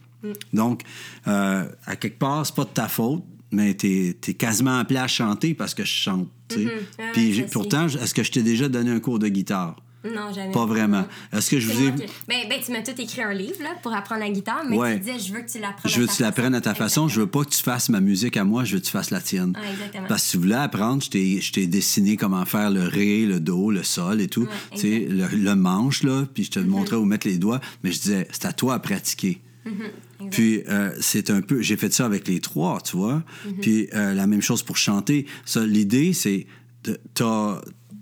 Donc, 0.53 0.83
euh, 1.27 1.65
à 1.85 1.95
quelque 1.95 2.19
part, 2.19 2.45
c'est 2.45 2.55
pas 2.55 2.63
de 2.65 2.69
ta 2.69 2.87
faute, 2.87 3.23
mais 3.51 3.75
tu 3.75 4.09
es, 4.27 4.33
quasiment 4.33 4.79
appelé 4.79 4.99
à 4.99 5.07
chanter 5.07 5.53
parce 5.53 5.73
que 5.73 5.83
je 5.83 5.91
chante. 5.93 6.27
sais. 6.49 6.65
Ouais, 6.65 6.71
Puis 7.13 7.41
ouais, 7.41 7.47
pourtant, 7.51 7.87
est-ce 7.87 8.13
que 8.13 8.23
je 8.23 8.31
t'ai 8.31 8.43
déjà 8.43 8.69
donné 8.69 8.91
un 8.91 8.99
cours 8.99 9.19
de 9.19 9.27
guitare? 9.27 9.75
Non, 10.03 10.33
jamais. 10.33 10.51
Pas 10.51 10.65
vraiment. 10.65 11.01
Non. 11.01 11.37
Est-ce 11.37 11.51
que 11.51 11.59
je 11.59 11.71
vous 11.71 11.79
ai. 11.83 11.91
Ben, 11.91 12.49
ben, 12.49 12.59
tu 12.65 12.71
m'as 12.71 12.81
tout 12.81 12.99
écrit 12.99 13.21
un 13.21 13.33
livre 13.35 13.61
là, 13.61 13.75
pour 13.83 13.93
apprendre 13.93 14.21
la 14.21 14.31
guitare, 14.31 14.63
mais 14.67 14.75
Ouais. 14.75 14.93
tu 14.95 15.01
disais, 15.01 15.19
je 15.19 15.31
veux 15.31 15.41
que 15.41 15.51
tu 15.51 15.59
l'apprennes 15.59 15.91
Je 15.93 15.99
veux 16.01 16.07
que 16.07 16.11
tu 16.11 16.23
l'apprennes 16.23 16.55
à 16.55 16.61
ta 16.61 16.73
façon. 16.73 17.07
Je 17.07 17.19
veux 17.21 17.27
pas 17.27 17.43
que 17.45 17.51
tu 17.51 17.61
fasses 17.61 17.87
ma 17.89 17.99
musique 17.99 18.35
à 18.35 18.43
moi, 18.43 18.63
je 18.63 18.73
veux 18.73 18.79
que 18.79 18.85
tu 18.85 18.91
fasses 18.91 19.11
la 19.11 19.21
tienne. 19.21 19.53
Ah, 19.55 19.71
exactement. 19.71 20.07
Parce 20.07 20.21
que 20.23 20.25
si 20.25 20.31
tu 20.31 20.37
voulais 20.39 20.55
apprendre, 20.55 21.03
je 21.03 21.51
t'ai, 21.51 21.67
dessiné 21.67 22.17
comment 22.17 22.43
faire 22.45 22.71
le 22.71 22.81
ré, 22.87 23.27
le 23.27 23.39
do, 23.39 23.69
le 23.69 23.83
sol 23.83 24.21
et 24.21 24.27
tout. 24.27 24.41
Ouais, 24.41 24.47
tu 24.73 24.79
sais, 24.79 25.05
le, 25.07 25.27
le 25.37 25.55
manche, 25.55 26.01
là, 26.01 26.25
puis 26.33 26.45
je 26.45 26.49
te 26.51 26.57
Mm-hmm. 26.59 26.65
montrais 26.65 26.95
où 26.95 27.05
mettre 27.05 27.27
les 27.27 27.37
doigts. 27.37 27.61
Mais 27.83 27.91
je 27.91 27.99
disais, 28.01 28.27
c'est 28.31 28.45
à 28.45 28.53
toi 28.53 28.73
à 28.73 28.79
pratiquer. 28.79 29.39
Mm-hmm. 29.65 30.29
Puis 30.31 30.63
euh, 30.67 30.91
c'est 30.99 31.29
un 31.29 31.41
peu, 31.41 31.61
j'ai 31.61 31.77
fait 31.77 31.93
ça 31.93 32.05
avec 32.05 32.27
les 32.27 32.39
trois, 32.39 32.81
tu 32.81 32.97
vois. 32.97 33.23
Mm-hmm. 33.45 33.59
Puis 33.61 33.89
euh, 33.93 34.13
la 34.13 34.27
même 34.27 34.41
chose 34.41 34.63
pour 34.63 34.77
chanter. 34.77 35.25
Ça, 35.45 35.65
l'idée, 35.65 36.13
c'est, 36.13 36.47
de- 36.83 36.99
t'as, 37.13 37.61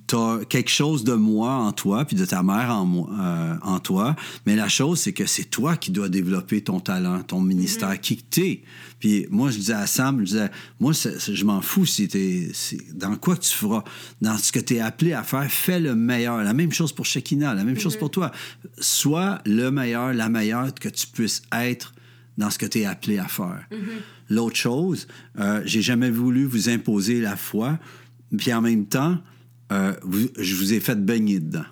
t'as 0.09 0.43
quelque 0.45 0.71
chose 0.71 1.03
de 1.03 1.13
moi 1.13 1.51
en 1.51 1.71
toi, 1.71 2.03
puis 2.03 2.15
de 2.15 2.25
ta 2.25 2.41
mère 2.41 2.71
en 2.71 2.83
moi, 2.83 3.09
euh, 3.19 3.55
en 3.61 3.79
toi. 3.79 4.15
Mais 4.47 4.55
la 4.55 4.67
chose, 4.67 4.99
c'est 4.99 5.13
que 5.13 5.27
c'est 5.27 5.43
toi 5.43 5.77
qui 5.77 5.91
dois 5.91 6.09
développer 6.09 6.61
ton 6.61 6.79
talent, 6.79 7.21
ton 7.21 7.41
ministère, 7.41 7.99
qui 8.01 8.17
que 8.17 8.23
t'es. 8.27 8.63
Puis 8.99 9.27
moi, 9.29 9.51
je 9.51 9.57
disais 9.57 9.73
à 9.73 9.85
Sam, 9.85 10.21
je 10.21 10.25
disais, 10.25 10.49
moi, 10.79 10.93
je 10.93 11.45
m'en 11.45 11.61
fous 11.61 11.85
si 11.85 12.07
t'es, 12.07 12.51
dans 12.93 13.15
quoi 13.17 13.35
que 13.35 13.43
tu 13.43 13.53
feras, 13.53 13.83
dans 14.19 14.35
ce 14.37 14.51
que 14.51 14.59
tu 14.59 14.77
es 14.77 14.79
appelé 14.79 15.13
à 15.13 15.21
faire, 15.21 15.45
fais 15.49 15.79
le 15.79 15.95
meilleur. 15.95 16.43
La 16.43 16.53
même 16.53 16.71
chose 16.71 16.91
pour 16.91 17.05
Shekina, 17.05 17.53
la 17.53 17.63
même 17.63 17.79
chose 17.79 17.95
pour 17.95 18.09
toi. 18.09 18.31
Sois 18.79 19.39
le 19.45 19.69
meilleur, 19.69 20.13
la 20.13 20.27
meilleure 20.27 20.73
que 20.73 20.89
tu 20.89 21.05
puisses 21.05 21.43
être 21.51 21.93
dans 22.39 22.49
ce 22.49 22.57
que 22.57 22.65
tu 22.65 22.79
es 22.79 22.85
appelé 22.85 23.19
à 23.19 23.27
faire. 23.27 23.67
L'autre 24.27 24.55
chose, 24.55 25.07
euh, 25.39 25.61
j'ai 25.65 25.83
jamais 25.83 26.09
voulu 26.09 26.45
vous 26.45 26.67
imposer 26.67 27.21
la 27.21 27.35
foi, 27.35 27.77
puis 28.35 28.51
en 28.53 28.61
même 28.61 28.87
temps, 28.87 29.19
euh, 29.71 29.93
vous- 30.03 30.29
je 30.37 30.55
vous 30.55 30.73
ai 30.73 30.79
fait 30.79 31.03
baigner 31.03 31.39
dedans. 31.39 31.65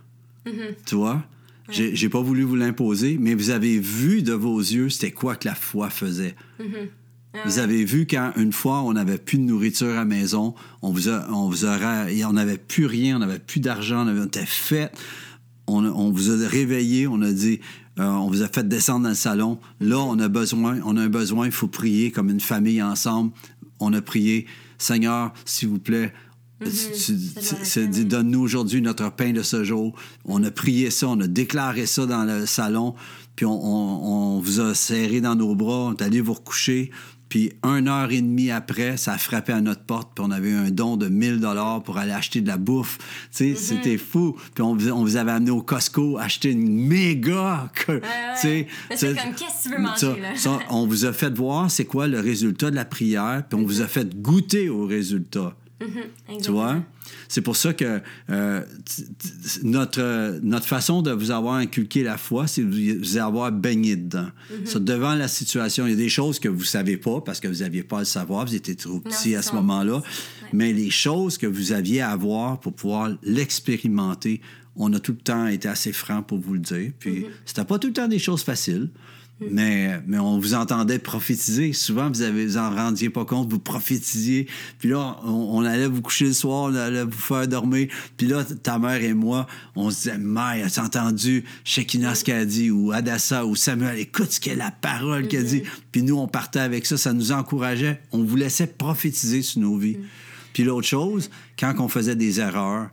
Tu 0.86 0.96
vois? 0.96 1.24
J'ai 1.70 1.96
j'ai 1.96 2.08
pas 2.08 2.22
voulu 2.22 2.44
vous 2.44 2.56
l'imposer, 2.56 3.18
mais 3.20 3.34
vous 3.36 3.50
avez 3.50 3.78
vu 3.80 4.22
de 4.22 4.32
vos 4.34 4.60
yeux 4.60 4.90
c'était 4.90 5.12
quoi 5.12 5.36
que 5.36 5.48
la 5.48 5.56
foi 5.56 5.90
faisait. 5.90 6.36
Vous 7.46 7.60
avez 7.60 7.84
vu 7.86 8.08
quand 8.10 8.32
une 8.38 8.54
fois 8.54 8.82
on 8.82 8.94
n'avait 8.94 9.18
plus 9.18 9.38
de 9.38 9.44
nourriture 9.44 9.90
à 9.90 9.96
la 9.96 10.06
maison, 10.06 10.56
on 10.82 10.92
vous 10.92 11.10
a, 11.10 11.28
on 11.30 11.50
vous 11.50 11.66
on 11.66 12.34
n'avait 12.34 12.58
plus 12.58 12.86
rien, 12.86 13.18
on 13.18 13.20
n'avait 13.20 13.38
plus 13.40 13.60
d'argent, 13.60 14.08
on, 14.08 14.26
était 14.26 14.46
fait. 14.46 14.92
On, 15.68 15.84
on 15.86 16.10
vous 16.12 16.32
a 16.32 16.48
réveillé, 16.48 17.06
on 17.08 17.22
a 17.22 17.32
dit, 17.32 17.60
euh, 18.00 18.06
on 18.06 18.28
vous 18.30 18.42
a 18.42 18.48
fait 18.48 18.68
descendre 18.68 19.04
dans 19.04 19.10
le 19.10 19.16
salon. 19.16 19.60
Là, 19.82 20.00
on 20.00 20.18
a 20.20 20.30
besoin, 20.30 20.80
on 20.86 20.96
a 20.98 21.02
un 21.04 21.10
besoin, 21.10 21.46
il 21.46 21.52
faut 21.52 21.68
prier 21.68 22.10
comme 22.12 22.30
une 22.30 22.40
famille 22.40 22.82
ensemble. 22.82 23.32
On 23.80 23.92
a 23.94 24.02
prié, 24.02 24.48
Seigneur, 24.78 25.34
s'il 25.46 25.68
vous 25.68 25.80
plaît. 25.80 26.14
Doit 26.65 26.74
c'est- 27.63 27.88
bien. 27.88 28.04
Donne-nous 28.04 28.39
aujourd'hui 28.41 28.82
notre 28.82 29.12
pain 29.12 29.32
de 29.32 29.41
ce 29.43 29.63
jour. 29.63 29.96
On 30.26 30.43
a 30.43 30.52
prié 30.52 30.89
ça, 30.89 31.08
on 31.08 31.20
a 31.22 31.28
déclaré 31.28 31.86
ça 31.86 32.06
dans 32.06 32.24
le 32.24 32.46
salon, 32.46 32.96
puis 33.36 33.46
on, 33.46 33.52
on- 33.54 34.36
on 34.36 34.39
vous 34.39 34.60
a 34.60 34.74
serré 34.74 35.22
dans 35.22 35.36
nos 35.36 35.56
bras, 35.56 35.86
on 35.89 35.93
est 35.96 36.02
allé 36.02 36.22
vous 36.22 36.34
recoucher. 36.34 36.91
Puis 37.30 37.52
une 37.65 37.89
heure 37.89 38.10
et 38.10 38.22
demie 38.22 38.52
après, 38.52 38.96
ça 38.96 39.12
a 39.12 39.17
frappé 39.17 39.52
à 39.52 39.60
notre 39.60 39.82
porte, 39.84 40.12
puis 40.15 40.24
on 40.26 40.32
avait 40.32 40.54
un 40.54 40.72
don 40.72 40.96
de 40.96 41.10
1000 41.10 41.41
dollars 41.41 41.84
pour 41.84 41.98
aller 41.98 42.13
acheter 42.13 42.39
de 42.39 42.48
la 42.48 42.56
bouffe. 42.56 42.98
Tu 43.36 43.54
sais, 43.54 43.56
c'était 43.56 43.98
fou. 43.98 44.38
Puis 44.56 44.63
on, 44.63 44.74
vous- 44.78 44.91
on 44.91 45.02
vous 45.04 45.17
avait 45.17 45.32
amené 45.34 45.52
au 45.52 45.62
Costco 45.62 46.17
acheter 46.17 46.52
une 46.52 46.70
méga... 46.88 47.70
que- 47.86 47.91
ouais. 47.91 48.02
c'est 48.96 49.13
comme, 49.13 49.34
qu'est-ce 49.36 49.63
que 49.67 49.70
tu 49.70 49.76
veux 49.76 49.82
manger, 49.82 49.98
ça- 50.00 50.15
là? 50.22 50.36
ça, 50.38 50.60
on 50.70 50.88
vous 50.88 51.04
a 51.04 51.12
fait 51.12 51.36
voir 51.38 51.70
c'est 51.70 51.84
quoi 51.84 52.08
le 52.08 52.22
résultat 52.22 52.72
de 52.72 52.76
la 52.78 52.86
prière, 52.86 53.43
puis 53.50 53.60
on 53.60 53.65
vous 53.65 53.82
a 53.82 53.88
fait 53.88 54.15
goûter 54.22 54.70
au 54.70 54.86
résultat. 54.86 55.54
Tu 56.42 56.52
vois? 56.52 56.84
C'est 57.28 57.42
pour 57.42 57.56
ça 57.56 57.74
que 57.74 58.02
euh, 58.30 58.62
t- 58.84 59.04
t- 59.04 59.63
notre, 59.63 60.40
notre 60.42 60.66
façon 60.66 61.02
de 61.02 61.12
vous 61.12 61.32
avoir 61.32 61.56
inculqué 61.56 62.04
la 62.04 62.18
foi, 62.18 62.48
c'est 62.48 62.63
de 62.63 62.98
vous 62.98 63.18
avoir 63.18 63.52
baigné 63.52 63.96
dedans. 63.96 64.28
Ça, 64.66 64.80
devant 64.80 65.13
la 65.16 65.28
situation, 65.28 65.86
il 65.86 65.92
y 65.92 65.94
a 65.94 65.98
des 65.98 66.10
choses 66.10 66.40
que 66.40 66.50
vous 66.50 66.60
ne 66.62 66.63
savez 66.66 66.98
pas 66.98 67.22
parce 67.22 67.40
que 67.40 67.48
vous 67.48 67.60
n'aviez 67.63 67.84
pas 67.84 67.98
à 67.98 68.00
le 68.02 68.06
savoir, 68.06 68.46
vous 68.46 68.56
étiez 68.56 68.76
trop 68.76 69.00
petit 69.00 69.36
à 69.36 69.42
ce 69.42 69.54
moment-là. 69.54 70.02
Mais 70.54 70.74
les 70.74 70.90
choses 70.90 71.38
que 71.38 71.46
vous 71.48 71.72
aviez 71.74 72.02
à 72.02 72.16
voir 72.16 72.60
pour 72.60 72.74
pouvoir 72.74 73.12
l'expérimenter, 73.24 74.42
on 74.76 74.94
a 74.94 75.00
tout 75.00 75.12
le 75.13 75.18
temps 75.18 75.48
été 75.48 75.68
assez 75.68 75.92
franc 75.92 76.22
pour 76.22 76.40
vous 76.40 76.54
le 76.54 76.60
dire. 76.60 76.92
Puis 77.00 77.26
c'était 77.46 77.66
pas 77.66 77.80
tout 77.80 77.88
le 77.88 77.94
temps 77.94 78.08
des 78.08 78.20
choses 78.20 78.44
faciles. 78.44 78.90
Mais, 79.39 80.00
mais 80.08 80.17
on 80.17 80.39
vous 80.39 80.56
entendait 80.56 80.97
prophétiser. 80.97 81.71
Souvent, 81.71 82.10
vous 82.10 82.23
avez 82.23 82.45
vous 82.45 82.58
en 82.58 82.73
rendiez 82.73 83.10
pas 83.10 83.23
compte, 83.23 83.50
vous 83.50 83.60
prophétisiez. 83.60 84.47
Puis 84.80 84.89
là, 84.89 85.19
on, 85.23 85.60
on 85.60 85.63
allait 85.63 85.88
vous 85.88 86.02
coucher 86.02 86.26
le 86.26 86.34
soir, 86.34 86.71
on 86.71 86.76
allait 86.76 87.04
vous 87.04 87.12
faire 87.12 87.47
dormir. 87.47 87.88
Puis 88.17 88.28
là, 88.28 88.43
ta 88.43 88.80
mère 88.80 89.04
et 89.04 89.13
moi, 89.13 89.45
on 89.76 89.91
se 89.91 89.95
disait, 89.95 90.17
Mère, 90.17 90.65
as-tu 90.65 90.80
entendu 90.80 91.43
Shekinah 91.63 92.15
ce 92.15 92.23
qu'elle 92.23 92.41
a 92.41 92.45
dit? 92.45 92.71
Ou 92.71 92.91
Adassa, 92.91 93.45
ou 93.45 93.56
Samuel, 93.56 94.00
écoute 94.00 94.32
ce 94.32 94.39
qu'est 94.39 94.56
la 94.56 94.71
parole 94.71 95.28
qu'elle 95.28 95.45
dit. 95.45 95.63
Puis 95.91 96.02
nous, 96.02 96.17
on 96.17 96.28
partait 96.28 96.60
avec 96.60 96.86
ça, 96.88 96.97
ça 96.97 97.13
nous 97.13 97.32
encourageait. 97.32 98.02
On 98.12 98.23
vous 98.23 98.36
laissait 98.36 98.67
prophétiser 98.67 99.43
sur 99.43 99.62
nos 99.62 99.78
vies. 99.78 99.97
Puis 100.54 100.63
l'autre 100.63 100.88
chose, 100.88 101.30
quand 101.60 101.76
on 101.78 101.88
faisait 101.88 102.15
des 102.15 102.39
erreurs, 102.39 102.89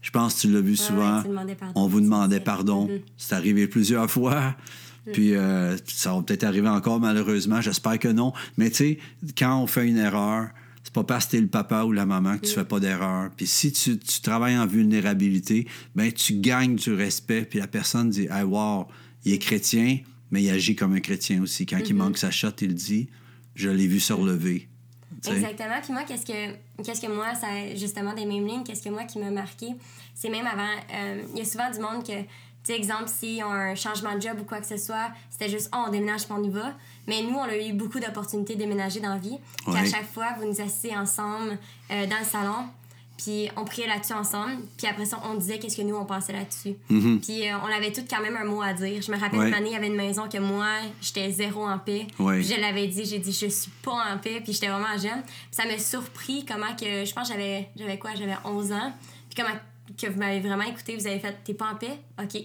je 0.00 0.10
pense 0.10 0.34
que 0.34 0.40
tu 0.40 0.50
l'as 0.50 0.60
vu 0.60 0.76
souvent. 0.76 1.18
ouais, 1.18 1.28
demandais 1.28 1.54
pardon. 1.54 1.80
on 1.80 1.86
vous 1.86 2.00
demandait 2.00 2.40
pardon. 2.40 2.90
C'est 3.16 3.34
arrivé 3.34 3.68
plusieurs 3.68 4.10
fois. 4.10 4.56
Puis 5.12 5.34
euh, 5.34 5.76
ça 5.86 6.14
va 6.14 6.22
peut-être 6.22 6.44
arriver 6.44 6.68
encore, 6.68 7.00
malheureusement. 7.00 7.60
J'espère 7.60 7.98
que 7.98 8.08
non. 8.08 8.32
Mais 8.56 8.70
tu 8.70 8.76
sais, 8.76 8.98
quand 9.36 9.62
on 9.62 9.66
fait 9.66 9.86
une 9.86 9.98
erreur, 9.98 10.50
c'est 10.82 10.92
pas 10.92 11.04
parce 11.04 11.26
que 11.26 11.32
t'es 11.32 11.40
le 11.40 11.48
papa 11.48 11.84
ou 11.84 11.92
la 11.92 12.06
maman 12.06 12.38
que 12.38 12.46
tu 12.46 12.54
fais 12.54 12.64
pas 12.64 12.80
d'erreur. 12.80 13.30
Puis 13.36 13.46
si 13.46 13.72
tu, 13.72 13.98
tu 13.98 14.20
travailles 14.20 14.58
en 14.58 14.66
vulnérabilité, 14.66 15.66
ben 15.94 16.10
tu 16.10 16.34
gagnes 16.34 16.76
du 16.76 16.92
respect. 16.92 17.42
Puis 17.42 17.58
la 17.58 17.66
personne 17.66 18.10
dit, 18.10 18.26
ah 18.30 18.46
wow, 18.46 18.86
il 19.24 19.32
est 19.34 19.38
chrétien, 19.38 19.98
mais 20.30 20.42
il 20.42 20.50
agit 20.50 20.76
comme 20.76 20.94
un 20.94 21.00
chrétien 21.00 21.42
aussi. 21.42 21.66
Quand 21.66 21.80
il 21.86 21.94
manque 21.94 22.18
sa 22.18 22.30
shot, 22.30 22.48
il 22.60 22.74
dit, 22.74 23.08
je 23.54 23.68
l'ai 23.68 23.86
vu 23.86 24.00
se 24.00 24.12
relever. 24.12 24.68
Exactement. 25.26 25.80
Puis 25.82 25.92
moi, 25.92 26.04
qu'est-ce 26.04 26.24
que, 26.24 26.82
qu'est-ce 26.82 27.00
que 27.00 27.12
moi, 27.12 27.34
ça, 27.34 27.48
justement, 27.76 28.14
des 28.14 28.24
mêmes 28.24 28.46
lignes, 28.46 28.64
qu'est-ce 28.64 28.82
que 28.82 28.88
moi 28.88 29.04
qui 29.04 29.18
m'a 29.18 29.30
marqué, 29.30 29.66
c'est 30.14 30.30
même 30.30 30.46
avant, 30.46 30.74
euh, 30.94 31.22
il 31.34 31.38
y 31.38 31.42
a 31.42 31.44
souvent 31.44 31.70
du 31.70 31.78
monde 31.78 32.06
que, 32.06 32.12
sais, 32.64 32.76
exemple, 32.76 33.08
s'ils 33.08 33.42
ont 33.44 33.50
un 33.52 33.74
changement 33.74 34.14
de 34.14 34.20
job 34.20 34.38
ou 34.40 34.44
quoi 34.44 34.60
que 34.60 34.66
ce 34.66 34.76
soit, 34.76 35.10
c'était 35.30 35.48
juste, 35.48 35.70
oh, 35.74 35.84
on 35.86 35.90
déménage 35.90 36.24
puis 36.24 36.34
on 36.38 36.42
y 36.42 36.50
va. 36.50 36.72
Mais 37.06 37.22
nous, 37.22 37.34
on 37.34 37.44
a 37.44 37.56
eu 37.56 37.72
beaucoup 37.72 37.98
d'opportunités 38.00 38.54
de 38.54 38.60
déménager 38.60 39.00
dans 39.00 39.10
la 39.14 39.18
vie. 39.18 39.38
Puis 39.66 39.76
à 39.76 39.84
chaque 39.84 40.10
fois, 40.12 40.28
vous 40.38 40.46
nous 40.46 40.60
asseyez 40.60 40.96
ensemble 40.96 41.58
euh, 41.90 42.06
dans 42.06 42.18
le 42.18 42.24
salon, 42.24 42.66
puis 43.16 43.50
on 43.56 43.64
priait 43.64 43.86
là-dessus 43.86 44.12
ensemble. 44.12 44.58
Puis 44.78 44.86
après 44.86 45.04
ça, 45.04 45.20
on 45.24 45.34
disait 45.34 45.58
qu'est-ce 45.58 45.76
que 45.76 45.82
nous, 45.82 45.96
on 45.96 46.04
pensait 46.06 46.32
là-dessus. 46.32 46.74
Puis 46.88 47.48
euh, 47.48 47.56
on 47.62 47.66
avait 47.76 47.92
toutes 47.92 48.08
quand 48.08 48.22
même 48.22 48.36
un 48.36 48.44
mot 48.44 48.62
à 48.62 48.72
dire. 48.72 49.02
Je 49.02 49.10
me 49.12 49.18
rappelle 49.18 49.40
Mm-hmm. 49.40 49.42
Ouais. 49.42 49.48
une 49.48 49.54
année, 49.54 49.68
il 49.70 49.72
y 49.72 49.76
avait 49.76 49.88
une 49.88 49.96
maison 49.96 50.28
que 50.28 50.38
moi, 50.38 50.66
j'étais 51.02 51.30
zéro 51.30 51.66
en 51.66 51.78
paix. 51.78 52.06
Ouais. 52.18 52.38
Puis 52.40 52.54
je 52.54 52.60
l'avais 52.60 52.86
dit, 52.86 53.04
j'ai 53.04 53.18
dit, 53.18 53.32
je 53.32 53.46
suis 53.46 53.70
pas 53.82 53.92
en 54.12 54.18
paix, 54.18 54.40
puis 54.42 54.52
j'étais 54.52 54.68
vraiment 54.68 54.96
jeune. 54.96 55.22
Puis 55.22 55.50
ça 55.50 55.64
m'a 55.66 55.78
surpris 55.78 56.44
comment 56.46 56.74
que, 56.76 57.04
je 57.04 57.12
pense 57.12 57.28
j'avais, 57.28 57.68
j'avais 57.76 57.98
quoi, 57.98 58.10
j'avais 58.14 58.36
11 58.44 58.72
ans. 58.72 58.92
Puis 59.28 59.42
comment 59.42 59.58
que 60.00 60.06
vous 60.06 60.18
m'avez 60.18 60.40
vraiment 60.40 60.64
écouté, 60.64 60.96
vous 60.96 61.06
avez 61.06 61.18
fait, 61.18 61.36
t'es 61.44 61.54
pas 61.54 61.72
en 61.72 61.76
paix? 61.76 61.98
OK. 62.18 62.42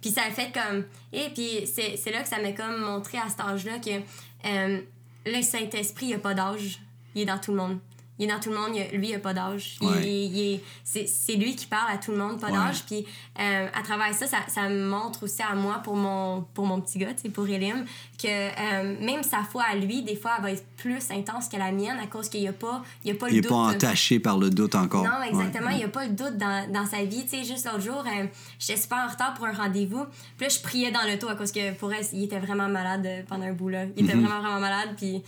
Puis 0.00 0.10
ça 0.10 0.22
a 0.22 0.30
fait 0.30 0.52
comme, 0.52 0.84
et 1.12 1.30
puis 1.30 1.66
c'est, 1.66 2.10
là 2.10 2.22
que 2.22 2.28
ça 2.28 2.40
m'a 2.40 2.52
comme 2.52 2.80
montré 2.80 3.18
à 3.18 3.28
cet 3.28 3.40
âge-là 3.40 3.78
que 3.78 4.00
euh, 4.46 4.80
le 5.24 5.42
Saint-Esprit, 5.42 6.06
il 6.06 6.14
a 6.14 6.18
pas 6.18 6.34
d'âge, 6.34 6.80
il 7.14 7.22
est 7.22 7.26
dans 7.26 7.38
tout 7.38 7.52
le 7.52 7.58
monde. 7.58 7.78
Il 8.22 8.30
est 8.30 8.32
dans 8.32 8.38
tout 8.38 8.50
le 8.50 8.56
monde, 8.56 8.70
il 8.76 8.96
lui, 8.98 9.08
il 9.08 9.12
n'a 9.14 9.18
pas 9.18 9.34
d'âge. 9.34 9.76
Il- 9.80 9.88
Ouais. 9.88 10.02
il- 10.04 10.36
il 10.36 10.54
est- 10.54 11.06
c'est, 11.08 11.34
lui 11.34 11.56
qui 11.56 11.66
parle 11.66 11.90
à 11.92 11.96
tout 11.98 12.12
le 12.12 12.18
monde, 12.18 12.38
pas 12.40 12.46
Ouais. 12.48 12.52
d'âge. 12.52 12.84
Puis 12.84 13.04
euh, 13.40 13.66
à 13.74 13.82
travers 13.82 14.14
ça, 14.14 14.26
ça, 14.28 14.36
ça 14.46 14.68
me 14.68 14.84
montre 14.88 15.24
aussi 15.24 15.42
à 15.42 15.54
moi, 15.56 15.80
pour 15.82 15.96
mon, 15.96 16.42
pour 16.54 16.64
mon 16.66 16.80
petit 16.80 16.98
gars, 16.98 17.08
pour 17.34 17.48
Elim, 17.48 17.84
que 18.22 18.28
euh, 18.28 18.96
même 19.04 19.24
sa 19.24 19.42
foi 19.42 19.64
à 19.68 19.74
lui, 19.74 20.02
des 20.02 20.14
fois, 20.14 20.32
elle 20.36 20.42
va 20.44 20.52
être 20.52 20.64
plus 20.76 21.10
intense 21.10 21.48
que 21.48 21.56
la 21.56 21.72
mienne 21.72 21.98
à 22.00 22.06
cause 22.06 22.28
qu'il 22.28 22.40
n'y 22.42 22.48
a 22.48 22.52
pas, 22.52 22.82
il 23.04 23.08
y 23.08 23.10
a 23.10 23.16
pas 23.18 23.26
Il 23.28 23.30
le 23.30 23.36
n'est 23.36 23.40
doute. 23.42 23.50
pas 23.50 23.56
entaché 23.56 24.20
par 24.20 24.38
le 24.38 24.50
doute 24.50 24.76
encore. 24.76 25.02
Non, 25.04 25.22
exactement. 25.28 25.66
Ouais. 25.66 25.72
Il 25.74 25.78
n'y 25.78 25.84
a 25.84 25.88
pas 25.88 26.04
le 26.04 26.12
doute 26.12 26.36
dans, 26.36 26.70
dans 26.72 26.86
sa 26.86 27.02
vie. 27.04 27.24
Tu 27.24 27.30
sais, 27.30 27.44
juste 27.44 27.66
l'autre 27.66 27.80
jour, 27.80 28.04
euh, 28.06 28.26
j'étais 28.60 28.80
super 28.80 28.98
en 28.98 29.10
retard 29.10 29.34
pour 29.34 29.46
un 29.46 29.52
rendez-vous. 29.52 30.04
Puis 30.36 30.46
là, 30.46 30.48
je 30.48 30.60
priais 30.60 30.92
dans 30.92 31.02
l'auto 31.02 31.28
à 31.28 31.34
cause 31.34 31.50
que 31.50 31.72
pour 31.74 31.92
elle, 31.92 32.04
il 32.12 32.24
était 32.24 32.38
vraiment 32.38 32.68
malade 32.68 33.04
euh, 33.06 33.22
pendant 33.28 33.46
un 33.46 33.52
bout. 33.52 33.70
Là. 33.70 33.86
Il 33.96 34.04
était 34.04 34.14
vraiment, 34.16 34.40
vraiment 34.40 34.60
malade. 34.60 34.90
Puis 34.96 35.22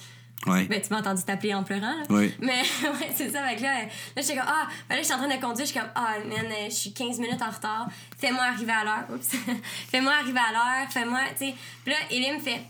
Ouais. 0.47 0.65
ben, 0.65 0.81
tu 0.81 0.89
m'as 0.91 1.01
entendu 1.01 1.23
t'appeler 1.23 1.55
en 1.55 1.63
pleurant. 1.63 1.97
Là. 1.97 2.05
Oui. 2.11 2.35
Mais 2.41 2.61
ouais, 2.83 3.11
c'est 3.15 3.31
ça. 3.31 3.47
Fait 3.47 3.57
que 3.57 3.63
là, 3.63 3.83
là 3.83 3.89
j'étais 4.17 4.37
comme, 4.37 4.47
ah, 4.47 4.69
ben 4.89 4.97
là, 4.97 5.01
je 5.01 5.07
suis 5.07 5.15
en 5.15 5.19
train 5.19 5.29
de 5.29 5.41
conduire. 5.41 5.67
Je 5.67 5.73
suis 5.73 5.81
comme, 5.81 5.91
ah, 5.95 6.15
man, 6.27 6.47
euh, 6.47 6.67
je 6.67 6.75
suis 6.75 6.93
15 6.93 7.19
minutes 7.19 7.43
en 7.43 7.51
retard. 7.51 7.89
Fais-moi 8.19 8.43
arriver 8.43 8.73
à 8.73 8.85
l'heure. 8.85 9.05
Oups. 9.15 9.37
Fais-moi 9.91 10.13
arriver 10.13 10.41
à 10.41 10.53
l'heure. 10.53 10.91
Fais-moi, 10.91 11.21
tu 11.39 11.47
sais. 11.47 11.55
Puis 11.85 11.93
là, 11.93 11.99
Elie 12.11 12.33
me 12.33 12.41
fait, 12.41 12.61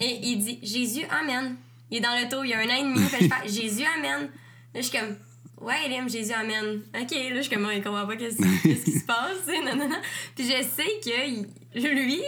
et 0.00 0.18
il 0.22 0.38
dit, 0.38 0.58
Jésus, 0.62 1.04
Amen. 1.10 1.56
Il 1.90 1.98
est 1.98 2.00
dans 2.00 2.18
l'auto, 2.18 2.42
il 2.42 2.50
y 2.50 2.54
a 2.54 2.58
un 2.58 2.68
an 2.68 2.74
et 2.74 2.82
demi. 2.82 3.04
Fait 3.06 3.24
je 3.24 3.28
fais, 3.28 3.48
Jésus, 3.48 3.84
Amen. 3.98 4.22
Là, 4.22 4.80
je 4.80 4.82
suis 4.82 4.98
comme, 4.98 5.16
ouais, 5.62 5.86
Elim, 5.86 6.08
Jésus, 6.08 6.32
Amen. 6.32 6.82
Ok, 6.94 7.10
là, 7.10 7.36
je 7.36 7.40
suis 7.42 7.50
comme, 7.50 7.68
il 7.74 7.82
comprend 7.82 8.06
pas 8.06 8.16
qu'est-ce 8.16 8.36
qu'est-ce 8.62 8.84
qui 8.84 8.98
se 8.98 9.04
passe, 9.04 9.46
non, 9.64 9.76
non, 9.76 9.88
non. 9.88 9.96
Puis 10.34 10.44
je 10.46 10.62
sais 10.62 11.00
que 11.04 11.28
il- 11.28 11.46
lui, 11.74 12.20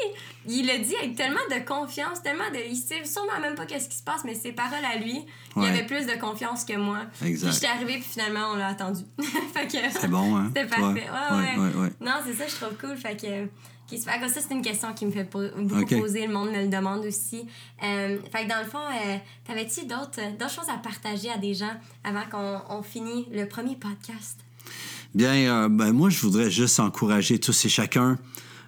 il 0.47 0.67
le 0.67 0.83
dit 0.83 0.97
avec 0.97 1.17
tellement 1.17 1.41
de 1.51 1.59
confiance, 1.67 2.23
tellement 2.23 2.49
de. 2.51 2.59
Il 2.71 2.77
sait 2.77 3.05
sûrement 3.05 3.39
même 3.43 3.55
pas 3.55 3.67
qu'est-ce 3.67 3.89
qui 3.91 3.97
se 3.97 4.03
passe, 4.03 4.25
mais 4.25 4.35
ses 4.35 4.53
paroles 4.53 4.85
à 4.91 4.97
lui, 4.97 5.21
il 5.57 5.63
Ouais. 5.63 5.69
avait 5.69 5.85
plus 5.85 6.07
de 6.07 6.13
confiance 6.19 6.65
que 6.65 6.75
moi. 6.77 7.01
Exact. 7.25 7.49
Puis 7.49 7.55
j'étais 7.55 7.67
arrivée, 7.73 7.93
puis 7.95 8.09
finalement, 8.11 8.53
on 8.53 8.57
l'a 8.57 8.69
attendu. 8.69 9.03
fait 9.55 9.67
que. 9.67 9.91
C'est 10.01 10.09
bon, 10.09 10.35
hein? 10.37 10.51
C'était 10.55 10.67
parfait. 10.67 11.05
Ouais, 11.31 11.37
ouais. 11.37 11.57
ouais, 11.59 11.75
ouais. 11.83 11.91
Non, 12.01 12.13
c'est 12.27 12.33
ça, 12.35 12.45
je 12.49 12.55
trouve 12.55 12.77
cool. 12.79 12.97
Fait 12.97 13.21
que. 13.21 13.47
Qui 13.87 13.99
se 13.99 14.05
fait- 14.09 14.29
ça, 14.29 14.41
c'est 14.41 14.55
une 14.55 14.63
question 14.63 14.93
qui 14.95 15.07
me 15.07 15.11
fait 15.11 15.25
beaucoup 15.31 15.85
poser. 16.01 16.27
Le 16.27 16.33
monde 16.33 16.51
me 16.51 16.63
le 16.63 16.69
demande 16.69 17.05
aussi. 17.05 17.47
Euh, 17.83 18.19
fait 18.33 18.45
que 18.45 18.49
dans 18.49 18.61
le 18.63 18.69
fond, 18.69 18.79
euh, 18.79 19.17
t'avais-tu 19.47 19.83
d'autres, 19.87 20.21
d'autres 20.39 20.51
choses 20.55 20.69
à 20.73 20.79
partager 20.79 21.31
à 21.31 21.39
des 21.39 21.55
gens 21.55 21.73
avant 22.03 22.23
qu'on 22.31 22.61
on 22.77 22.83
finisse 22.83 23.27
le 23.33 23.47
premier 23.47 23.77
podcast? 23.77 24.39
Bien, 25.15 25.35
euh, 25.35 25.69
ben, 25.69 25.93
moi, 25.93 26.11
je 26.11 26.19
voudrais 26.21 26.51
juste 26.51 26.81
encourager 26.81 27.39
tous 27.39 27.65
et 27.65 27.69
chacun 27.69 28.19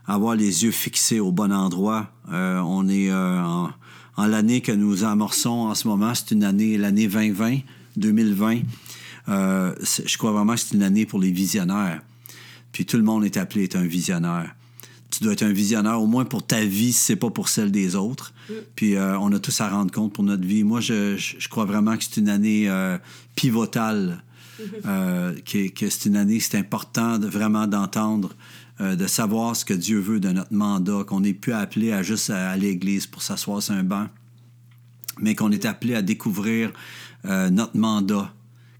à 0.06 0.14
avoir 0.14 0.36
les 0.36 0.64
yeux 0.64 0.70
fixés 0.70 1.18
au 1.18 1.32
bon 1.32 1.52
endroit. 1.52 2.10
Euh, 2.32 2.58
on 2.60 2.88
est 2.88 3.10
euh, 3.10 3.42
en, 3.42 3.70
en 4.16 4.26
l'année 4.26 4.60
que 4.60 4.72
nous 4.72 5.02
amorçons 5.04 5.50
en 5.50 5.74
ce 5.74 5.88
moment. 5.88 6.14
C'est 6.14 6.30
une 6.32 6.44
année, 6.44 6.78
l'année 6.78 7.08
2020, 7.08 7.58
2020. 7.96 8.60
Euh, 9.28 9.74
c'est- 9.82 10.06
je 10.06 10.16
crois 10.18 10.30
vraiment 10.32 10.54
que 10.54 10.60
c'est 10.60 10.74
une 10.76 10.82
année 10.84 11.06
pour 11.06 11.18
les 11.18 11.32
visionnaires. 11.32 12.00
Puis 12.70 12.84
tout 12.86 12.96
le 12.98 13.02
monde 13.02 13.24
est 13.24 13.36
appelé 13.38 13.62
à 13.62 13.64
être 13.64 13.76
un 13.76 13.86
visionnaire. 13.86 14.54
Tu 15.18 15.24
dois 15.24 15.32
être 15.32 15.42
un 15.44 15.52
visionnaire 15.52 16.00
au 16.00 16.06
moins 16.06 16.24
pour 16.24 16.46
ta 16.46 16.60
vie, 16.64 16.92
si 16.92 16.98
c'est 17.00 17.16
pas 17.16 17.30
pour 17.30 17.48
celle 17.48 17.70
des 17.70 17.96
autres. 17.96 18.34
Puis 18.74 18.96
euh, 18.96 19.18
on 19.18 19.32
a 19.32 19.38
tous 19.38 19.60
à 19.60 19.68
rendre 19.68 19.90
compte 19.92 20.12
pour 20.12 20.24
notre 20.24 20.44
vie. 20.46 20.62
Moi, 20.62 20.80
je, 20.80 21.16
je- 21.16 21.36
je 21.38 21.48
crois 21.48 21.64
vraiment 21.64 21.96
que 21.96 22.04
c'est 22.04 22.18
une 22.20 22.28
année 22.28 22.68
euh, 22.68 22.98
pivotale. 23.34 24.22
Euh, 24.86 25.34
que, 25.44 25.68
que 25.68 25.90
c'est 25.90 26.08
une 26.08 26.16
année, 26.16 26.40
c'est 26.40 26.56
important 26.56 27.18
de 27.18 27.26
vraiment 27.26 27.66
d'entendre, 27.66 28.34
de 28.80 29.06
savoir 29.06 29.54
ce 29.56 29.64
que 29.64 29.74
Dieu 29.74 29.98
veut 29.98 30.18
de 30.20 30.30
notre 30.30 30.52
mandat, 30.52 31.04
qu'on 31.06 31.20
n'est 31.20 31.34
plus 31.34 31.52
appelé 31.52 31.92
à 31.92 32.02
juste 32.02 32.30
à, 32.30 32.50
à 32.50 32.56
l'église 32.56 33.06
pour 33.06 33.22
s'asseoir 33.22 33.62
sur 33.62 33.74
un 33.74 33.82
banc, 33.82 34.08
mais 35.20 35.34
qu'on 35.34 35.50
est 35.52 35.64
appelé 35.66 35.94
à 35.94 36.02
découvrir 36.02 36.72
notre 37.24 37.76
mandat. 37.76 38.32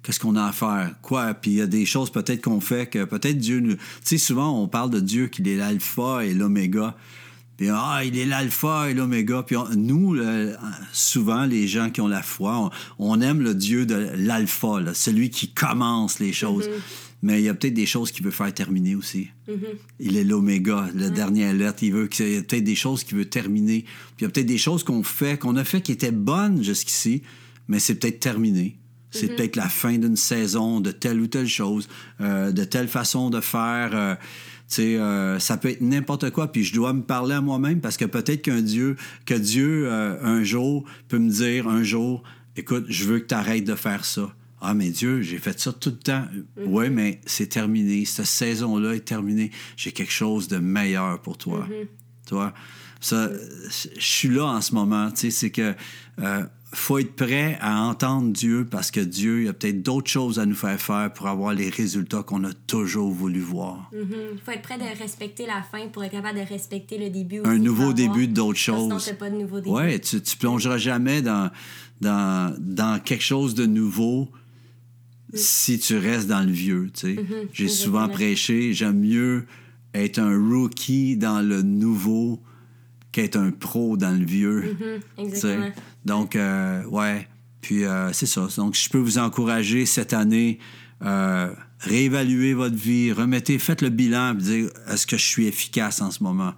Qu'est-ce 0.07 0.21
qu'on 0.21 0.37
a 0.37 0.45
à 0.45 0.53
faire? 0.53 0.95
Quoi? 1.03 1.35
Puis 1.35 1.51
il 1.51 1.57
y 1.57 1.61
a 1.61 1.67
des 1.67 1.85
choses 1.85 2.11
peut-être 2.13 2.41
qu'on 2.43 2.61
fait 2.61 2.89
que 2.89 3.03
peut-être 3.05 3.39
Dieu 3.39 3.59
nous. 3.59 3.75
Tu 3.75 3.81
sais, 4.05 4.19
souvent 4.19 4.63
on 4.63 4.69
parle 4.69 4.91
de 4.91 5.01
Dieu 5.01 5.27
qu'il 5.27 5.49
est 5.49 5.57
l'alpha 5.57 6.25
et 6.25 6.33
l'oméga. 6.33 6.97
Puis 7.57 7.69
ah, 7.73 8.03
il 8.05 8.17
est 8.17 8.25
l'alpha 8.27 8.89
et 8.89 8.95
l'oméga. 8.95 9.43
Puis 9.43 9.57
on- 9.57 9.69
nous, 9.75 10.15
le- 10.15 10.55
souvent, 10.93 11.45
les 11.45 11.67
gens 11.67 11.91
qui 11.91 12.01
ont 12.01 12.07
la 12.07 12.23
foi, 12.23 12.71
on, 12.99 13.15
on 13.17 13.21
aime 13.21 13.41
le 13.41 13.53
Dieu 13.57 13.85
de 13.85 14.11
l'alpha, 14.17 14.79
là, 14.81 14.95
celui 14.95 15.31
qui 15.31 15.49
commence 15.51 16.21
les 16.21 16.33
choses. 16.33 16.69
Mais 17.23 17.41
il 17.41 17.45
y 17.47 17.49
a 17.49 17.55
peut-être 17.55 17.75
des 17.75 17.87
choses 17.87 18.13
qu'il 18.13 18.25
veut 18.25 18.31
faire 18.31 18.55
terminer 18.55 18.95
aussi. 18.95 19.29
Il 19.99 20.17
est 20.17 20.23
l'oméga, 20.23 20.89
la 20.95 21.11
dernière 21.11 21.53
lettre. 21.53 21.83
Il 21.83 21.95
veut 21.95 22.07
qu'il 22.07 22.31
y 22.33 22.37
a 22.37 22.43
peut-être 22.43 22.63
des 22.63 22.77
choses 22.77 23.03
qu'il 23.03 23.17
veut 23.19 23.25
terminer. 23.25 23.83
Puis 23.83 24.21
il 24.21 24.23
y 24.23 24.27
a 24.27 24.29
peut-être 24.29 24.47
des 24.47 24.59
choses 24.59 24.85
qu'on 24.85 25.03
fait, 25.03 25.37
qu'on 25.37 25.57
a 25.57 25.65
fait 25.65 25.81
qui 25.81 25.91
étaient 25.91 26.13
bonnes 26.13 26.63
jusqu'ici, 26.63 27.23
mais 27.67 27.81
c'est 27.81 27.97
peut-être 27.97 28.21
terminé. 28.21 28.77
C'est 29.11 29.35
peut-être 29.35 29.57
la 29.57 29.69
fin 29.69 29.97
d'une 29.97 30.17
saison 30.17 30.81
de 30.81 30.91
telle 30.91 31.21
ou 31.21 31.27
telle 31.27 31.49
chose, 31.49 31.89
euh, 32.21 32.53
de 32.53 32.65
telle 32.65 32.89
façon 32.89 33.31
de 33.31 33.41
faire. 33.41 33.91
euh, 33.95 34.15
euh, 34.79 35.39
ça 35.39 35.57
peut 35.57 35.71
être 35.71 35.81
n'importe 35.81 36.31
quoi. 36.31 36.51
Puis 36.53 36.65
je 36.65 36.75
dois 36.75 36.93
me 36.93 37.03
parler 37.03 37.35
à 37.35 37.41
moi-même 37.41 37.81
parce 37.81 37.97
que 37.97 38.05
peut-être 38.05 38.43
qu'un 38.43 38.63
Dieu, 38.63 38.97
que 39.25 39.35
Dieu 39.35 39.87
euh, 39.87 40.17
un 40.23 40.43
jour 40.43 40.85
peut 41.09 41.19
me 41.19 41.31
dire 41.31 41.69
un 41.69 41.83
jour, 41.83 42.23
écoute, 42.57 42.85
je 42.89 43.05
veux 43.05 43.21
que 43.21 43.27
tu 43.27 43.35
arrêtes 43.35 43.65
de 43.65 43.75
faire 43.75 44.05
ça. 44.05 44.35
Ah, 44.61 44.75
mais 44.75 44.91
Dieu, 44.91 45.23
j'ai 45.23 45.39
fait 45.39 45.59
ça 45.61 45.73
tout 45.73 45.91
le 45.91 45.99
temps. 45.99 46.25
Oui, 46.65 46.91
mais 46.91 47.21
c'est 47.27 47.47
terminé. 47.47 48.05
Cette 48.05 48.27
saison-là 48.27 48.95
est 48.95 49.05
terminée. 49.05 49.51
J'ai 49.77 49.93
quelque 49.93 50.13
chose 50.13 50.49
de 50.49 50.59
meilleur 50.59 51.21
pour 51.21 51.39
toi. 51.39 51.69
Tu 52.27 52.35
vois? 52.35 52.53
Ça, 53.01 53.31
je 53.97 54.05
suis 54.05 54.31
là 54.31 54.47
en 54.47 54.61
ce 54.61 54.75
moment. 54.75 55.11
Tu 55.11 55.21
sais, 55.21 55.31
c'est 55.31 55.51
que 55.51 55.75
euh, 56.21 56.43
faut 56.79 56.99
être 56.99 57.15
prêt 57.17 57.59
à 57.61 57.83
entendre 57.83 58.33
Dieu 58.33 58.67
parce 58.71 58.91
que 58.91 59.01
Dieu, 59.01 59.41
il 59.41 59.45
y 59.47 59.49
a 59.49 59.53
peut-être 59.53 59.83
d'autres 59.83 60.11
choses 60.11 60.39
à 60.39 60.47
nous 60.47 60.55
faire 60.55 60.81
faire 60.81 61.13
pour 61.13 61.27
avoir 61.27 61.55
les 61.55 61.71
résultats 61.71 62.23
qu'on 62.23 62.45
a 62.45 62.53
toujours 62.67 63.11
voulu 63.11 63.41
voir. 63.41 63.91
Il 63.93 64.39
faut 64.45 64.51
être 64.53 64.63
prêt 64.63 64.79
de 64.79 64.99
respecter 64.99 65.47
la 65.47 65.63
fin 65.63 65.89
pour 65.89 66.05
être 66.05 66.13
capable 66.13 66.39
de 66.39 66.45
respecter 66.45 66.99
le 66.99 67.11
début 67.11 67.41
aussi. 67.41 67.49
Un 67.51 67.59
nouveau 67.59 67.93
début 67.93 68.29
d'autres 68.29 68.59
Sinon, 68.59 68.91
choses. 68.91 69.07
t'as 69.07 69.15
pas 69.15 69.31
de 69.31 69.37
nouveau 69.37 69.61
début. 69.61 69.71
Ouais, 69.71 69.99
tu, 69.99 70.21
tu 70.21 70.37
plongeras 70.37 70.79
jamais 70.79 71.23
dans, 71.23 71.51
dans, 72.01 72.55
dans 72.59 73.01
quelque 73.03 73.25
chose 73.25 73.55
de 73.55 73.67
nouveau 73.67 74.29
si 75.35 75.79
tu 75.79 75.97
restes 75.99 76.29
dans 76.29 76.43
le 76.45 76.53
vieux, 76.53 76.91
tu 76.95 77.17
sais. 77.17 77.25
J'ai 77.53 77.69
souvent 77.69 78.09
prêché, 78.09 78.73
j'aime 78.73 79.01
mieux 79.01 79.47
être 79.95 80.19
un 80.19 80.37
rookie 80.39 81.17
dans 81.17 81.41
le 81.41 81.63
nouveau 81.63 82.41
qu'être 83.13 83.37
un 83.37 83.51
pro 83.51 83.97
dans 83.97 84.19
le 84.19 84.25
vieux. 84.27 84.77
tu 85.19 85.25
sais. 85.25 85.25
exactement. 85.25 85.73
Donc, 86.07 86.37
euh, 86.37 86.85
ouais. 86.85 87.29
Puis, 87.61 87.85
euh, 87.85 88.13
c'est 88.13 88.27
ça. 88.27 88.47
Donc, 88.57 88.75
je 88.75 88.89
peux 88.89 88.99
vous 88.99 89.19
encourager 89.19 89.87
cette 89.87 90.13
année, 90.13 90.61
euh, 91.03 91.53
réévaluer 91.81 92.55
votre 92.55 92.77
vie, 92.77 93.13
remettez, 93.13 93.59
faites 93.59 93.83
le 93.83 93.91
bilan, 93.91 94.35
puis 94.37 94.45
dire 94.45 94.71
est-ce 94.89 95.07
que 95.07 95.17
je 95.17 95.25
suis 95.25 95.47
efficace 95.47 96.01
en 96.01 96.13
ce 96.13 96.23
moment? 96.23 96.55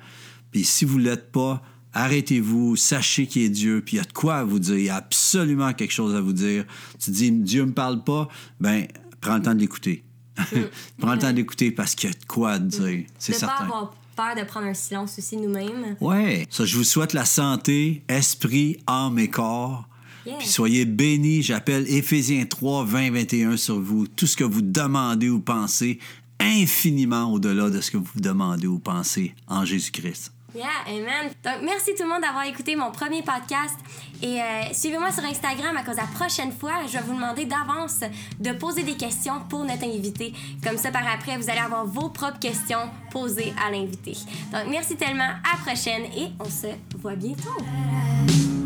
Puis, 0.52 0.64
si 0.64 0.84
vous 0.84 0.98
ne 0.98 1.04
l'êtes 1.04 1.32
pas, 1.32 1.62
arrêtez-vous, 1.94 2.76
sachez 2.76 3.26
qui 3.26 3.42
est 3.42 3.48
Dieu, 3.48 3.82
puis 3.84 3.96
il 3.96 4.00
y 4.00 4.02
a 4.02 4.04
de 4.04 4.12
quoi 4.12 4.36
à 4.36 4.44
vous 4.44 4.58
dire. 4.58 4.76
Il 4.76 4.84
y 4.84 4.90
a 4.90 4.96
absolument 4.96 5.72
quelque 5.72 5.92
chose 5.92 6.14
à 6.14 6.20
vous 6.20 6.34
dire. 6.34 6.64
Tu 6.98 7.10
dis 7.10 7.30
Dieu 7.30 7.64
me 7.64 7.72
parle 7.72 8.04
pas, 8.04 8.28
ben 8.60 8.86
prends 9.22 9.36
le 9.36 9.42
temps 9.42 9.54
de 9.54 9.60
l'écouter. 9.60 10.04
prends 10.98 11.14
le 11.14 11.18
temps 11.18 11.32
d'écouter 11.32 11.72
parce 11.72 11.94
qu'il 11.94 12.10
y 12.10 12.12
a 12.12 12.16
de 12.16 12.24
quoi 12.26 12.52
à 12.52 12.58
dire. 12.58 13.06
C'est 13.18 13.32
de 13.32 13.38
pas 13.40 13.46
certain. 13.46 13.64
avoir 13.64 13.94
peur 14.18 14.34
de 14.34 14.42
prendre 14.42 14.66
un 14.66 14.74
silence 14.74 15.16
aussi 15.16 15.36
nous-mêmes. 15.36 15.96
Ouais. 16.00 16.44
Ça, 16.50 16.64
je 16.64 16.76
vous 16.76 16.82
souhaite 16.82 17.12
la 17.12 17.24
santé, 17.24 18.02
esprit, 18.08 18.78
âme 18.88 19.16
et 19.20 19.30
corps. 19.30 19.88
Yeah. 20.26 20.38
Puis 20.38 20.48
soyez 20.48 20.84
bénis. 20.84 21.42
J'appelle 21.42 21.88
Éphésiens 21.88 22.44
3, 22.44 22.84
20, 22.84 23.12
21 23.12 23.56
sur 23.56 23.80
vous. 23.80 24.08
Tout 24.08 24.26
ce 24.26 24.36
que 24.36 24.42
vous 24.42 24.60
demandez 24.60 25.28
ou 25.28 25.38
pensez, 25.38 26.00
infiniment 26.40 27.32
au-delà 27.32 27.70
de 27.70 27.80
ce 27.80 27.92
que 27.92 27.96
vous 27.96 28.20
demandez 28.20 28.66
ou 28.66 28.80
pensez 28.80 29.34
en 29.46 29.64
Jésus-Christ. 29.64 30.32
Yeah, 30.54 30.66
amen. 30.86 31.30
Donc, 31.44 31.62
merci 31.62 31.94
tout 31.94 32.04
le 32.04 32.08
monde 32.08 32.22
d'avoir 32.22 32.44
écouté 32.44 32.74
mon 32.74 32.90
premier 32.90 33.22
podcast. 33.22 33.76
Et 34.22 34.40
euh, 34.40 34.44
suivez-moi 34.72 35.12
sur 35.12 35.24
Instagram 35.24 35.76
à 35.76 35.82
cause 35.82 35.96
la 35.96 36.04
prochaine 36.04 36.52
fois, 36.52 36.72
je 36.86 36.92
vais 36.92 37.04
vous 37.04 37.14
demander 37.14 37.44
d'avance 37.44 38.00
de 38.40 38.52
poser 38.52 38.82
des 38.82 38.96
questions 38.96 39.40
pour 39.48 39.64
notre 39.64 39.84
invité. 39.84 40.32
Comme 40.64 40.78
ça, 40.78 40.90
par 40.90 41.06
après, 41.06 41.36
vous 41.36 41.50
allez 41.50 41.60
avoir 41.60 41.84
vos 41.84 42.08
propres 42.08 42.38
questions 42.38 42.90
posées 43.10 43.52
à 43.64 43.70
l'invité. 43.70 44.12
Donc, 44.52 44.68
merci 44.70 44.96
tellement. 44.96 45.18
À 45.24 45.56
la 45.56 45.64
prochaine 45.64 46.04
et 46.16 46.28
on 46.40 46.48
se 46.48 46.68
voit 46.98 47.14
bientôt. 47.14 48.57